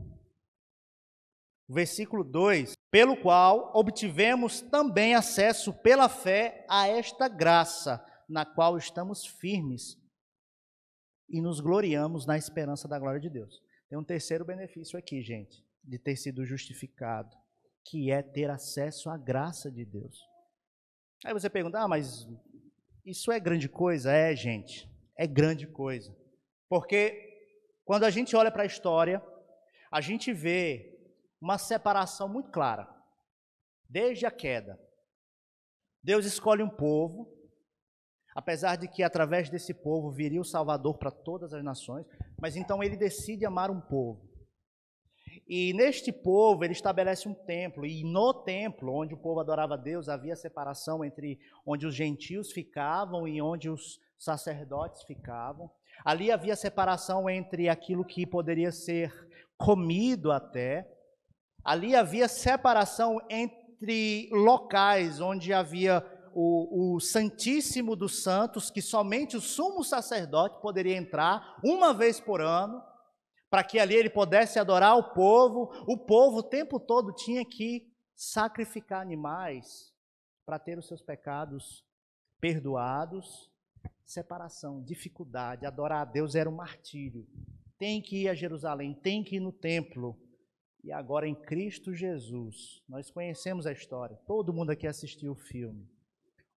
Versículo 1.68 2.25
2: 2.25 2.75
Pelo 2.90 3.16
qual 3.16 3.70
obtivemos 3.75 4.61
também 4.61 5.14
acesso 5.14 5.73
pela 5.73 6.09
fé 6.09 6.66
a 6.68 6.88
esta 6.88 7.29
graça, 7.29 8.05
na 8.29 8.44
qual 8.44 8.77
estamos 8.77 9.25
firmes 9.25 10.00
e 11.31 11.40
nos 11.40 11.61
gloriamos 11.61 12.27
na 12.27 12.37
esperança 12.37 12.88
da 12.88 12.99
glória 12.99 13.21
de 13.21 13.31
Deus. 13.31 13.62
Tem 13.88 13.99
um 13.99 14.05
terceiro 14.05 14.45
benefício 14.45 14.99
aqui, 14.99 15.23
gente, 15.23 15.64
de 15.83 15.99
ter 15.99 16.16
sido 16.16 16.45
justificado, 16.45 17.37
que 17.85 18.11
é 18.11 18.23
ter 18.23 18.51
acesso 18.51 19.09
à 19.09 19.16
graça 19.16 19.71
de 19.71 19.85
Deus. 19.85 20.19
Aí 21.25 21.33
você 21.33 21.49
pergunta, 21.49 21.79
ah, 21.79 21.88
mas 21.88 22.27
isso 23.05 23.31
é 23.31 23.38
grande 23.38 23.69
coisa? 23.69 24.12
É, 24.12 24.35
gente, 24.35 24.90
é 25.16 25.27
grande 25.27 25.66
coisa. 25.66 26.14
Porque 26.69 27.29
quando 27.85 28.05
a 28.05 28.11
gente 28.11 28.35
olha 28.37 28.51
para 28.51 28.62
a 28.62 28.66
história, 28.66 29.23
a 29.90 30.01
gente 30.01 30.33
vê 30.33 30.99
uma 31.40 31.59
separação 31.59 32.29
muito 32.29 32.51
clara. 32.51 32.88
Desde 33.88 34.27
a 34.27 34.31
queda, 34.31 34.79
Deus 36.03 36.25
escolhe 36.25 36.62
um 36.62 36.71
povo, 36.71 37.29
apesar 38.35 38.77
de 38.77 38.88
que 38.88 39.03
através 39.03 39.49
desse 39.49 39.75
povo 39.75 40.11
viria 40.11 40.40
o 40.40 40.45
Salvador 40.45 40.99
para 40.99 41.11
todas 41.11 41.53
as 41.53 41.64
nações, 41.64 42.07
mas 42.40 42.57
então 42.57 42.83
ele 42.83 42.97
decide 42.97 43.45
amar 43.45 43.71
um 43.71 43.81
povo. 43.81 44.29
E 45.49 45.73
neste 45.75 46.12
povo 46.12 46.64
ele 46.64 46.73
estabelece 46.73 47.29
um 47.29 47.35
templo, 47.35 47.85
e 47.85 48.05
no 48.05 48.33
templo, 48.33 48.95
onde 48.95 49.14
o 49.14 49.19
povo 49.19 49.40
adorava 49.40 49.77
Deus, 49.77 50.09
havia 50.09 50.37
separação 50.37 51.05
entre 51.05 51.38
onde 51.66 51.87
os 51.87 51.95
gentios 51.95 52.53
ficavam 52.53 53.27
e 53.27 53.43
onde 53.43 53.69
os 53.69 54.01
sacerdotes 54.19 55.03
ficavam. 55.03 55.71
Ali 56.05 56.31
havia 56.31 56.57
separação 56.57 57.29
entre 57.29 57.69
aquilo 57.69 58.05
que 58.05 58.27
poderia 58.27 58.71
ser 58.71 59.12
comido 59.57 60.31
até. 60.33 60.88
Ali 61.64 61.95
havia 61.95 62.29
separação 62.29 63.21
entre 63.29 64.29
locais 64.33 65.21
onde 65.21 65.53
havia 65.53 66.01
o, 66.35 66.95
o, 66.95 67.01
Santíssimo 67.01 67.97
dos 67.97 68.23
Santos, 68.23 68.71
que 68.71 68.83
somente 68.83 69.37
o 69.37 69.40
sumo 69.40 69.83
sacerdote 69.83 70.61
poderia 70.61 70.97
entrar 70.97 71.59
uma 71.64 71.93
vez 71.93 72.21
por 72.21 72.40
ano, 72.40 72.83
para 73.49 73.64
que 73.64 73.79
ali 73.79 73.95
ele 73.95 74.11
pudesse 74.11 74.59
adorar 74.59 74.97
o 74.97 75.12
povo. 75.12 75.73
O 75.87 75.97
povo 75.97 76.38
o 76.38 76.43
tempo 76.43 76.79
todo 76.79 77.12
tinha 77.12 77.45
que 77.45 77.93
sacrificar 78.14 79.01
animais 79.01 79.93
para 80.47 80.59
ter 80.59 80.79
os 80.79 80.87
seus 80.87 81.03
pecados 81.03 81.85
perdoados. 82.40 83.51
Separação, 84.05 84.83
dificuldade, 84.83 85.66
adorar 85.66 86.03
a 86.03 86.11
Deus 86.11 86.35
era 86.35 86.49
um 86.49 86.55
martírio. 86.55 87.27
Tem 87.79 88.01
que 88.01 88.25
ir 88.25 88.29
a 88.29 88.35
Jerusalém, 88.35 88.95
tem 88.95 89.23
que 89.23 89.37
ir 89.37 89.40
no 89.40 89.53
templo. 89.53 90.19
E 90.83 90.93
agora 90.93 91.29
em 91.29 91.35
Cristo 91.35 91.95
Jesus, 91.95 92.83
nós 92.88 93.11
conhecemos 93.11 93.66
a 93.66 93.73
história. 93.73 94.16
Todo 94.27 94.53
mundo 94.53 94.71
aqui 94.71 94.87
assistiu 94.87 95.33
o 95.33 95.37
filme 95.37 95.88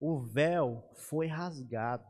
o 0.05 0.19
véu 0.19 0.83
foi 1.07 1.27
rasgado. 1.27 2.03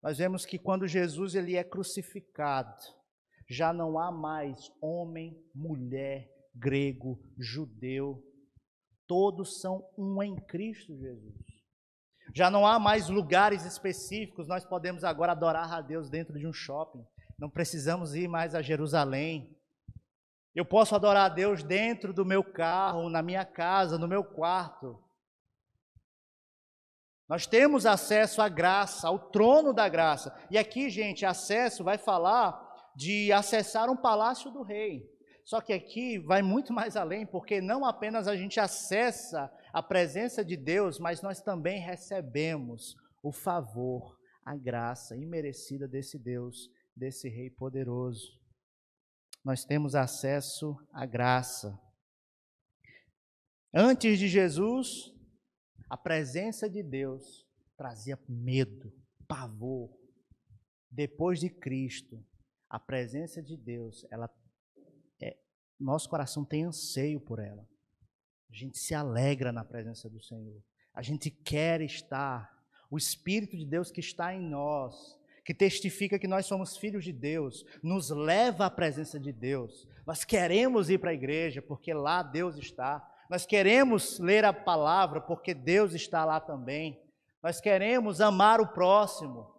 Nós 0.00 0.18
vemos 0.18 0.46
que 0.46 0.60
quando 0.60 0.86
Jesus 0.86 1.34
ele 1.34 1.56
é 1.56 1.64
crucificado, 1.64 2.80
já 3.50 3.72
não 3.72 3.98
há 3.98 4.12
mais 4.12 4.70
homem, 4.80 5.36
mulher, 5.52 6.30
grego, 6.54 7.20
judeu, 7.36 8.22
todos 9.08 9.60
são 9.60 9.84
um 9.98 10.22
em 10.22 10.36
Cristo 10.36 10.96
Jesus. 10.96 11.34
Já 12.32 12.48
não 12.48 12.64
há 12.64 12.78
mais 12.78 13.08
lugares 13.08 13.64
específicos, 13.64 14.46
nós 14.46 14.64
podemos 14.64 15.02
agora 15.02 15.32
adorar 15.32 15.72
a 15.72 15.80
Deus 15.80 16.08
dentro 16.08 16.38
de 16.38 16.46
um 16.46 16.52
shopping, 16.52 17.04
não 17.36 17.50
precisamos 17.50 18.14
ir 18.14 18.28
mais 18.28 18.54
a 18.54 18.62
Jerusalém. 18.62 19.58
Eu 20.54 20.64
posso 20.64 20.94
adorar 20.94 21.28
a 21.28 21.34
Deus 21.34 21.64
dentro 21.64 22.14
do 22.14 22.24
meu 22.24 22.44
carro, 22.44 23.10
na 23.10 23.20
minha 23.20 23.44
casa, 23.44 23.98
no 23.98 24.06
meu 24.06 24.22
quarto. 24.22 25.03
Nós 27.28 27.46
temos 27.46 27.86
acesso 27.86 28.42
à 28.42 28.48
graça, 28.48 29.08
ao 29.08 29.18
trono 29.30 29.72
da 29.72 29.88
graça. 29.88 30.34
E 30.50 30.58
aqui, 30.58 30.90
gente, 30.90 31.24
acesso 31.24 31.82
vai 31.82 31.96
falar 31.96 32.60
de 32.94 33.32
acessar 33.32 33.88
um 33.90 33.96
palácio 33.96 34.50
do 34.50 34.62
rei. 34.62 35.10
Só 35.44 35.60
que 35.60 35.72
aqui 35.72 36.18
vai 36.18 36.42
muito 36.42 36.72
mais 36.74 36.96
além, 36.96 37.26
porque 37.26 37.60
não 37.60 37.84
apenas 37.84 38.28
a 38.28 38.36
gente 38.36 38.60
acessa 38.60 39.50
a 39.72 39.82
presença 39.82 40.44
de 40.44 40.56
Deus, 40.56 40.98
mas 40.98 41.22
nós 41.22 41.40
também 41.40 41.80
recebemos 41.80 42.94
o 43.22 43.32
favor, 43.32 44.18
a 44.44 44.54
graça 44.54 45.16
imerecida 45.16 45.88
desse 45.88 46.18
Deus, 46.18 46.70
desse 46.94 47.28
Rei 47.28 47.50
poderoso. 47.50 48.38
Nós 49.42 49.64
temos 49.64 49.94
acesso 49.94 50.76
à 50.92 51.04
graça. 51.04 51.78
Antes 53.74 54.18
de 54.18 54.28
Jesus, 54.28 55.13
a 55.94 55.96
presença 55.96 56.68
de 56.68 56.82
Deus 56.82 57.46
trazia 57.76 58.18
medo, 58.28 58.92
pavor. 59.28 59.96
Depois 60.90 61.38
de 61.38 61.48
Cristo, 61.48 62.20
a 62.68 62.80
presença 62.80 63.40
de 63.40 63.56
Deus, 63.56 64.04
ela 64.10 64.28
é, 65.22 65.36
nosso 65.78 66.08
coração 66.08 66.44
tem 66.44 66.64
anseio 66.64 67.20
por 67.20 67.38
ela. 67.38 67.64
A 68.50 68.52
gente 68.52 68.76
se 68.76 68.92
alegra 68.92 69.52
na 69.52 69.64
presença 69.64 70.10
do 70.10 70.20
Senhor. 70.20 70.60
A 70.92 71.00
gente 71.00 71.30
quer 71.30 71.80
estar. 71.80 72.52
O 72.90 72.98
Espírito 72.98 73.56
de 73.56 73.64
Deus 73.64 73.92
que 73.92 74.00
está 74.00 74.34
em 74.34 74.42
nós, 74.42 75.16
que 75.44 75.54
testifica 75.54 76.18
que 76.18 76.26
nós 76.26 76.44
somos 76.44 76.76
filhos 76.76 77.04
de 77.04 77.12
Deus, 77.12 77.64
nos 77.80 78.10
leva 78.10 78.66
à 78.66 78.70
presença 78.70 79.20
de 79.20 79.32
Deus. 79.32 79.86
Nós 80.04 80.24
queremos 80.24 80.90
ir 80.90 80.98
para 80.98 81.10
a 81.10 81.14
igreja 81.14 81.62
porque 81.62 81.94
lá 81.94 82.20
Deus 82.20 82.56
está. 82.56 83.13
Nós 83.30 83.46
queremos 83.46 84.18
ler 84.18 84.44
a 84.44 84.52
palavra 84.52 85.20
porque 85.20 85.54
Deus 85.54 85.94
está 85.94 86.24
lá 86.24 86.40
também. 86.40 87.00
Nós 87.42 87.60
queremos 87.60 88.20
amar 88.20 88.60
o 88.60 88.68
próximo. 88.68 89.52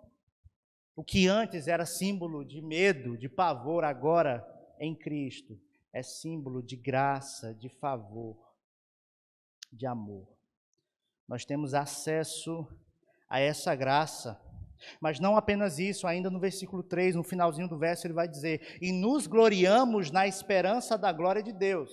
O 0.96 1.04
que 1.04 1.28
antes 1.28 1.68
era 1.68 1.86
símbolo 1.86 2.46
de 2.46 2.62
medo, 2.62 3.18
de 3.18 3.28
pavor, 3.28 3.84
agora 3.84 4.46
em 4.80 4.96
Cristo 4.96 5.60
é 5.96 6.04
símbolo 6.04 6.62
de 6.62 6.76
graça, 6.76 7.56
de 7.56 7.70
favor, 7.70 8.38
de 9.72 9.88
amor. 9.88 10.28
Nós 11.26 11.46
temos 11.46 11.74
acesso 11.74 12.68
a 13.30 13.40
essa 13.40 13.74
graça. 13.74 14.38
Mas 15.00 15.22
não 15.22 15.38
apenas 15.38 15.80
isso, 15.80 16.06
ainda 16.06 16.30
no 16.30 16.38
versículo 16.38 16.84
3, 16.84 17.16
no 17.16 17.24
finalzinho 17.24 17.70
do 17.70 17.78
verso, 17.78 18.06
ele 18.06 18.14
vai 18.14 18.28
dizer: 18.28 18.78
E 18.82 18.92
nos 18.92 19.26
gloriamos 19.26 20.12
na 20.12 20.28
esperança 20.28 20.98
da 20.98 21.14
glória 21.14 21.42
de 21.42 21.54
Deus. 21.54 21.90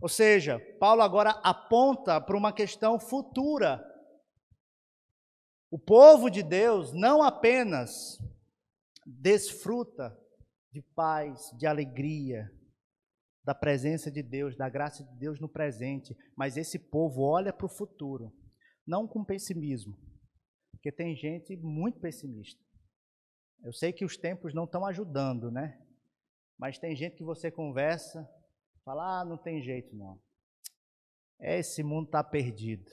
Ou 0.00 0.08
seja, 0.08 0.60
Paulo 0.78 1.02
agora 1.02 1.30
aponta 1.42 2.20
para 2.20 2.36
uma 2.36 2.52
questão 2.52 3.00
futura. 3.00 3.84
O 5.70 5.78
povo 5.78 6.30
de 6.30 6.42
Deus 6.42 6.92
não 6.92 7.22
apenas 7.22 8.18
desfruta 9.04 10.16
de 10.72 10.82
paz, 10.94 11.50
de 11.56 11.66
alegria, 11.66 12.50
da 13.42 13.54
presença 13.54 14.10
de 14.10 14.22
Deus, 14.22 14.56
da 14.56 14.68
graça 14.68 15.02
de 15.02 15.16
Deus 15.16 15.40
no 15.40 15.48
presente, 15.48 16.16
mas 16.36 16.56
esse 16.56 16.78
povo 16.78 17.22
olha 17.22 17.52
para 17.52 17.66
o 17.66 17.70
futuro, 17.70 18.30
não 18.86 19.08
com 19.08 19.24
pessimismo, 19.24 19.98
porque 20.70 20.92
tem 20.92 21.16
gente 21.16 21.56
muito 21.56 21.98
pessimista. 21.98 22.62
Eu 23.64 23.72
sei 23.72 23.92
que 23.92 24.04
os 24.04 24.16
tempos 24.16 24.54
não 24.54 24.64
estão 24.64 24.84
ajudando, 24.86 25.50
né? 25.50 25.82
Mas 26.58 26.78
tem 26.78 26.94
gente 26.94 27.16
que 27.16 27.24
você 27.24 27.50
conversa, 27.50 28.28
Fala, 28.88 29.20
ah, 29.20 29.24
não 29.26 29.36
tem 29.36 29.60
jeito 29.60 29.94
não. 29.94 30.18
Esse 31.38 31.82
mundo 31.82 32.06
está 32.06 32.24
perdido. 32.24 32.90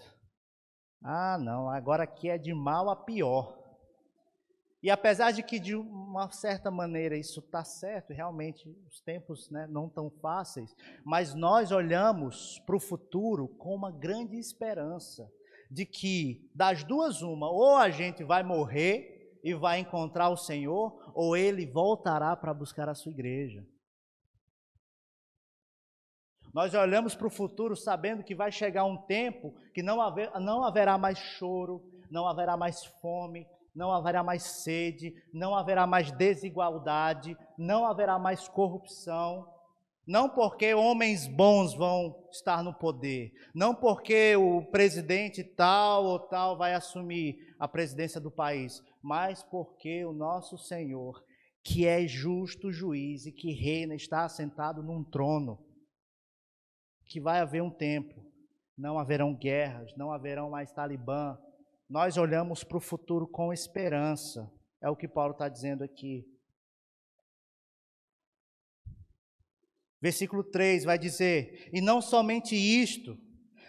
Ah, 1.01 1.37
não, 1.39 1.69
agora 1.69 2.03
aqui 2.03 2.29
é 2.29 2.37
de 2.37 2.53
mal 2.53 2.89
a 2.89 2.97
pior. 2.97 3.57
E 4.83 4.91
apesar 4.91 5.31
de 5.31 5.41
que 5.41 5.57
de 5.57 5.73
uma 5.73 6.29
certa 6.31 6.69
maneira 6.69 7.15
isso 7.15 7.39
está 7.39 7.63
certo, 7.63 8.11
realmente 8.11 8.67
os 8.89 8.99
tempos 8.99 9.49
né, 9.49 9.67
não 9.67 9.87
tão 9.87 10.09
fáceis, 10.09 10.75
mas 11.05 11.33
nós 11.33 11.71
olhamos 11.71 12.59
para 12.65 12.75
o 12.75 12.79
futuro 12.79 13.47
com 13.47 13.73
uma 13.73 13.89
grande 13.89 14.37
esperança 14.37 15.31
de 15.71 15.85
que 15.85 16.51
das 16.53 16.83
duas 16.83 17.21
uma, 17.21 17.49
ou 17.49 17.77
a 17.77 17.89
gente 17.89 18.21
vai 18.21 18.43
morrer 18.43 19.39
e 19.41 19.53
vai 19.53 19.79
encontrar 19.79 20.27
o 20.27 20.35
Senhor, 20.35 21.13
ou 21.13 21.37
ele 21.37 21.65
voltará 21.65 22.35
para 22.35 22.53
buscar 22.53 22.89
a 22.89 22.95
sua 22.95 23.13
igreja. 23.13 23.65
Nós 26.55 26.73
olhamos 26.73 27.13
para 27.13 27.27
o 27.27 27.29
futuro 27.29 27.75
sabendo 27.75 28.23
que 28.23 28.33
vai 28.33 28.49
chegar 28.49 28.85
um 28.85 28.95
tempo 28.95 29.53
que 29.73 29.83
não, 29.83 29.99
haver, 29.99 30.31
não 30.39 30.63
haverá 30.63 30.97
mais 30.97 31.19
choro, 31.19 31.83
não 32.09 32.25
haverá 32.25 32.55
mais 32.55 32.85
fome, 33.01 33.45
não 33.75 33.91
haverá 33.91 34.23
mais 34.23 34.41
sede, 34.43 35.13
não 35.33 35.53
haverá 35.53 35.85
mais 35.85 36.13
desigualdade, 36.13 37.37
não 37.57 37.85
haverá 37.85 38.17
mais 38.17 38.47
corrupção. 38.47 39.45
Não 40.07 40.29
porque 40.29 40.73
homens 40.73 41.27
bons 41.27 41.73
vão 41.73 42.23
estar 42.31 42.63
no 42.63 42.73
poder, 42.73 43.33
não 43.53 43.75
porque 43.75 44.37
o 44.37 44.61
presidente 44.61 45.43
tal 45.43 46.05
ou 46.05 46.19
tal 46.19 46.57
vai 46.57 46.73
assumir 46.73 47.53
a 47.59 47.67
presidência 47.67 48.21
do 48.21 48.31
país, 48.31 48.81
mas 49.01 49.43
porque 49.43 50.05
o 50.05 50.13
nosso 50.13 50.57
Senhor, 50.57 51.21
que 51.61 51.85
é 51.85 52.07
justo 52.07 52.71
juiz 52.71 53.25
e 53.25 53.31
que 53.33 53.51
reina, 53.51 53.93
está 53.93 54.23
assentado 54.23 54.81
num 54.81 55.03
trono, 55.03 55.64
que 57.07 57.19
vai 57.19 57.39
haver 57.39 57.61
um 57.61 57.69
tempo, 57.69 58.25
não 58.77 58.99
haverão 58.99 59.33
guerras, 59.33 59.95
não 59.95 60.11
haverão 60.11 60.49
mais 60.49 60.71
talibã. 60.71 61.37
Nós 61.89 62.17
olhamos 62.17 62.63
para 62.63 62.77
o 62.77 62.81
futuro 62.81 63.27
com 63.27 63.53
esperança, 63.53 64.51
é 64.81 64.89
o 64.89 64.95
que 64.95 65.07
Paulo 65.07 65.33
está 65.33 65.47
dizendo 65.47 65.83
aqui. 65.83 66.25
Versículo 70.01 70.43
3 70.43 70.83
vai 70.83 70.99
dizer: 70.99 71.69
E 71.73 71.81
não 71.81 72.01
somente 72.01 72.55
isto, 72.55 73.17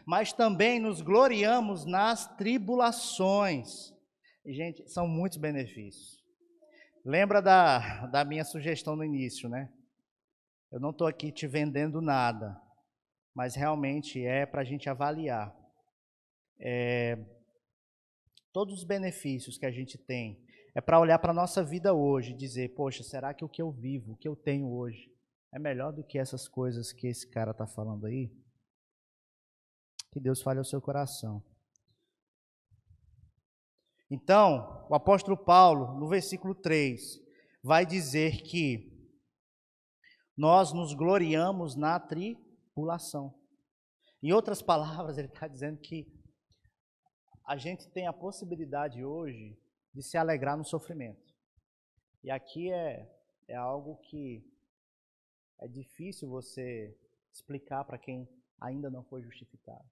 mas 0.05 0.33
também 0.33 0.79
nos 0.79 1.01
gloriamos 1.01 1.85
nas 1.85 2.27
tribulações. 2.37 3.93
gente, 4.45 4.89
são 4.89 5.09
muitos 5.09 5.39
benefícios. 5.39 6.25
Lembra 7.05 7.41
da, 7.41 8.07
da 8.07 8.25
minha 8.25 8.45
sugestão 8.45 8.97
no 8.97 9.05
início, 9.05 9.49
né? 9.49 9.73
Eu 10.71 10.81
não 10.81 10.91
estou 10.91 11.07
aqui 11.07 11.31
te 11.31 11.47
vendendo 11.47 12.01
nada, 12.01 12.61
mas 13.37 13.55
realmente 13.55 14.25
é 14.25 14.47
para 14.47 14.63
a 14.63 14.65
gente 14.65 14.89
avaliar. 14.89 15.55
É, 16.59 17.23
todos 18.51 18.79
os 18.79 18.83
benefícios 18.83 19.59
que 19.59 19.67
a 19.67 19.71
gente 19.71 19.99
tem, 19.99 20.43
é 20.75 20.81
para 20.81 20.99
olhar 20.99 21.19
para 21.19 21.33
a 21.33 21.35
nossa 21.35 21.63
vida 21.63 21.93
hoje 21.93 22.33
e 22.33 22.37
dizer: 22.37 22.71
Poxa, 22.75 23.03
será 23.03 23.35
que 23.35 23.45
o 23.45 23.49
que 23.49 23.61
eu 23.61 23.71
vivo, 23.71 24.13
o 24.13 24.17
que 24.17 24.27
eu 24.27 24.35
tenho 24.35 24.73
hoje, 24.73 25.13
é 25.53 25.59
melhor 25.59 25.93
do 25.93 26.03
que 26.03 26.19
essas 26.19 26.49
coisas 26.49 26.95
que 26.95 27.07
esse 27.07 27.31
cara 27.31 27.51
está 27.51 27.67
falando 27.67 28.07
aí? 28.07 28.33
Que 30.11 30.19
Deus 30.19 30.41
fale 30.41 30.59
ao 30.59 30.65
seu 30.65 30.81
coração. 30.81 31.45
Então, 34.11 34.87
o 34.89 34.95
apóstolo 34.95 35.37
Paulo, 35.37 35.99
no 36.01 36.09
versículo 36.09 36.55
3, 36.55 37.21
vai 37.63 37.85
dizer 37.85 38.41
que 38.41 38.97
nós 40.35 40.73
nos 40.73 40.95
gloriamos 40.95 41.77
na 41.77 41.97
tribulação. 42.77 43.35
Em 44.23 44.33
outras 44.33 44.61
palavras, 44.63 45.17
ele 45.17 45.29
está 45.29 45.49
dizendo 45.49 45.81
que 45.81 46.07
a 47.47 47.57
gente 47.57 47.89
tem 47.91 48.07
a 48.07 48.13
possibilidade 48.13 49.03
hoje 49.03 49.59
de 49.95 50.03
se 50.03 50.19
alegrar 50.19 50.59
no 50.59 50.65
sofrimento. 50.65 51.35
E 52.23 52.31
aqui 52.31 52.71
é, 52.71 53.11
é 53.49 53.57
algo 53.57 53.97
que 54.03 54.45
é 55.61 55.67
difícil 55.67 56.29
você 56.29 56.95
explicar 57.33 57.85
para 57.85 57.99
quem 57.99 58.29
ainda 58.61 58.91
não 58.91 59.03
foi 59.05 59.23
justificado. 59.23 59.89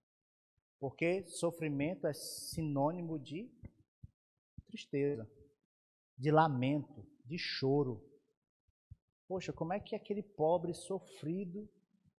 Porque 0.79 1.25
sofrimento 1.27 2.07
é 2.07 2.13
sinônimo 2.13 3.19
de 3.19 3.51
tristeza, 4.67 5.31
de 6.19 6.31
lamento, 6.31 7.07
de 7.25 7.39
choro. 7.39 8.05
Poxa, 9.27 9.53
como 9.53 9.73
é 9.73 9.81
que 9.81 9.95
aquele 9.95 10.23
pobre 10.23 10.75
sofrido 10.75 11.69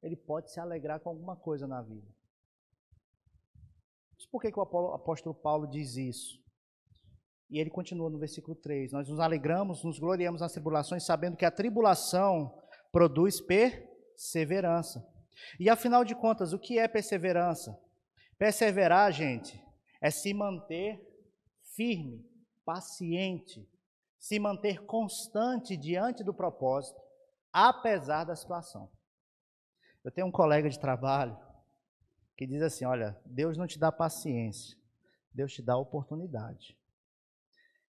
ele 0.06 0.16
pode 0.16 0.52
se 0.52 0.60
alegrar 0.60 1.00
com 1.00 1.10
alguma 1.10 1.36
coisa 1.36 1.66
na 1.66 1.82
vida? 1.82 2.08
Mas 4.14 4.26
por 4.28 4.40
que, 4.40 4.52
que 4.52 4.60
o 4.60 4.62
apóstolo 4.94 5.34
Paulo 5.34 5.68
diz 5.68 5.98
isso? 5.98 6.40
E 7.50 7.60
ele 7.60 7.72
continua 7.72 8.10
no 8.10 8.20
versículo 8.20 8.56
3: 8.56 8.92
Nós 8.92 9.10
nos 9.10 9.20
alegramos, 9.20 9.84
nos 9.84 9.98
gloriamos 9.98 10.42
nas 10.42 10.52
tribulações, 10.52 11.04
sabendo 11.04 11.36
que 11.36 11.46
a 11.46 11.50
tribulação 11.50 12.56
produz 12.92 13.42
perseverança. 13.42 15.04
E 15.60 15.70
afinal 15.70 16.06
de 16.06 16.14
contas, 16.14 16.54
o 16.54 16.60
que 16.60 16.78
é 16.78 16.88
perseverança? 16.88 17.76
Perseverar, 18.38 19.12
gente, 19.12 19.60
é 20.00 20.12
se 20.12 20.34
manter 20.36 21.02
firme, 21.76 22.24
paciente, 22.64 23.68
se 24.20 24.40
manter 24.40 24.86
constante 24.86 25.76
diante 25.76 26.24
do 26.24 26.34
propósito, 26.34 27.00
apesar 27.52 28.24
da 28.24 28.36
situação. 28.36 28.95
Eu 30.06 30.12
tenho 30.12 30.28
um 30.28 30.32
colega 30.32 30.70
de 30.70 30.80
trabalho 30.80 31.36
que 32.38 32.46
diz 32.46 32.62
assim: 32.62 32.86
Olha, 32.86 33.20
Deus 33.26 33.58
não 33.58 33.66
te 33.66 33.80
dá 33.80 33.92
paciência, 33.92 34.78
Deus 35.34 35.52
te 35.52 35.64
dá 35.64 35.76
oportunidade. 35.76 36.78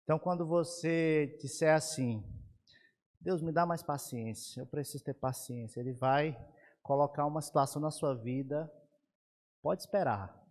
Então, 0.01 0.17
quando 0.17 0.47
você 0.47 1.38
disser 1.41 1.75
assim, 1.75 2.23
Deus 3.19 3.41
me 3.41 3.51
dá 3.51 3.65
mais 3.65 3.84
paciência, 3.84 4.62
eu 4.62 4.65
preciso 4.65 5.04
ter 5.04 5.13
paciência, 5.13 5.82
Ele 5.82 5.91
vai 5.91 6.39
colocar 6.82 7.25
uma 7.25 7.41
situação 7.41 7.82
na 7.82 7.91
sua 7.91 8.15
vida, 8.15 8.71
pode 9.62 9.82
esperar. 9.82 10.41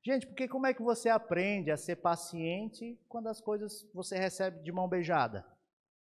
Gente, 0.00 0.28
porque 0.28 0.46
como 0.46 0.66
é 0.68 0.74
que 0.74 0.82
você 0.82 1.08
aprende 1.08 1.72
a 1.72 1.76
ser 1.76 1.96
paciente 1.96 2.96
quando 3.08 3.26
as 3.26 3.40
coisas 3.40 3.84
você 3.92 4.16
recebe 4.16 4.62
de 4.62 4.70
mão 4.70 4.88
beijada? 4.88 5.44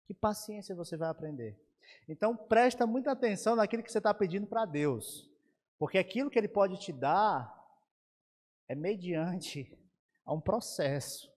Que 0.06 0.13
paciência 0.13 0.76
você 0.76 0.98
vai 0.98 1.08
aprender? 1.08 1.62
Então 2.08 2.36
presta 2.36 2.86
muita 2.86 3.12
atenção 3.12 3.56
naquilo 3.56 3.84
que 3.84 3.91
você 3.91 3.98
está 3.98 4.13
pedindo 4.13 4.48
para 4.48 4.65
Deus, 4.65 5.30
porque 5.78 5.98
aquilo 5.98 6.30
que 6.30 6.38
Ele 6.38 6.48
pode 6.48 6.80
te 6.80 6.91
dar 6.91 7.54
é 8.67 8.76
mediante 8.76 9.78
a 10.26 10.34
um 10.34 10.41
processo. 10.41 11.32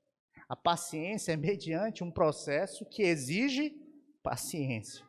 A 0.48 0.54
paciência 0.54 1.32
é 1.32 1.36
mediante 1.36 2.04
um 2.04 2.10
processo 2.10 2.84
que 2.86 3.02
exige 3.02 3.74
paciência. 4.22 5.04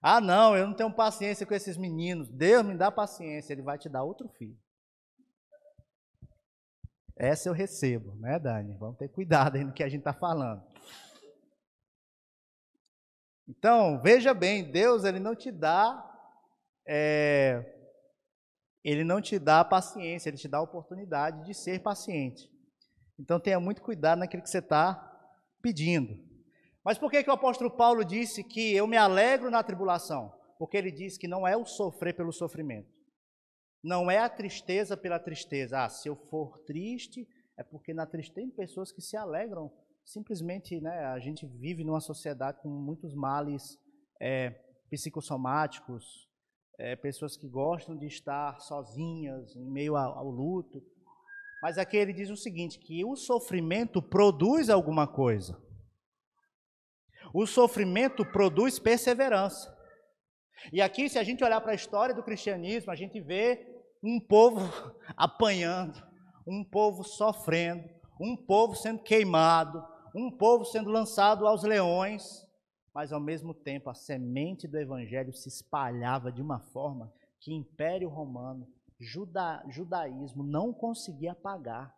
Ah, 0.00 0.20
não, 0.20 0.56
eu 0.56 0.66
não 0.66 0.74
tenho 0.74 0.92
paciência 0.92 1.44
com 1.44 1.54
esses 1.54 1.76
meninos. 1.76 2.28
Deus 2.28 2.64
me 2.64 2.76
dá 2.76 2.90
paciência, 2.90 3.52
Ele 3.52 3.62
vai 3.62 3.78
te 3.78 3.88
dar 3.88 4.04
outro 4.04 4.28
filho. 4.28 4.56
Essa 7.16 7.48
eu 7.48 7.52
recebo, 7.52 8.14
né, 8.14 8.38
Dani? 8.38 8.76
Vamos 8.78 8.96
ter 8.96 9.08
cuidado 9.08 9.56
aí 9.56 9.64
no 9.64 9.72
que 9.72 9.82
a 9.82 9.88
gente 9.88 10.00
está 10.00 10.12
falando. 10.12 10.62
Então, 13.48 13.98
veja 14.02 14.34
bem, 14.34 14.70
Deus 14.70 15.04
ele 15.04 15.18
não 15.18 15.34
te 15.34 15.50
dá, 15.50 16.04
é, 16.86 17.64
ele 18.84 19.02
não 19.02 19.22
te 19.22 19.38
dá 19.38 19.64
paciência, 19.64 20.28
ele 20.28 20.36
te 20.36 20.46
dá 20.46 20.58
a 20.58 20.62
oportunidade 20.62 21.46
de 21.46 21.54
ser 21.54 21.82
paciente. 21.82 22.50
Então, 23.18 23.40
tenha 23.40 23.58
muito 23.58 23.80
cuidado 23.80 24.18
naquilo 24.18 24.42
que 24.42 24.50
você 24.50 24.58
está 24.58 24.94
pedindo. 25.62 26.22
Mas 26.84 26.98
por 26.98 27.10
que, 27.10 27.22
que 27.22 27.30
o 27.30 27.32
apóstolo 27.32 27.70
Paulo 27.70 28.04
disse 28.04 28.44
que 28.44 28.74
eu 28.74 28.86
me 28.86 28.96
alegro 28.96 29.50
na 29.50 29.62
tribulação? 29.62 30.32
Porque 30.58 30.76
ele 30.76 30.92
diz 30.92 31.16
que 31.16 31.26
não 31.26 31.46
é 31.46 31.56
o 31.56 31.64
sofrer 31.64 32.14
pelo 32.14 32.32
sofrimento. 32.32 32.92
Não 33.82 34.10
é 34.10 34.18
a 34.18 34.28
tristeza 34.28 34.96
pela 34.96 35.18
tristeza. 35.18 35.84
Ah, 35.84 35.88
se 35.88 36.08
eu 36.08 36.16
for 36.16 36.58
triste, 36.60 37.26
é 37.56 37.62
porque 37.62 37.94
na 37.94 38.06
tristeza 38.06 38.34
tem 38.34 38.50
pessoas 38.50 38.92
que 38.92 39.00
se 39.00 39.16
alegram. 39.16 39.72
Simplesmente, 40.08 40.80
né, 40.80 41.04
a 41.04 41.18
gente 41.18 41.46
vive 41.46 41.84
numa 41.84 42.00
sociedade 42.00 42.62
com 42.62 42.70
muitos 42.70 43.12
males 43.14 43.78
é, 44.18 44.58
psicossomáticos, 44.90 46.26
é, 46.78 46.96
pessoas 46.96 47.36
que 47.36 47.46
gostam 47.46 47.94
de 47.94 48.06
estar 48.06 48.58
sozinhas, 48.58 49.54
em 49.54 49.70
meio 49.70 49.96
ao, 49.96 50.18
ao 50.20 50.30
luto. 50.30 50.82
Mas 51.62 51.76
aqui 51.76 51.98
ele 51.98 52.14
diz 52.14 52.30
o 52.30 52.36
seguinte: 52.36 52.78
que 52.78 53.04
o 53.04 53.16
sofrimento 53.16 54.00
produz 54.00 54.70
alguma 54.70 55.06
coisa. 55.06 55.62
O 57.34 57.46
sofrimento 57.46 58.24
produz 58.24 58.78
perseverança. 58.78 59.76
E 60.72 60.80
aqui, 60.80 61.10
se 61.10 61.18
a 61.18 61.22
gente 61.22 61.44
olhar 61.44 61.60
para 61.60 61.72
a 61.72 61.76
história 61.76 62.14
do 62.14 62.22
cristianismo, 62.22 62.90
a 62.90 62.96
gente 62.96 63.20
vê 63.20 63.84
um 64.02 64.18
povo 64.18 64.62
apanhando, 65.14 66.02
um 66.46 66.64
povo 66.64 67.04
sofrendo, 67.04 67.86
um 68.18 68.34
povo 68.34 68.74
sendo 68.74 69.02
queimado, 69.02 69.84
um 70.14 70.30
povo 70.30 70.64
sendo 70.64 70.90
lançado 70.90 71.46
aos 71.46 71.62
leões, 71.62 72.46
mas 72.94 73.12
ao 73.12 73.20
mesmo 73.20 73.54
tempo 73.54 73.90
a 73.90 73.94
semente 73.94 74.66
do 74.66 74.78
evangelho 74.78 75.32
se 75.32 75.48
espalhava 75.48 76.32
de 76.32 76.42
uma 76.42 76.58
forma 76.58 77.12
que 77.40 77.52
Império 77.52 78.08
Romano, 78.08 78.66
juda, 78.98 79.62
judaísmo 79.68 80.42
não 80.42 80.72
conseguia 80.72 81.32
apagar, 81.32 81.94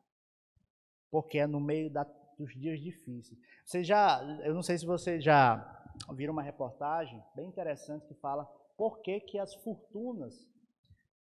porque 1.11 1.39
é 1.39 1.47
no 1.47 1.61
meio 1.61 1.91
da, 1.91 2.07
dos 2.39 2.53
dias 2.55 2.81
difíceis. 2.81 3.39
Você 3.65 3.83
já, 3.83 4.23
eu 4.45 4.55
não 4.55 4.63
sei 4.63 4.77
se 4.77 4.85
você 4.85 5.21
já 5.21 5.83
viram 6.13 6.33
uma 6.33 6.43
reportagem 6.43 7.23
bem 7.35 7.49
interessante 7.49 8.07
que 8.07 8.15
fala 8.15 8.45
por 8.77 9.01
que, 9.01 9.21
que 9.21 9.39
as 9.39 9.55
fortunas 9.55 10.49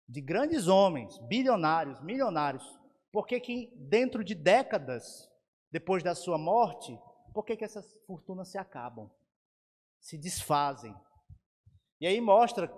de 0.09 0.21
grandes 0.21 0.69
homens, 0.69 1.19
bilionários, 1.19 2.01
milionários, 2.01 2.79
por 3.11 3.27
que, 3.27 3.41
que 3.41 3.73
dentro 3.77 4.23
de 4.23 4.35
décadas 4.35 5.31
depois 5.75 6.05
da 6.05 6.15
sua 6.15 6.39
morte, 6.39 6.97
por 7.33 7.45
que, 7.45 7.57
que 7.57 7.65
essas 7.65 7.99
fortunas 8.07 8.49
se 8.49 8.57
acabam, 8.57 9.11
se 9.99 10.17
desfazem? 10.17 10.95
E 12.01 12.07
aí 12.07 12.21
mostra 12.21 12.69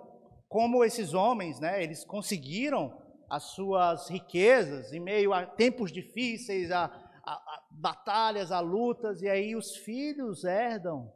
como 0.49 0.83
esses 0.83 1.13
homens, 1.13 1.59
né, 1.59 1.83
eles 1.83 2.03
conseguiram 2.03 2.99
as 3.29 3.43
suas 3.51 4.09
riquezas 4.09 4.91
em 4.93 4.99
meio 4.99 5.31
a 5.31 5.45
tempos 5.45 5.91
difíceis, 5.91 6.71
a, 6.71 6.85
a, 6.85 7.33
a 7.33 7.67
batalhas, 7.69 8.51
a 8.51 8.59
lutas, 8.61 9.21
e 9.21 9.29
aí 9.29 9.55
os 9.55 9.75
filhos 9.75 10.43
herdam 10.43 11.13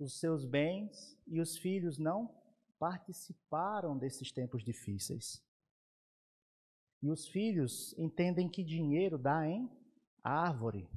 os 0.00 0.18
seus 0.18 0.44
bens 0.44 1.16
e 1.24 1.40
os 1.40 1.56
filhos 1.56 1.98
não 1.98 2.34
participaram 2.80 3.96
desses 3.96 4.32
tempos 4.32 4.64
difíceis. 4.64 5.40
E 7.00 7.08
os 7.08 7.28
filhos 7.28 7.96
entendem 7.96 8.48
que 8.48 8.64
dinheiro 8.64 9.16
dá 9.16 9.46
em 9.46 9.70
árvore. 10.24 10.88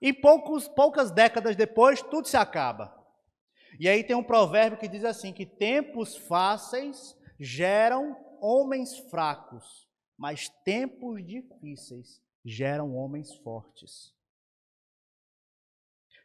E 0.00 0.12
poucos, 0.12 0.66
poucas 0.66 1.12
décadas 1.12 1.54
depois, 1.54 2.02
tudo 2.02 2.26
se 2.26 2.36
acaba. 2.36 2.98
E 3.78 3.88
aí 3.88 4.02
tem 4.02 4.16
um 4.16 4.24
provérbio 4.24 4.78
que 4.78 4.88
diz 4.88 5.04
assim: 5.04 5.32
que 5.32 5.46
tempos 5.46 6.16
fáceis 6.16 7.16
geram 7.38 8.16
homens 8.40 8.98
fracos, 9.10 9.88
mas 10.16 10.48
tempos 10.64 11.24
difíceis 11.24 12.20
geram 12.44 12.96
homens 12.96 13.32
fortes. 13.36 14.12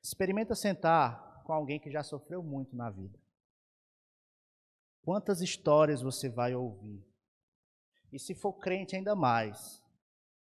Experimenta 0.03 0.55
sentar 0.55 1.43
com 1.43 1.53
alguém 1.53 1.79
que 1.79 1.91
já 1.91 2.01
sofreu 2.01 2.41
muito 2.41 2.75
na 2.75 2.89
vida. 2.89 3.19
Quantas 5.03 5.41
histórias 5.41 6.01
você 6.01 6.29
vai 6.29 6.55
ouvir? 6.55 7.05
E 8.11 8.19
se 8.19 8.33
for 8.33 8.53
crente, 8.53 8.95
ainda 8.95 9.15
mais. 9.15 9.81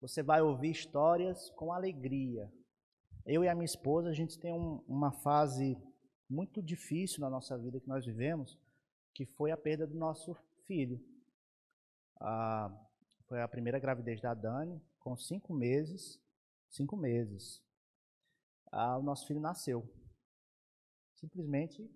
Você 0.02 0.24
vai 0.24 0.42
ouvir 0.42 0.72
histórias 0.72 1.50
com 1.52 1.74
alegria. 1.74 2.52
Eu 3.26 3.44
e 3.44 3.48
a 3.48 3.54
minha 3.54 3.66
esposa, 3.66 4.10
a 4.10 4.14
gente 4.14 4.40
tem 4.40 4.54
um, 4.54 4.84
uma 4.88 5.12
fase 5.12 5.78
muito 6.30 6.62
difícil 6.62 7.22
na 7.22 7.30
nossa 7.30 7.58
vida 7.58 7.80
que 7.80 7.88
nós 7.88 8.06
vivemos, 8.06 8.58
que 9.14 9.26
foi 9.26 9.52
a 9.52 9.58
perda 9.58 9.86
do 9.86 9.98
nosso 9.98 10.36
filho. 10.66 11.04
Ah, 12.20 12.72
foi 13.28 13.42
a 13.42 13.48
primeira 13.48 13.80
gravidez 13.80 14.22
da 14.22 14.34
Dani, 14.34 14.82
com 15.00 15.18
cinco 15.18 15.54
meses. 15.54 16.20
Cinco 16.70 16.96
meses. 16.96 17.62
Ah, 18.72 18.98
o 18.98 19.04
nosso 19.04 19.28
filho 19.28 19.40
nasceu. 19.40 19.88
Simplesmente 21.16 21.90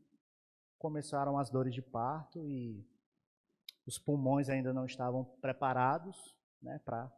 começaram 0.78 1.38
as 1.38 1.50
dores 1.50 1.74
de 1.74 1.82
parto 1.82 2.46
e 2.46 2.86
os 3.86 3.98
pulmões 3.98 4.50
ainda 4.50 4.74
não 4.74 4.86
estavam 4.86 5.24
preparados 5.40 6.36
né, 6.62 6.80
para. 6.84 7.10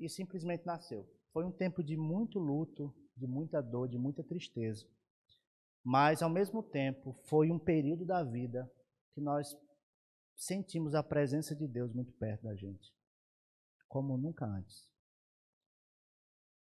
E 0.00 0.08
simplesmente 0.08 0.64
nasceu. 0.64 1.06
Foi 1.30 1.44
um 1.44 1.52
tempo 1.52 1.84
de 1.84 1.96
muito 1.96 2.38
luto, 2.38 2.92
de 3.14 3.26
muita 3.26 3.60
dor, 3.60 3.86
de 3.86 3.98
muita 3.98 4.24
tristeza. 4.24 4.84
Mas, 5.84 6.22
ao 6.22 6.30
mesmo 6.30 6.62
tempo, 6.62 7.14
foi 7.28 7.50
um 7.50 7.58
período 7.58 8.04
da 8.04 8.24
vida 8.24 8.70
que 9.12 9.20
nós 9.20 9.54
sentimos 10.34 10.94
a 10.94 11.02
presença 11.02 11.54
de 11.54 11.68
Deus 11.68 11.92
muito 11.92 12.12
perto 12.12 12.44
da 12.44 12.56
gente, 12.56 12.92
como 13.88 14.16
nunca 14.16 14.46
antes. 14.46 14.88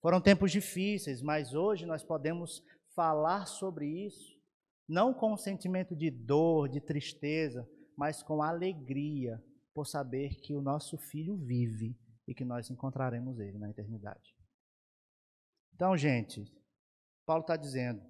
Foram 0.00 0.20
tempos 0.20 0.52
difíceis, 0.52 1.20
mas 1.20 1.52
hoje 1.52 1.84
nós 1.84 2.04
podemos 2.04 2.62
falar 2.94 3.46
sobre 3.46 4.06
isso, 4.06 4.40
não 4.88 5.12
com 5.12 5.32
um 5.32 5.36
sentimento 5.36 5.96
de 5.96 6.10
dor, 6.10 6.68
de 6.68 6.80
tristeza, 6.80 7.68
mas 7.96 8.22
com 8.22 8.40
alegria 8.40 9.42
por 9.74 9.84
saber 9.84 10.36
que 10.36 10.54
o 10.54 10.62
nosso 10.62 10.96
filho 10.96 11.36
vive 11.36 11.98
e 12.26 12.34
que 12.34 12.44
nós 12.44 12.70
encontraremos 12.70 13.38
ele 13.38 13.58
na 13.58 13.70
eternidade. 13.70 14.34
Então, 15.74 15.96
gente, 15.96 16.44
Paulo 17.24 17.42
está 17.42 17.56
dizendo: 17.56 18.02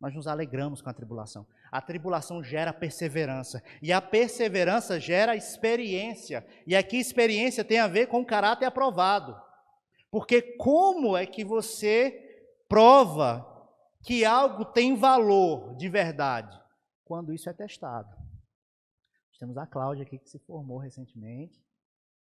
nós 0.00 0.14
nos 0.14 0.26
alegramos 0.26 0.82
com 0.82 0.90
a 0.90 0.94
tribulação. 0.94 1.46
A 1.70 1.80
tribulação 1.80 2.42
gera 2.42 2.72
perseverança. 2.72 3.62
E 3.82 3.92
a 3.92 4.00
perseverança 4.00 5.00
gera 5.00 5.36
experiência. 5.36 6.46
E 6.66 6.76
aqui, 6.76 6.96
experiência 6.96 7.64
tem 7.64 7.78
a 7.78 7.88
ver 7.88 8.06
com 8.06 8.20
o 8.20 8.26
caráter 8.26 8.66
aprovado. 8.66 9.36
Porque 10.10 10.40
como 10.56 11.16
é 11.16 11.26
que 11.26 11.44
você 11.44 12.10
prova 12.68 13.44
que 14.02 14.24
algo 14.24 14.64
tem 14.64 14.94
valor 14.94 15.76
de 15.76 15.88
verdade? 15.88 16.58
Quando 17.04 17.32
isso 17.32 17.48
é 17.48 17.52
testado. 17.52 18.14
Temos 19.38 19.58
a 19.58 19.66
Cláudia 19.66 20.04
aqui 20.04 20.18
que 20.18 20.30
se 20.30 20.38
formou 20.38 20.78
recentemente. 20.78 21.62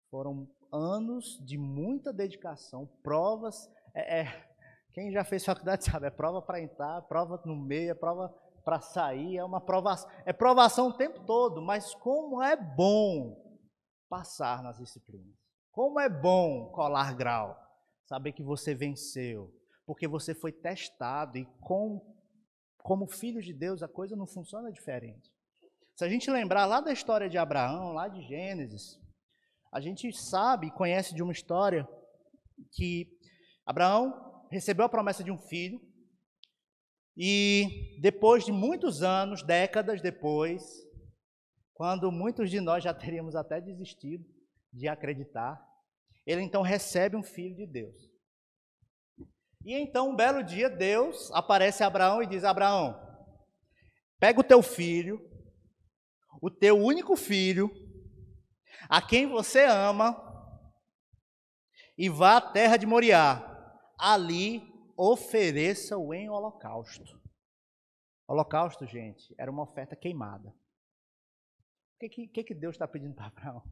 Foram 0.10 0.50
anos 0.72 1.40
de 1.46 1.58
muita 1.58 2.12
dedicação, 2.14 2.88
provas. 3.04 3.70
É, 3.94 4.22
é, 4.22 4.48
quem 4.94 5.12
já 5.12 5.24
fez 5.24 5.46
faculdade 5.46 5.86
sabe, 5.86 6.08
é 6.08 6.12
prova 6.12 6.42
para 6.42 6.62
entrar, 6.62 7.02
prova 7.04 7.42
no 7.46 7.56
meio, 7.56 7.92
é 7.92 7.96
prova 7.96 8.34
para 8.64 8.82
sair, 8.82 9.38
é 9.38 9.44
uma 9.44 9.62
provação, 9.62 10.10
é 10.26 10.34
provação 10.34 10.90
o 10.90 10.94
tempo 10.94 11.26
todo, 11.26 11.62
mas 11.62 11.96
como 11.96 12.42
é 12.42 12.56
bom 12.56 13.42
passar 14.10 14.62
nas 14.62 14.78
disciplinas. 14.78 15.36
Como 15.72 16.00
é 16.00 16.10
bom 16.10 16.70
colar 16.72 17.16
grau, 17.16 17.58
saber 18.06 18.32
que 18.34 18.44
você 18.44 18.74
venceu, 18.74 19.54
porque 19.86 20.08
você 20.08 20.34
foi 20.34 20.52
testado 20.52 21.38
e 21.38 21.46
com 21.62 22.02
como 22.80 23.06
filho 23.06 23.42
de 23.42 23.54
Deus 23.54 23.84
a 23.84 23.88
coisa 23.88 24.16
não 24.16 24.26
funciona 24.26 24.72
diferente. 24.72 25.32
Se 25.96 26.06
a 26.06 26.10
gente 26.10 26.30
lembrar 26.30 26.66
lá 26.66 26.80
da 26.80 26.92
história 26.92 27.30
de 27.30 27.38
Abraão, 27.38 27.94
lá 27.94 28.08
de 28.08 28.22
Gênesis, 28.22 29.00
a 29.72 29.80
gente 29.80 30.12
sabe 30.12 30.72
conhece 30.72 31.14
de 31.14 31.22
uma 31.22 31.32
história 31.32 31.88
que 32.72 33.08
Abraão 33.66 34.46
recebeu 34.50 34.86
a 34.86 34.90
promessa 34.90 35.24
de 35.24 35.32
um 35.32 35.38
filho, 35.38 35.80
e 37.16 37.98
depois 38.00 38.46
de 38.46 38.52
muitos 38.52 39.02
anos, 39.02 39.42
décadas 39.42 40.02
depois, 40.02 40.64
quando 41.74 42.12
muitos 42.12 42.50
de 42.50 42.62
nós 42.62 42.84
já 42.84 42.94
teríamos 42.94 43.36
até 43.36 43.60
desistido 43.60 44.24
de 44.72 44.88
acreditar, 44.88 45.60
ele 46.26 46.42
então 46.42 46.62
recebe 46.62 47.16
um 47.16 47.24
filho 47.24 47.56
de 47.56 47.66
Deus. 47.66 47.96
E 49.66 49.74
então, 49.74 50.12
um 50.12 50.16
belo 50.16 50.44
dia, 50.44 50.70
Deus 50.70 51.32
aparece 51.32 51.84
a 51.84 51.88
Abraão 51.88 52.22
e 52.22 52.28
diz: 52.28 52.44
Abraão, 52.44 52.96
pega 54.20 54.40
o 54.40 54.44
teu 54.44 54.62
filho, 54.62 55.20
o 56.42 56.52
teu 56.52 56.78
único 56.78 57.16
filho, 57.16 57.70
a 58.90 59.02
quem 59.02 59.28
você 59.28 59.66
ama, 59.66 60.24
e 61.98 62.10
vá 62.10 62.38
à 62.38 62.42
terra 62.42 62.78
de 62.78 62.86
Moriá 62.86 63.54
ali 63.98 64.62
ofereça-o 64.96 66.14
em 66.14 66.30
holocausto. 66.30 67.20
Holocausto, 68.28 68.86
gente, 68.86 69.34
era 69.38 69.50
uma 69.50 69.64
oferta 69.64 69.96
queimada. 69.96 70.50
O 70.50 72.00
que, 72.00 72.28
que, 72.28 72.44
que 72.44 72.54
Deus 72.54 72.76
está 72.76 72.88
pedindo 72.88 73.16
para 73.16 73.28
Abraão? 73.28 73.64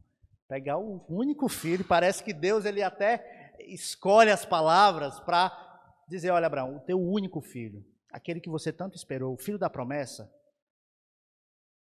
Pegar 0.48 0.78
o 0.78 1.04
único 1.08 1.48
filho, 1.48 1.84
parece 1.84 2.24
que 2.24 2.32
Deus 2.32 2.64
ele 2.64 2.82
até 2.82 3.54
escolhe 3.60 4.30
as 4.30 4.44
palavras 4.44 5.20
para 5.20 5.50
dizer: 6.08 6.30
olha, 6.30 6.46
Abraão, 6.46 6.76
o 6.76 6.80
teu 6.80 7.00
único 7.00 7.40
filho, 7.40 7.84
aquele 8.10 8.40
que 8.40 8.50
você 8.50 8.72
tanto 8.72 8.96
esperou, 8.96 9.34
o 9.34 9.38
filho 9.38 9.58
da 9.58 9.70
promessa, 9.70 10.32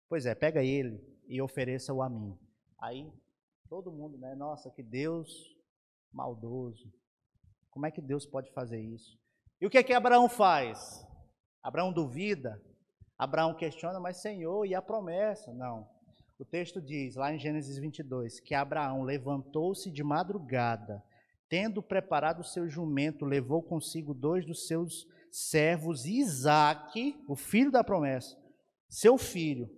pois 0.08 0.26
é, 0.26 0.36
pega 0.36 0.64
ele 0.64 1.02
e 1.28 1.42
ofereça-o 1.42 2.02
a 2.02 2.10
mim. 2.10 2.38
Aí 2.82 3.12
todo 3.70 3.92
mundo, 3.92 4.18
né? 4.18 4.36
Nossa, 4.36 4.70
que 4.70 4.82
Deus 4.82 5.56
maldoso. 6.12 6.92
Como 7.70 7.86
é 7.86 7.92
que 7.92 8.02
Deus 8.02 8.26
pode 8.26 8.52
fazer 8.52 8.82
isso? 8.82 9.18
E 9.62 9.66
o 9.66 9.70
que 9.70 9.78
é 9.78 9.84
que 9.84 9.94
Abraão 9.94 10.28
faz? 10.28 11.06
Abraão 11.62 11.94
duvida, 11.94 12.62
Abraão 13.18 13.54
questiona, 13.54 14.00
mas 14.00 14.22
Senhor, 14.22 14.66
e 14.66 14.74
a 14.74 14.82
promessa? 14.82 15.54
Não. 15.54 15.88
O 16.40 16.46
texto 16.46 16.82
diz, 16.82 17.16
lá 17.16 17.34
em 17.34 17.38
Gênesis 17.38 17.78
22, 17.78 18.40
que 18.40 18.56
Abraão 18.56 19.04
levantou-se 19.04 19.92
de 19.92 20.02
madrugada, 20.02 21.04
tendo 21.50 21.84
preparado 21.84 22.40
o 22.40 22.46
seu 22.46 22.70
jumento, 22.70 23.26
levou 23.26 23.62
consigo 23.62 24.14
dois 24.14 24.46
dos 24.46 24.66
seus 24.66 25.06
servos, 25.30 26.06
Isaac, 26.06 27.22
o 27.28 27.36
filho 27.36 27.72
da 27.72 27.84
promessa, 27.84 28.38
seu 28.90 29.18
filho, 29.18 29.70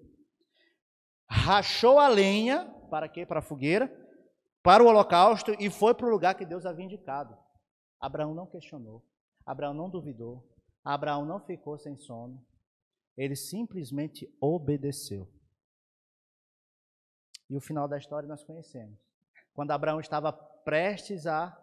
rachou 1.27 1.97
a 1.97 2.07
lenha, 2.07 2.71
para 2.91 3.07
quê? 3.07 3.25
Para 3.25 3.39
a 3.39 3.41
fogueira, 3.41 3.89
para 4.61 4.83
o 4.83 4.87
holocausto 4.87 5.55
e 5.57 5.69
foi 5.69 5.95
para 5.95 6.05
o 6.05 6.09
lugar 6.09 6.35
que 6.35 6.45
Deus 6.45 6.65
havia 6.65 6.83
indicado. 6.83 7.37
Abraão 7.97 8.35
não 8.35 8.45
questionou, 8.45 9.01
Abraão 9.45 9.73
não 9.73 9.89
duvidou, 9.89 10.45
Abraão 10.83 11.25
não 11.25 11.39
ficou 11.39 11.77
sem 11.77 11.95
sono, 11.95 12.45
ele 13.15 13.35
simplesmente 13.35 14.27
obedeceu. 14.41 15.31
E 17.49 17.55
o 17.55 17.61
final 17.61 17.87
da 17.87 17.97
história 17.97 18.27
nós 18.27 18.43
conhecemos. 18.43 18.99
Quando 19.53 19.71
Abraão 19.71 19.99
estava 19.99 20.33
prestes 20.33 21.25
a 21.25 21.57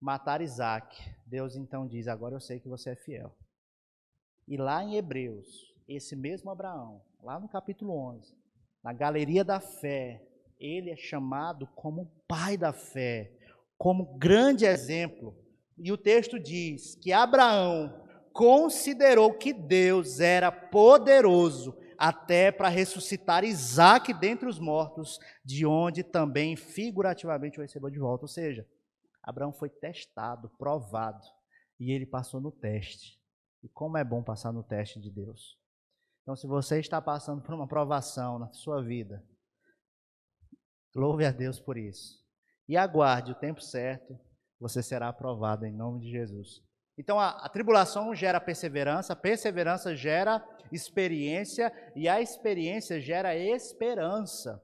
matar 0.00 0.40
Isaac, 0.40 0.96
Deus 1.26 1.56
então 1.56 1.86
diz: 1.86 2.06
Agora 2.06 2.34
eu 2.34 2.40
sei 2.40 2.60
que 2.60 2.68
você 2.68 2.90
é 2.90 2.96
fiel. 2.96 3.36
E 4.46 4.56
lá 4.56 4.82
em 4.82 4.96
Hebreus, 4.96 5.72
esse 5.88 6.14
mesmo 6.14 6.50
Abraão, 6.50 7.02
lá 7.20 7.38
no 7.40 7.48
capítulo 7.48 7.96
11, 7.96 8.41
na 8.82 8.92
galeria 8.92 9.44
da 9.44 9.60
fé, 9.60 10.22
ele 10.58 10.90
é 10.90 10.96
chamado 10.96 11.66
como 11.74 12.10
pai 12.26 12.56
da 12.56 12.72
fé 12.72 13.32
como 13.82 14.16
grande 14.16 14.64
exemplo. 14.64 15.36
E 15.76 15.90
o 15.90 15.98
texto 15.98 16.38
diz 16.38 16.94
que 16.94 17.12
Abraão 17.12 18.00
considerou 18.32 19.34
que 19.34 19.52
Deus 19.52 20.20
era 20.20 20.52
poderoso 20.52 21.76
até 21.98 22.52
para 22.52 22.68
ressuscitar 22.68 23.42
Isaac 23.42 24.14
dentre 24.14 24.48
os 24.48 24.60
mortos, 24.60 25.18
de 25.44 25.66
onde 25.66 26.04
também 26.04 26.54
figurativamente 26.54 27.58
o 27.58 27.62
recebeu 27.62 27.90
de 27.90 27.98
volta. 27.98 28.22
Ou 28.22 28.28
seja, 28.28 28.64
Abraão 29.20 29.52
foi 29.52 29.68
testado, 29.68 30.48
provado, 30.56 31.26
e 31.80 31.90
ele 31.90 32.06
passou 32.06 32.40
no 32.40 32.52
teste. 32.52 33.18
E 33.64 33.68
como 33.68 33.98
é 33.98 34.04
bom 34.04 34.22
passar 34.22 34.52
no 34.52 34.62
teste 34.62 35.00
de 35.00 35.10
Deus. 35.10 35.58
Então, 36.22 36.36
se 36.36 36.46
você 36.46 36.78
está 36.78 37.02
passando 37.02 37.42
por 37.42 37.54
uma 37.54 37.66
provação 37.66 38.38
na 38.38 38.52
sua 38.52 38.80
vida, 38.80 39.24
louve 40.94 41.24
a 41.24 41.32
Deus 41.32 41.58
por 41.58 41.76
isso. 41.76 42.22
E 42.68 42.76
aguarde 42.76 43.32
o 43.32 43.38
tempo 43.38 43.60
certo, 43.60 44.18
você 44.58 44.82
será 44.82 45.08
aprovado 45.08 45.66
em 45.66 45.72
nome 45.72 46.00
de 46.00 46.10
Jesus. 46.10 46.62
Então, 46.96 47.18
a, 47.18 47.30
a 47.30 47.48
tribulação 47.48 48.14
gera 48.14 48.40
perseverança, 48.40 49.14
a 49.14 49.16
perseverança 49.16 49.96
gera 49.96 50.44
experiência, 50.70 51.72
e 51.96 52.08
a 52.08 52.20
experiência 52.20 53.00
gera 53.00 53.34
esperança. 53.34 54.62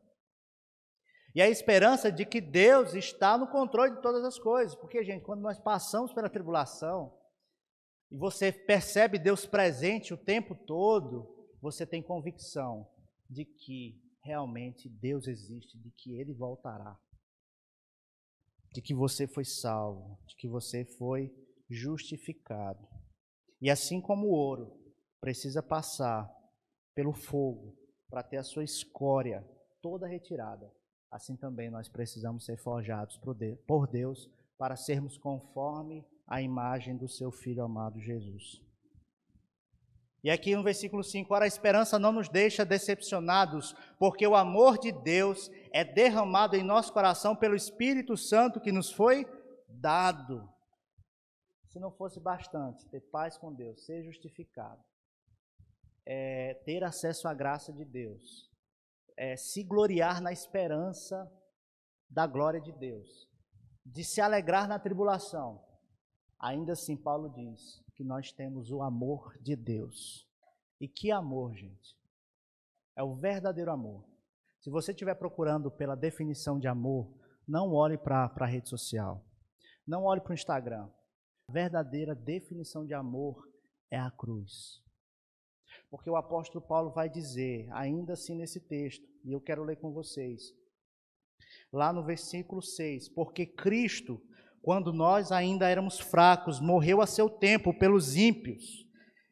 E 1.35 1.43
a 1.43 1.49
esperança 1.49 2.11
de 2.11 2.25
que 2.25 2.41
Deus 2.41 2.95
está 2.95 3.37
no 3.37 3.49
controle 3.49 3.97
de 3.97 4.03
todas 4.03 4.25
as 4.25 4.39
coisas. 4.39 4.77
Porque, 4.77 5.05
gente, 5.05 5.25
quando 5.25 5.41
nós 5.41 5.59
passamos 5.59 6.13
pela 6.13 6.31
tribulação, 6.31 7.17
e 8.11 8.17
você 8.17 8.53
percebe 8.53 9.19
Deus 9.19 9.45
presente 9.45 10.15
o 10.15 10.17
tempo 10.17 10.55
todo, 10.55 11.38
você 11.61 11.87
tem 11.87 12.03
convicção 12.03 12.89
de 13.29 13.45
que 13.45 14.01
realmente 14.23 14.89
Deus 14.89 15.27
existe, 15.27 15.79
de 15.79 15.91
que 15.91 16.19
Ele 16.19 16.33
voltará, 16.33 16.99
de 18.73 18.83
que 18.83 18.95
você 18.95 19.27
foi 19.27 19.45
salvo, 19.45 20.19
de 20.27 20.37
que 20.37 20.49
você 20.49 20.85
foi 20.85 21.33
justificado. 21.69 22.87
E 23.61 23.71
assim 23.71 24.01
como 24.01 24.29
o 24.29 24.33
ouro 24.33 24.79
precisa 25.21 25.63
passar 25.63 26.31
pelo 26.95 27.13
fogo 27.13 27.77
para 28.09 28.23
ter 28.23 28.37
a 28.37 28.45
sua 28.45 28.65
escória 28.65 29.47
toda 29.83 30.07
retirada, 30.07 30.73
assim 31.11 31.37
também 31.37 31.71
nós 31.71 31.89
precisamos 31.89 32.45
ser 32.45 32.57
forjados 32.57 33.19
por 33.67 33.87
Deus 33.87 34.31
para 34.57 34.77
sermos 34.77 35.17
conforme 35.17 36.05
a 36.27 36.43
imagem 36.43 36.97
do 36.97 37.09
seu 37.09 37.31
Filho 37.31 37.65
amado 37.65 38.01
Jesus. 38.01 38.68
E 40.23 40.31
aqui 40.31 40.57
no 40.57 40.64
versículo 40.64 41.05
5, 41.05 41.33
ora, 41.33 41.45
a 41.45 41.49
esperança 41.49 41.99
não 41.99 42.11
nos 42.11 42.29
deixa 42.29 42.64
decepcionados, 42.64 43.75
porque 43.99 44.27
o 44.27 44.35
amor 44.35 44.77
de 44.79 44.91
Deus 44.91 45.51
é 45.73 45.85
derramado 45.85 46.57
em 46.57 46.64
nosso 46.64 46.93
coração 46.93 47.37
pelo 47.37 47.55
Espírito 47.55 48.16
Santo 48.16 48.61
que 48.61 48.73
nos 48.73 48.91
foi 48.91 49.27
dado. 49.69 50.53
Se 51.69 51.79
não 51.79 51.93
fosse 51.93 52.19
bastante 52.19 52.85
ter 52.87 53.01
paz 53.01 53.39
com 53.39 53.55
Deus, 53.55 53.85
ser 53.85 54.03
justificado, 54.03 54.83
é, 56.05 56.55
ter 56.64 56.83
acesso 56.83 57.29
à 57.29 57.35
graça 57.35 57.73
de 57.73 57.85
Deus, 57.85 58.51
é, 59.16 59.37
se 59.37 59.62
gloriar 59.62 60.21
na 60.21 60.33
esperança 60.33 61.31
da 62.11 62.27
glória 62.27 62.61
de 62.61 62.73
Deus, 62.73 63.29
de 63.85 64.03
se 64.03 64.21
alegrar 64.21 64.66
na 64.66 64.79
tribulação, 64.79 65.62
ainda 66.39 66.72
assim 66.72 66.97
Paulo 66.97 67.28
diz 67.30 67.82
que 67.95 68.05
nós 68.05 68.32
temos 68.32 68.70
o 68.70 68.82
amor 68.82 69.36
de 69.41 69.57
Deus. 69.57 70.26
E 70.80 70.86
que 70.86 71.11
amor, 71.11 71.55
gente? 71.55 71.97
É 72.97 73.03
o 73.03 73.14
verdadeiro 73.14 73.70
amor. 73.70 74.05
Se 74.61 74.70
você 74.70 74.93
estiver 74.93 75.14
procurando 75.14 75.70
pela 75.70 75.97
definição 75.97 76.59
de 76.59 76.68
amor, 76.68 77.12
não 77.47 77.72
olhe 77.72 77.97
para 77.97 78.32
a 78.34 78.47
rede 78.47 78.68
social. 78.68 79.24
Não 79.86 80.05
olhe 80.05 80.20
para 80.20 80.32
o 80.32 80.34
Instagram. 80.34 80.89
A 81.49 81.53
verdadeira 81.53 82.14
definição 82.14 82.84
de 82.84 82.93
amor 82.93 83.49
é 83.91 83.99
a 83.99 84.11
cruz. 84.11 84.82
Porque 85.91 86.11
o 86.11 86.16
apóstolo 86.16 86.64
Paulo 86.64 86.91
vai 86.91 87.09
dizer, 87.09 87.68
ainda 87.72 88.12
assim 88.12 88.34
nesse 88.34 88.61
texto, 88.61 89.07
e 89.24 89.32
eu 89.32 89.41
quero 89.41 89.64
ler 89.64 89.76
com 89.76 89.93
vocês, 89.93 90.55
lá 91.72 91.93
no 91.93 92.05
versículo 92.05 92.61
6: 92.61 93.09
Porque 93.09 93.47
Cristo 93.47 94.20
quando 94.63 94.93
nós 94.93 95.33
ainda 95.33 95.69
éramos 95.69 95.99
fracos, 95.99 96.61
morreu 96.61 97.01
a 97.01 97.07
seu 97.07 97.29
tempo 97.29 97.77
pelos 97.79 98.17
ímpios. 98.17 98.87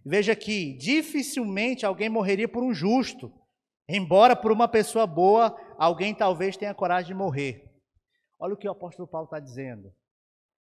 Veja 0.04 0.32
aqui, 0.32 0.76
dificilmente 0.76 1.84
alguém 1.84 2.08
morreria 2.08 2.48
por 2.48 2.62
um 2.62 2.72
justo, 2.72 3.32
embora 3.88 4.36
por 4.36 4.52
uma 4.52 4.68
pessoa 4.68 5.06
boa, 5.06 5.56
alguém 5.76 6.14
talvez 6.14 6.56
tenha 6.56 6.74
coragem 6.74 7.08
de 7.08 7.14
morrer. 7.14 7.64
Olha 8.38 8.54
o 8.54 8.56
que 8.56 8.68
o 8.68 8.72
apóstolo 8.72 9.08
Paulo 9.08 9.26
está 9.26 9.40
dizendo. 9.40 9.92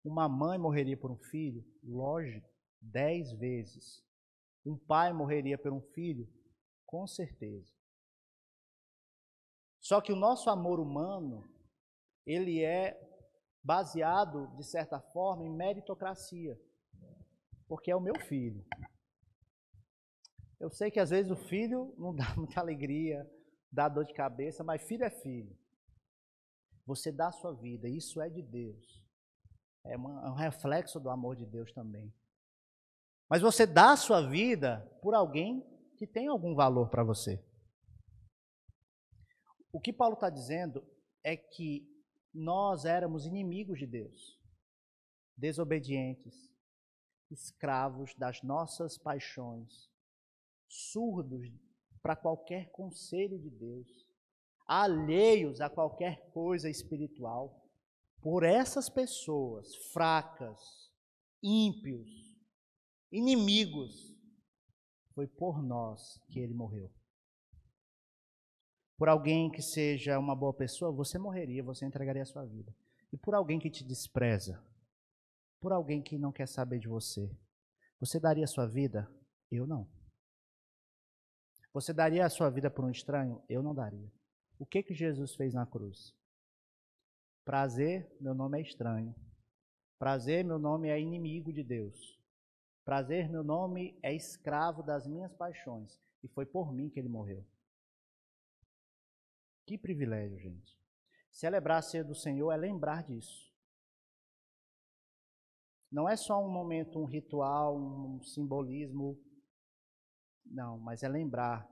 Uma 0.03 0.27
mãe 0.27 0.57
morreria 0.57 0.97
por 0.97 1.11
um 1.11 1.17
filho? 1.17 1.63
Lógico, 1.83 2.49
dez 2.81 3.31
vezes. 3.33 4.01
Um 4.65 4.77
pai 4.77 5.13
morreria 5.13 5.57
por 5.57 5.71
um 5.71 5.81
filho? 5.93 6.27
Com 6.85 7.05
certeza. 7.05 7.71
Só 9.79 10.01
que 10.01 10.11
o 10.11 10.15
nosso 10.15 10.49
amor 10.49 10.79
humano, 10.79 11.43
ele 12.25 12.63
é 12.63 13.06
baseado, 13.67 14.47
de 14.55 14.63
certa 14.63 14.97
forma, 14.97 15.43
em 15.43 15.49
meritocracia. 15.49 16.57
Porque 17.67 17.91
é 17.91 17.95
o 17.95 17.99
meu 17.99 18.17
filho. 18.21 18.65
Eu 20.57 20.69
sei 20.69 20.89
que 20.89 21.01
às 21.01 21.09
vezes 21.09 21.29
o 21.29 21.35
filho 21.35 21.93
não 21.97 22.15
dá 22.15 22.23
muita 22.37 22.61
alegria, 22.61 23.29
dá 23.69 23.89
dor 23.89 24.05
de 24.05 24.13
cabeça, 24.13 24.63
mas 24.63 24.81
filho 24.87 25.03
é 25.03 25.09
filho. 25.09 25.53
Você 26.85 27.11
dá 27.11 27.27
a 27.27 27.33
sua 27.33 27.53
vida, 27.53 27.89
isso 27.89 28.21
é 28.21 28.29
de 28.29 28.41
Deus. 28.41 29.05
É 29.85 29.97
um 29.97 30.33
reflexo 30.33 30.97
do 30.97 31.09
amor 31.09 31.35
de 31.35 31.45
Deus 31.45 31.73
também. 31.73 32.13
Mas 33.29 33.41
você 33.41 33.67
dá 33.67 33.91
a 33.91 33.97
sua 33.97 34.25
vida 34.25 34.79
por 35.01 35.13
alguém 35.13 35.61
que 35.97 36.07
tem 36.07 36.27
algum 36.27 36.55
valor 36.55 36.89
para 36.89 37.03
você. 37.03 37.43
O 39.73 39.81
que 39.81 39.91
Paulo 39.91 40.13
está 40.13 40.29
dizendo 40.29 40.81
é 41.21 41.35
que 41.35 41.96
nós 42.37 42.85
éramos 42.85 43.25
inimigos 43.25 43.79
de 43.79 43.87
Deus, 43.87 44.39
desobedientes, 45.35 46.35
escravos 47.31 48.13
das 48.15 48.43
nossas 48.43 48.97
paixões, 48.97 49.89
surdos 50.67 51.51
para 52.01 52.15
qualquer 52.15 52.69
conselho 52.71 53.39
de 53.39 53.49
Deus, 53.49 53.87
alheios 54.67 55.59
a 55.61 55.69
qualquer 55.69 56.29
coisa 56.31 56.69
espiritual. 56.69 57.65
Por 58.21 58.43
essas 58.43 58.87
pessoas 58.87 59.75
fracas, 59.91 60.91
ímpios, 61.41 62.07
inimigos, 63.11 64.15
foi 65.13 65.27
por 65.27 65.63
nós 65.63 66.21
que 66.27 66.39
ele 66.39 66.53
morreu 66.53 66.96
por 68.97 69.07
alguém 69.07 69.51
que 69.51 69.61
seja 69.61 70.17
uma 70.17 70.35
boa 70.35 70.53
pessoa, 70.53 70.91
você 70.91 71.19
morreria, 71.19 71.63
você 71.63 71.85
entregaria 71.85 72.23
a 72.23 72.25
sua 72.25 72.43
vida. 72.43 72.75
E 73.13 73.17
por 73.17 73.35
alguém 73.35 73.59
que 73.59 73.69
te 73.69 73.83
despreza, 73.83 74.61
por 75.61 75.71
alguém 75.71 76.01
que 76.01 76.17
não 76.17 76.31
quer 76.31 76.47
saber 76.47 76.79
de 76.79 76.87
você, 76.87 77.29
você 77.99 78.19
daria 78.19 78.43
a 78.43 78.47
sua 78.47 78.65
vida? 78.65 79.09
Eu 79.51 79.67
não. 79.67 79.87
Você 81.73 81.93
daria 81.93 82.25
a 82.25 82.29
sua 82.29 82.49
vida 82.49 82.71
por 82.71 82.83
um 82.83 82.89
estranho? 82.89 83.41
Eu 83.47 83.61
não 83.61 83.73
daria. 83.73 84.11
O 84.57 84.65
que 84.65 84.81
que 84.81 84.95
Jesus 84.95 85.35
fez 85.35 85.53
na 85.53 85.65
cruz? 85.65 86.15
Prazer, 87.45 88.11
meu 88.19 88.33
nome 88.33 88.57
é 88.57 88.61
estranho. 88.61 89.15
Prazer, 89.99 90.43
meu 90.43 90.57
nome 90.57 90.89
é 90.89 90.99
inimigo 90.99 91.53
de 91.53 91.63
Deus. 91.63 92.19
Prazer, 92.83 93.29
meu 93.29 93.43
nome 93.43 93.97
é 94.01 94.13
escravo 94.13 94.81
das 94.81 95.07
minhas 95.07 95.33
paixões. 95.33 95.99
E 96.23 96.27
foi 96.27 96.45
por 96.45 96.73
mim 96.73 96.89
que 96.89 96.99
ele 96.99 97.09
morreu. 97.09 97.45
Que 99.67 99.77
privilégio, 99.77 100.39
gente. 100.39 100.79
Celebrar 101.29 101.79
a 101.79 101.81
ceia 101.81 102.03
do 102.03 102.15
Senhor 102.15 102.53
é 102.53 102.55
lembrar 102.55 103.03
disso. 103.03 103.53
Não 105.91 106.07
é 106.07 106.15
só 106.15 106.41
um 106.41 106.49
momento, 106.49 106.97
um 106.97 107.05
ritual, 107.05 107.77
um 107.77 108.23
simbolismo. 108.23 109.21
Não, 110.45 110.79
mas 110.79 111.03
é 111.03 111.09
lembrar 111.09 111.67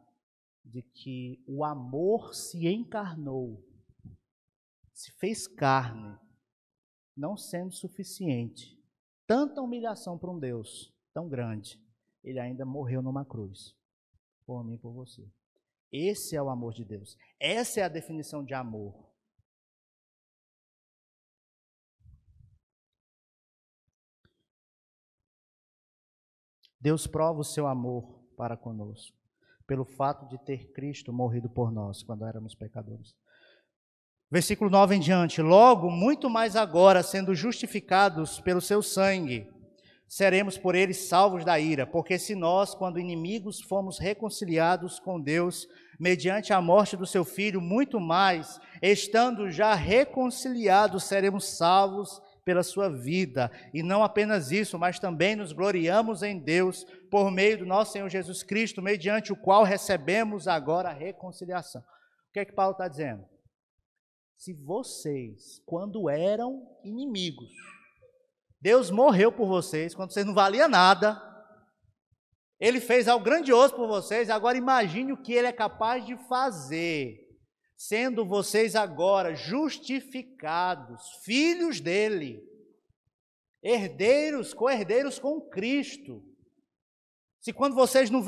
de 0.62 0.82
que 0.82 1.42
o 1.48 1.64
amor 1.64 2.36
se 2.36 2.68
encarnou, 2.68 3.66
se 4.94 5.14
fez 5.14 5.48
carne, 5.48 6.20
não 7.16 7.38
sendo 7.38 7.72
suficiente. 7.72 8.78
Tanta 9.26 9.62
humilhação 9.62 10.18
para 10.18 10.32
um 10.32 10.38
Deus 10.38 10.94
tão 11.14 11.30
grande, 11.30 11.82
ele 12.22 12.40
ainda 12.40 12.66
morreu 12.66 13.02
numa 13.02 13.24
cruz, 13.24 13.74
por 14.46 14.66
mim 14.66 14.74
e 14.74 14.80
por 14.80 14.92
você. 14.92 15.26
Esse 15.92 16.36
é 16.36 16.42
o 16.42 16.50
amor 16.50 16.74
de 16.74 16.84
Deus. 16.84 17.18
Essa 17.40 17.82
é 17.82 17.84
a 17.84 17.90
definição 17.90 18.44
de 18.44 18.54
amor. 18.54 19.06
Deus 26.86 27.08
prova 27.08 27.40
o 27.40 27.44
seu 27.44 27.66
amor 27.66 28.24
para 28.38 28.56
conosco, 28.56 29.18
pelo 29.66 29.84
fato 29.84 30.28
de 30.28 30.38
ter 30.46 30.72
Cristo 30.72 31.12
morrido 31.12 31.50
por 31.50 31.72
nós 31.72 32.04
quando 32.04 32.26
éramos 32.26 32.54
pecadores. 32.54 33.16
Versículo 34.30 34.70
9 34.70 34.96
em 34.96 35.00
diante: 35.00 35.42
Logo, 35.42 35.90
muito 35.90 36.30
mais 36.30 36.56
agora, 36.56 37.02
sendo 37.02 37.34
justificados 37.34 38.40
pelo 38.40 38.62
seu 38.62 38.84
sangue, 38.84 39.52
seremos 40.08 40.58
por 40.58 40.76
ele 40.76 40.94
salvos 40.94 41.44
da 41.44 41.60
ira, 41.60 41.86
porque 41.86 42.18
se 42.20 42.36
nós, 42.36 42.76
quando 42.76 43.00
inimigos, 43.00 43.62
fomos 43.62 43.98
reconciliados 44.00 45.00
com 45.00 45.20
Deus 45.20 45.68
mediante 46.00 46.54
a 46.54 46.62
morte 46.62 46.96
do 46.96 47.06
seu 47.06 47.24
filho, 47.24 47.62
muito 47.62 48.00
mais, 48.00 48.60
estando 48.82 49.50
já 49.50 49.74
reconciliados, 49.74 51.06
seremos 51.06 51.58
salvos 51.58 52.22
pela 52.44 52.62
sua 52.62 52.90
vida. 52.90 53.52
E 53.74 53.82
não 53.82 54.04
apenas 54.04 54.52
isso, 54.52 54.78
mas 54.78 55.00
também 55.00 55.36
nos 55.36 55.52
gloriamos 55.52 56.22
em 56.22 56.38
Deus 56.38 56.86
por 57.10 57.32
meio 57.32 57.58
do 57.58 57.66
nosso 57.66 57.94
Senhor 57.94 58.10
Jesus 58.10 58.44
Cristo, 58.44 58.82
mediante 58.82 59.34
o 59.34 59.36
qual 59.36 59.64
recebemos 59.64 60.48
agora 60.48 60.90
a 60.90 60.94
reconciliação. 60.94 61.82
O 61.82 62.34
que 62.34 62.40
é 62.40 62.46
que 62.46 62.54
Paulo 62.54 62.74
está 62.74 62.88
dizendo? 62.88 63.26
Se 64.38 64.54
vocês, 64.54 65.62
quando 65.66 66.10
eram 66.10 66.68
inimigos, 66.84 67.50
Deus 68.66 68.90
morreu 68.90 69.32
por 69.32 69.46
vocês, 69.46 69.94
quando 69.94 70.12
vocês 70.12 70.26
não 70.26 70.34
valiam 70.34 70.68
nada, 70.68 71.22
Ele 72.60 72.80
fez 72.80 73.08
algo 73.08 73.24
grandioso 73.24 73.76
por 73.76 73.88
vocês, 73.88 74.28
agora 74.28 74.58
imagine 74.58 75.14
o 75.14 75.22
que 75.22 75.34
Ele 75.34 75.46
é 75.46 75.54
capaz 75.54 76.04
de 76.04 76.18
fazer 76.28 77.24
sendo 77.78 78.26
vocês 78.26 78.76
agora 78.76 79.36
justificados, 79.36 81.00
filhos 81.24 81.80
dele, 81.80 82.44
herdeiros, 83.62 84.52
co-herdeiros 84.52 85.20
com 85.20 85.40
Cristo. 85.42 86.24
Se 87.40 87.54
quando 87.54 87.76
vocês 87.76 88.10
não, 88.10 88.24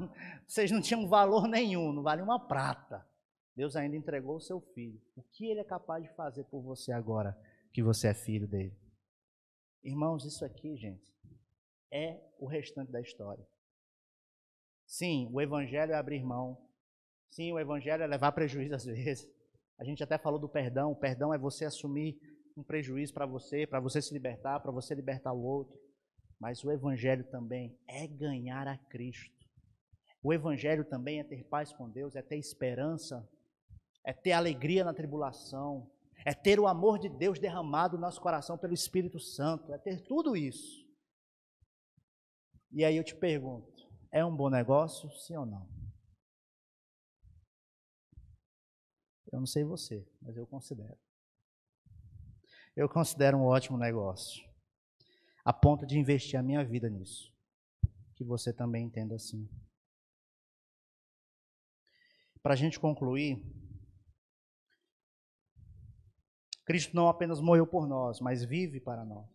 vocês 0.48 0.70
não 0.70 0.80
tinham 0.80 1.06
valor 1.06 1.46
nenhum, 1.46 1.92
não 1.92 2.02
vale 2.02 2.22
uma 2.22 2.40
prata, 2.40 3.06
Deus 3.54 3.76
ainda 3.76 3.94
entregou 3.94 4.36
o 4.36 4.40
seu 4.40 4.58
filho. 4.58 4.98
O 5.14 5.22
que 5.22 5.50
ele 5.50 5.60
é 5.60 5.64
capaz 5.64 6.02
de 6.02 6.08
fazer 6.14 6.44
por 6.44 6.62
você 6.62 6.92
agora 6.92 7.38
que 7.74 7.82
você 7.82 8.08
é 8.08 8.14
filho 8.14 8.48
dele? 8.48 8.80
Irmãos, 9.82 10.24
isso 10.24 10.44
aqui, 10.44 10.76
gente, 10.76 11.12
é 11.90 12.20
o 12.38 12.46
restante 12.46 12.90
da 12.92 13.00
história. 13.00 13.46
Sim, 14.86 15.28
o 15.32 15.40
evangelho 15.40 15.92
é 15.92 15.96
abrir 15.96 16.22
mão 16.22 16.58
Sim, 17.32 17.50
o 17.50 17.58
evangelho 17.58 18.02
é 18.02 18.06
levar 18.06 18.30
prejuízo 18.32 18.74
às 18.74 18.84
vezes. 18.84 19.26
A 19.78 19.84
gente 19.84 20.04
até 20.04 20.18
falou 20.18 20.38
do 20.38 20.48
perdão. 20.48 20.92
O 20.92 20.96
perdão 20.96 21.32
é 21.32 21.38
você 21.38 21.64
assumir 21.64 22.20
um 22.54 22.62
prejuízo 22.62 23.14
para 23.14 23.24
você, 23.24 23.66
para 23.66 23.80
você 23.80 24.02
se 24.02 24.12
libertar, 24.12 24.60
para 24.60 24.70
você 24.70 24.94
libertar 24.94 25.32
o 25.32 25.42
outro. 25.42 25.74
Mas 26.38 26.62
o 26.62 26.70
evangelho 26.70 27.24
também 27.24 27.78
é 27.88 28.06
ganhar 28.06 28.68
a 28.68 28.76
Cristo. 28.76 29.32
O 30.22 30.32
evangelho 30.32 30.84
também 30.84 31.20
é 31.20 31.24
ter 31.24 31.42
paz 31.44 31.72
com 31.72 31.88
Deus, 31.88 32.14
é 32.14 32.22
ter 32.22 32.36
esperança, 32.36 33.26
é 34.04 34.12
ter 34.12 34.32
alegria 34.32 34.84
na 34.84 34.92
tribulação, 34.92 35.90
é 36.24 36.32
ter 36.32 36.60
o 36.60 36.66
amor 36.66 36.98
de 36.98 37.08
Deus 37.08 37.38
derramado 37.38 37.96
no 37.96 38.02
nosso 38.02 38.20
coração 38.20 38.56
pelo 38.56 38.74
Espírito 38.74 39.18
Santo, 39.18 39.72
é 39.72 39.78
ter 39.78 40.00
tudo 40.06 40.36
isso. 40.36 40.82
E 42.70 42.84
aí 42.84 42.96
eu 42.96 43.04
te 43.04 43.14
pergunto: 43.14 43.90
é 44.10 44.24
um 44.24 44.34
bom 44.34 44.48
negócio, 44.48 45.10
sim 45.12 45.36
ou 45.36 45.46
não? 45.46 45.68
Eu 49.32 49.40
não 49.40 49.46
sei 49.46 49.64
você, 49.64 50.06
mas 50.20 50.36
eu 50.36 50.46
considero. 50.46 50.98
Eu 52.76 52.88
considero 52.88 53.38
um 53.38 53.44
ótimo 53.44 53.78
negócio. 53.78 54.42
A 55.44 55.52
ponto 55.52 55.86
de 55.86 55.98
investir 55.98 56.38
a 56.38 56.42
minha 56.42 56.64
vida 56.64 56.88
nisso. 56.88 57.34
Que 58.14 58.24
você 58.24 58.52
também 58.52 58.86
entenda 58.86 59.14
assim. 59.14 59.48
Para 62.42 62.54
a 62.54 62.56
gente 62.56 62.78
concluir, 62.78 63.42
Cristo 66.72 66.96
não 66.96 67.06
apenas 67.06 67.38
morreu 67.38 67.66
por 67.66 67.86
nós, 67.86 68.18
mas 68.18 68.42
vive 68.42 68.80
para 68.80 69.04
nós 69.04 69.26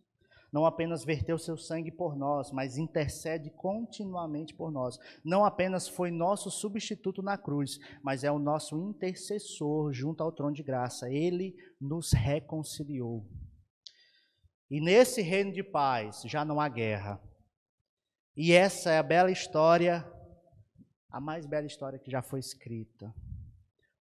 não 0.52 0.64
apenas 0.64 1.04
verteu 1.04 1.38
seu 1.38 1.56
sangue 1.56 1.90
por 1.90 2.16
nós, 2.16 2.50
mas 2.50 2.78
intercede 2.78 3.50
continuamente 3.50 4.54
por 4.54 4.70
nós. 4.70 4.98
Não 5.24 5.44
apenas 5.44 5.86
foi 5.86 6.10
nosso 6.10 6.50
substituto 6.50 7.22
na 7.22 7.36
cruz, 7.36 7.78
mas 8.02 8.24
é 8.24 8.32
o 8.32 8.38
nosso 8.38 8.78
intercessor 8.78 9.92
junto 9.92 10.22
ao 10.22 10.32
trono 10.32 10.54
de 10.54 10.62
graça. 10.62 11.10
Ele 11.10 11.54
nos 11.80 12.12
reconciliou. 12.12 13.26
E 14.70 14.80
nesse 14.80 15.22
reino 15.22 15.52
de 15.52 15.62
paz 15.62 16.22
já 16.24 16.44
não 16.44 16.60
há 16.60 16.68
guerra. 16.68 17.20
E 18.36 18.52
essa 18.52 18.90
é 18.90 18.98
a 18.98 19.02
bela 19.02 19.30
história, 19.30 20.06
a 21.10 21.20
mais 21.20 21.44
bela 21.44 21.66
história 21.66 21.98
que 21.98 22.10
já 22.10 22.22
foi 22.22 22.40
escrita. 22.40 23.12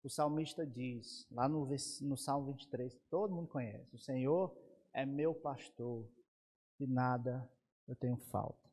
O 0.07 0.09
salmista 0.09 0.65
diz, 0.65 1.27
lá 1.33 1.49
no, 1.49 1.67
no 2.03 2.17
Salmo 2.17 2.53
23, 2.53 2.97
todo 3.11 3.35
mundo 3.35 3.49
conhece: 3.49 3.93
O 3.93 3.99
Senhor 3.99 4.57
é 4.93 5.05
meu 5.05 5.35
pastor, 5.35 6.09
de 6.79 6.87
nada 6.87 7.51
eu 7.89 7.97
tenho 7.97 8.17
falta. 8.17 8.71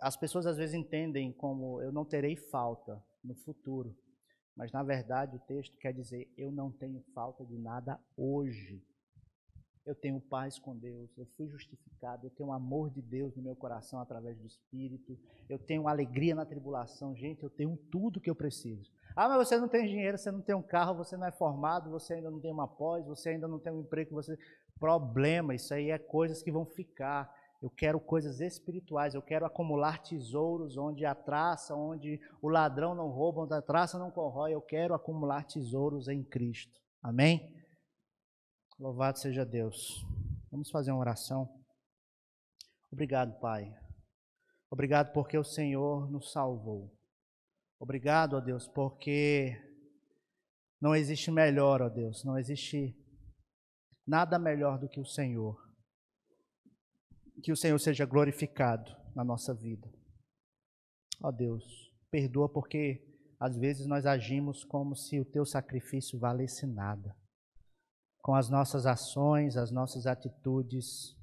As 0.00 0.16
pessoas 0.16 0.46
às 0.46 0.56
vezes 0.56 0.72
entendem 0.72 1.32
como 1.32 1.82
eu 1.82 1.90
não 1.90 2.04
terei 2.04 2.36
falta 2.36 3.04
no 3.24 3.34
futuro, 3.34 3.92
mas 4.54 4.70
na 4.70 4.84
verdade 4.84 5.34
o 5.34 5.40
texto 5.40 5.76
quer 5.78 5.92
dizer 5.92 6.32
eu 6.36 6.52
não 6.52 6.70
tenho 6.70 7.02
falta 7.12 7.44
de 7.44 7.58
nada 7.58 8.00
hoje. 8.16 8.80
Eu 9.86 9.94
tenho 9.94 10.20
paz 10.20 10.58
com 10.58 10.76
Deus, 10.76 11.16
eu 11.16 11.24
fui 11.36 11.48
justificado, 11.48 12.26
eu 12.26 12.30
tenho 12.30 12.50
amor 12.52 12.90
de 12.90 13.00
Deus 13.00 13.36
no 13.36 13.42
meu 13.42 13.54
coração 13.54 14.00
através 14.00 14.36
do 14.36 14.46
Espírito, 14.46 15.16
eu 15.48 15.58
tenho 15.58 15.86
alegria 15.86 16.34
na 16.34 16.44
tribulação. 16.44 17.14
Gente, 17.14 17.44
eu 17.44 17.50
tenho 17.50 17.76
tudo 17.90 18.20
que 18.20 18.28
eu 18.28 18.34
preciso. 18.34 18.90
Ah, 19.14 19.28
mas 19.28 19.46
você 19.48 19.56
não 19.56 19.68
tem 19.68 19.86
dinheiro, 19.86 20.18
você 20.18 20.30
não 20.30 20.40
tem 20.40 20.56
um 20.56 20.62
carro, 20.62 20.96
você 20.96 21.16
não 21.16 21.26
é 21.26 21.30
formado, 21.30 21.88
você 21.88 22.14
ainda 22.14 22.30
não 22.30 22.40
tem 22.40 22.50
uma 22.50 22.66
pós, 22.66 23.06
você 23.06 23.30
ainda 23.30 23.46
não 23.46 23.60
tem 23.60 23.72
um 23.72 23.80
emprego, 23.80 24.14
você 24.14 24.36
problema, 24.78 25.54
isso 25.54 25.72
aí 25.72 25.90
é 25.90 25.98
coisas 25.98 26.42
que 26.42 26.52
vão 26.52 26.66
ficar. 26.66 27.32
Eu 27.62 27.70
quero 27.70 27.98
coisas 27.98 28.40
espirituais, 28.40 29.14
eu 29.14 29.22
quero 29.22 29.46
acumular 29.46 30.02
tesouros 30.02 30.76
onde 30.76 31.06
a 31.06 31.14
traça, 31.14 31.74
onde 31.74 32.20
o 32.42 32.48
ladrão 32.48 32.94
não 32.94 33.08
rouba, 33.08 33.42
onde 33.42 33.54
a 33.54 33.62
traça 33.62 33.98
não 33.98 34.10
corrói, 34.10 34.52
eu 34.52 34.60
quero 34.60 34.94
acumular 34.94 35.44
tesouros 35.44 36.08
em 36.08 36.22
Cristo. 36.22 36.80
Amém? 37.02 37.55
Louvado 38.78 39.18
seja 39.18 39.42
Deus. 39.42 40.04
Vamos 40.50 40.70
fazer 40.70 40.92
uma 40.92 41.00
oração. 41.00 41.48
Obrigado, 42.92 43.40
Pai. 43.40 43.74
Obrigado 44.70 45.14
porque 45.14 45.38
o 45.38 45.44
Senhor 45.44 46.10
nos 46.10 46.30
salvou. 46.30 46.94
Obrigado, 47.80 48.36
ó 48.36 48.40
Deus, 48.40 48.68
porque 48.68 49.56
não 50.78 50.94
existe 50.94 51.30
melhor, 51.30 51.80
ó 51.80 51.88
Deus, 51.88 52.22
não 52.22 52.38
existe 52.38 52.94
nada 54.06 54.38
melhor 54.38 54.78
do 54.78 54.90
que 54.90 55.00
o 55.00 55.06
Senhor. 55.06 55.56
Que 57.42 57.52
o 57.52 57.56
Senhor 57.56 57.78
seja 57.78 58.04
glorificado 58.04 58.94
na 59.14 59.24
nossa 59.24 59.54
vida. 59.54 59.90
Ó 61.22 61.32
Deus, 61.32 61.64
perdoa 62.10 62.46
porque 62.46 63.02
às 63.40 63.56
vezes 63.56 63.86
nós 63.86 64.04
agimos 64.04 64.64
como 64.64 64.94
se 64.94 65.18
o 65.18 65.24
teu 65.24 65.46
sacrifício 65.46 66.18
valesse 66.18 66.66
nada. 66.66 67.16
Com 68.26 68.34
as 68.34 68.50
nossas 68.50 68.86
ações, 68.86 69.56
as 69.56 69.70
nossas 69.70 70.04
atitudes, 70.04 71.16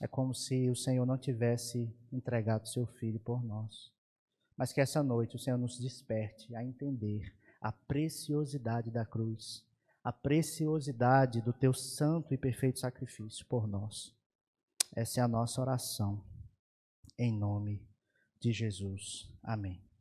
é 0.00 0.06
como 0.06 0.32
se 0.32 0.70
o 0.70 0.76
Senhor 0.76 1.04
não 1.04 1.18
tivesse 1.18 1.92
entregado 2.12 2.68
seu 2.68 2.86
filho 2.86 3.18
por 3.18 3.42
nós. 3.42 3.92
Mas 4.56 4.72
que 4.72 4.80
essa 4.80 5.02
noite 5.02 5.34
o 5.34 5.40
Senhor 5.40 5.58
nos 5.58 5.80
desperte 5.80 6.54
a 6.54 6.62
entender 6.62 7.34
a 7.60 7.72
preciosidade 7.72 8.92
da 8.92 9.04
cruz 9.04 9.66
a 10.04 10.12
preciosidade 10.12 11.40
do 11.40 11.52
teu 11.52 11.72
santo 11.72 12.32
e 12.32 12.38
perfeito 12.38 12.80
sacrifício 12.80 13.44
por 13.46 13.66
nós. 13.66 14.14
Essa 14.94 15.20
é 15.20 15.22
a 15.22 15.28
nossa 15.28 15.60
oração. 15.60 16.24
Em 17.18 17.36
nome 17.36 17.84
de 18.40 18.52
Jesus. 18.52 19.28
Amém. 19.42 19.91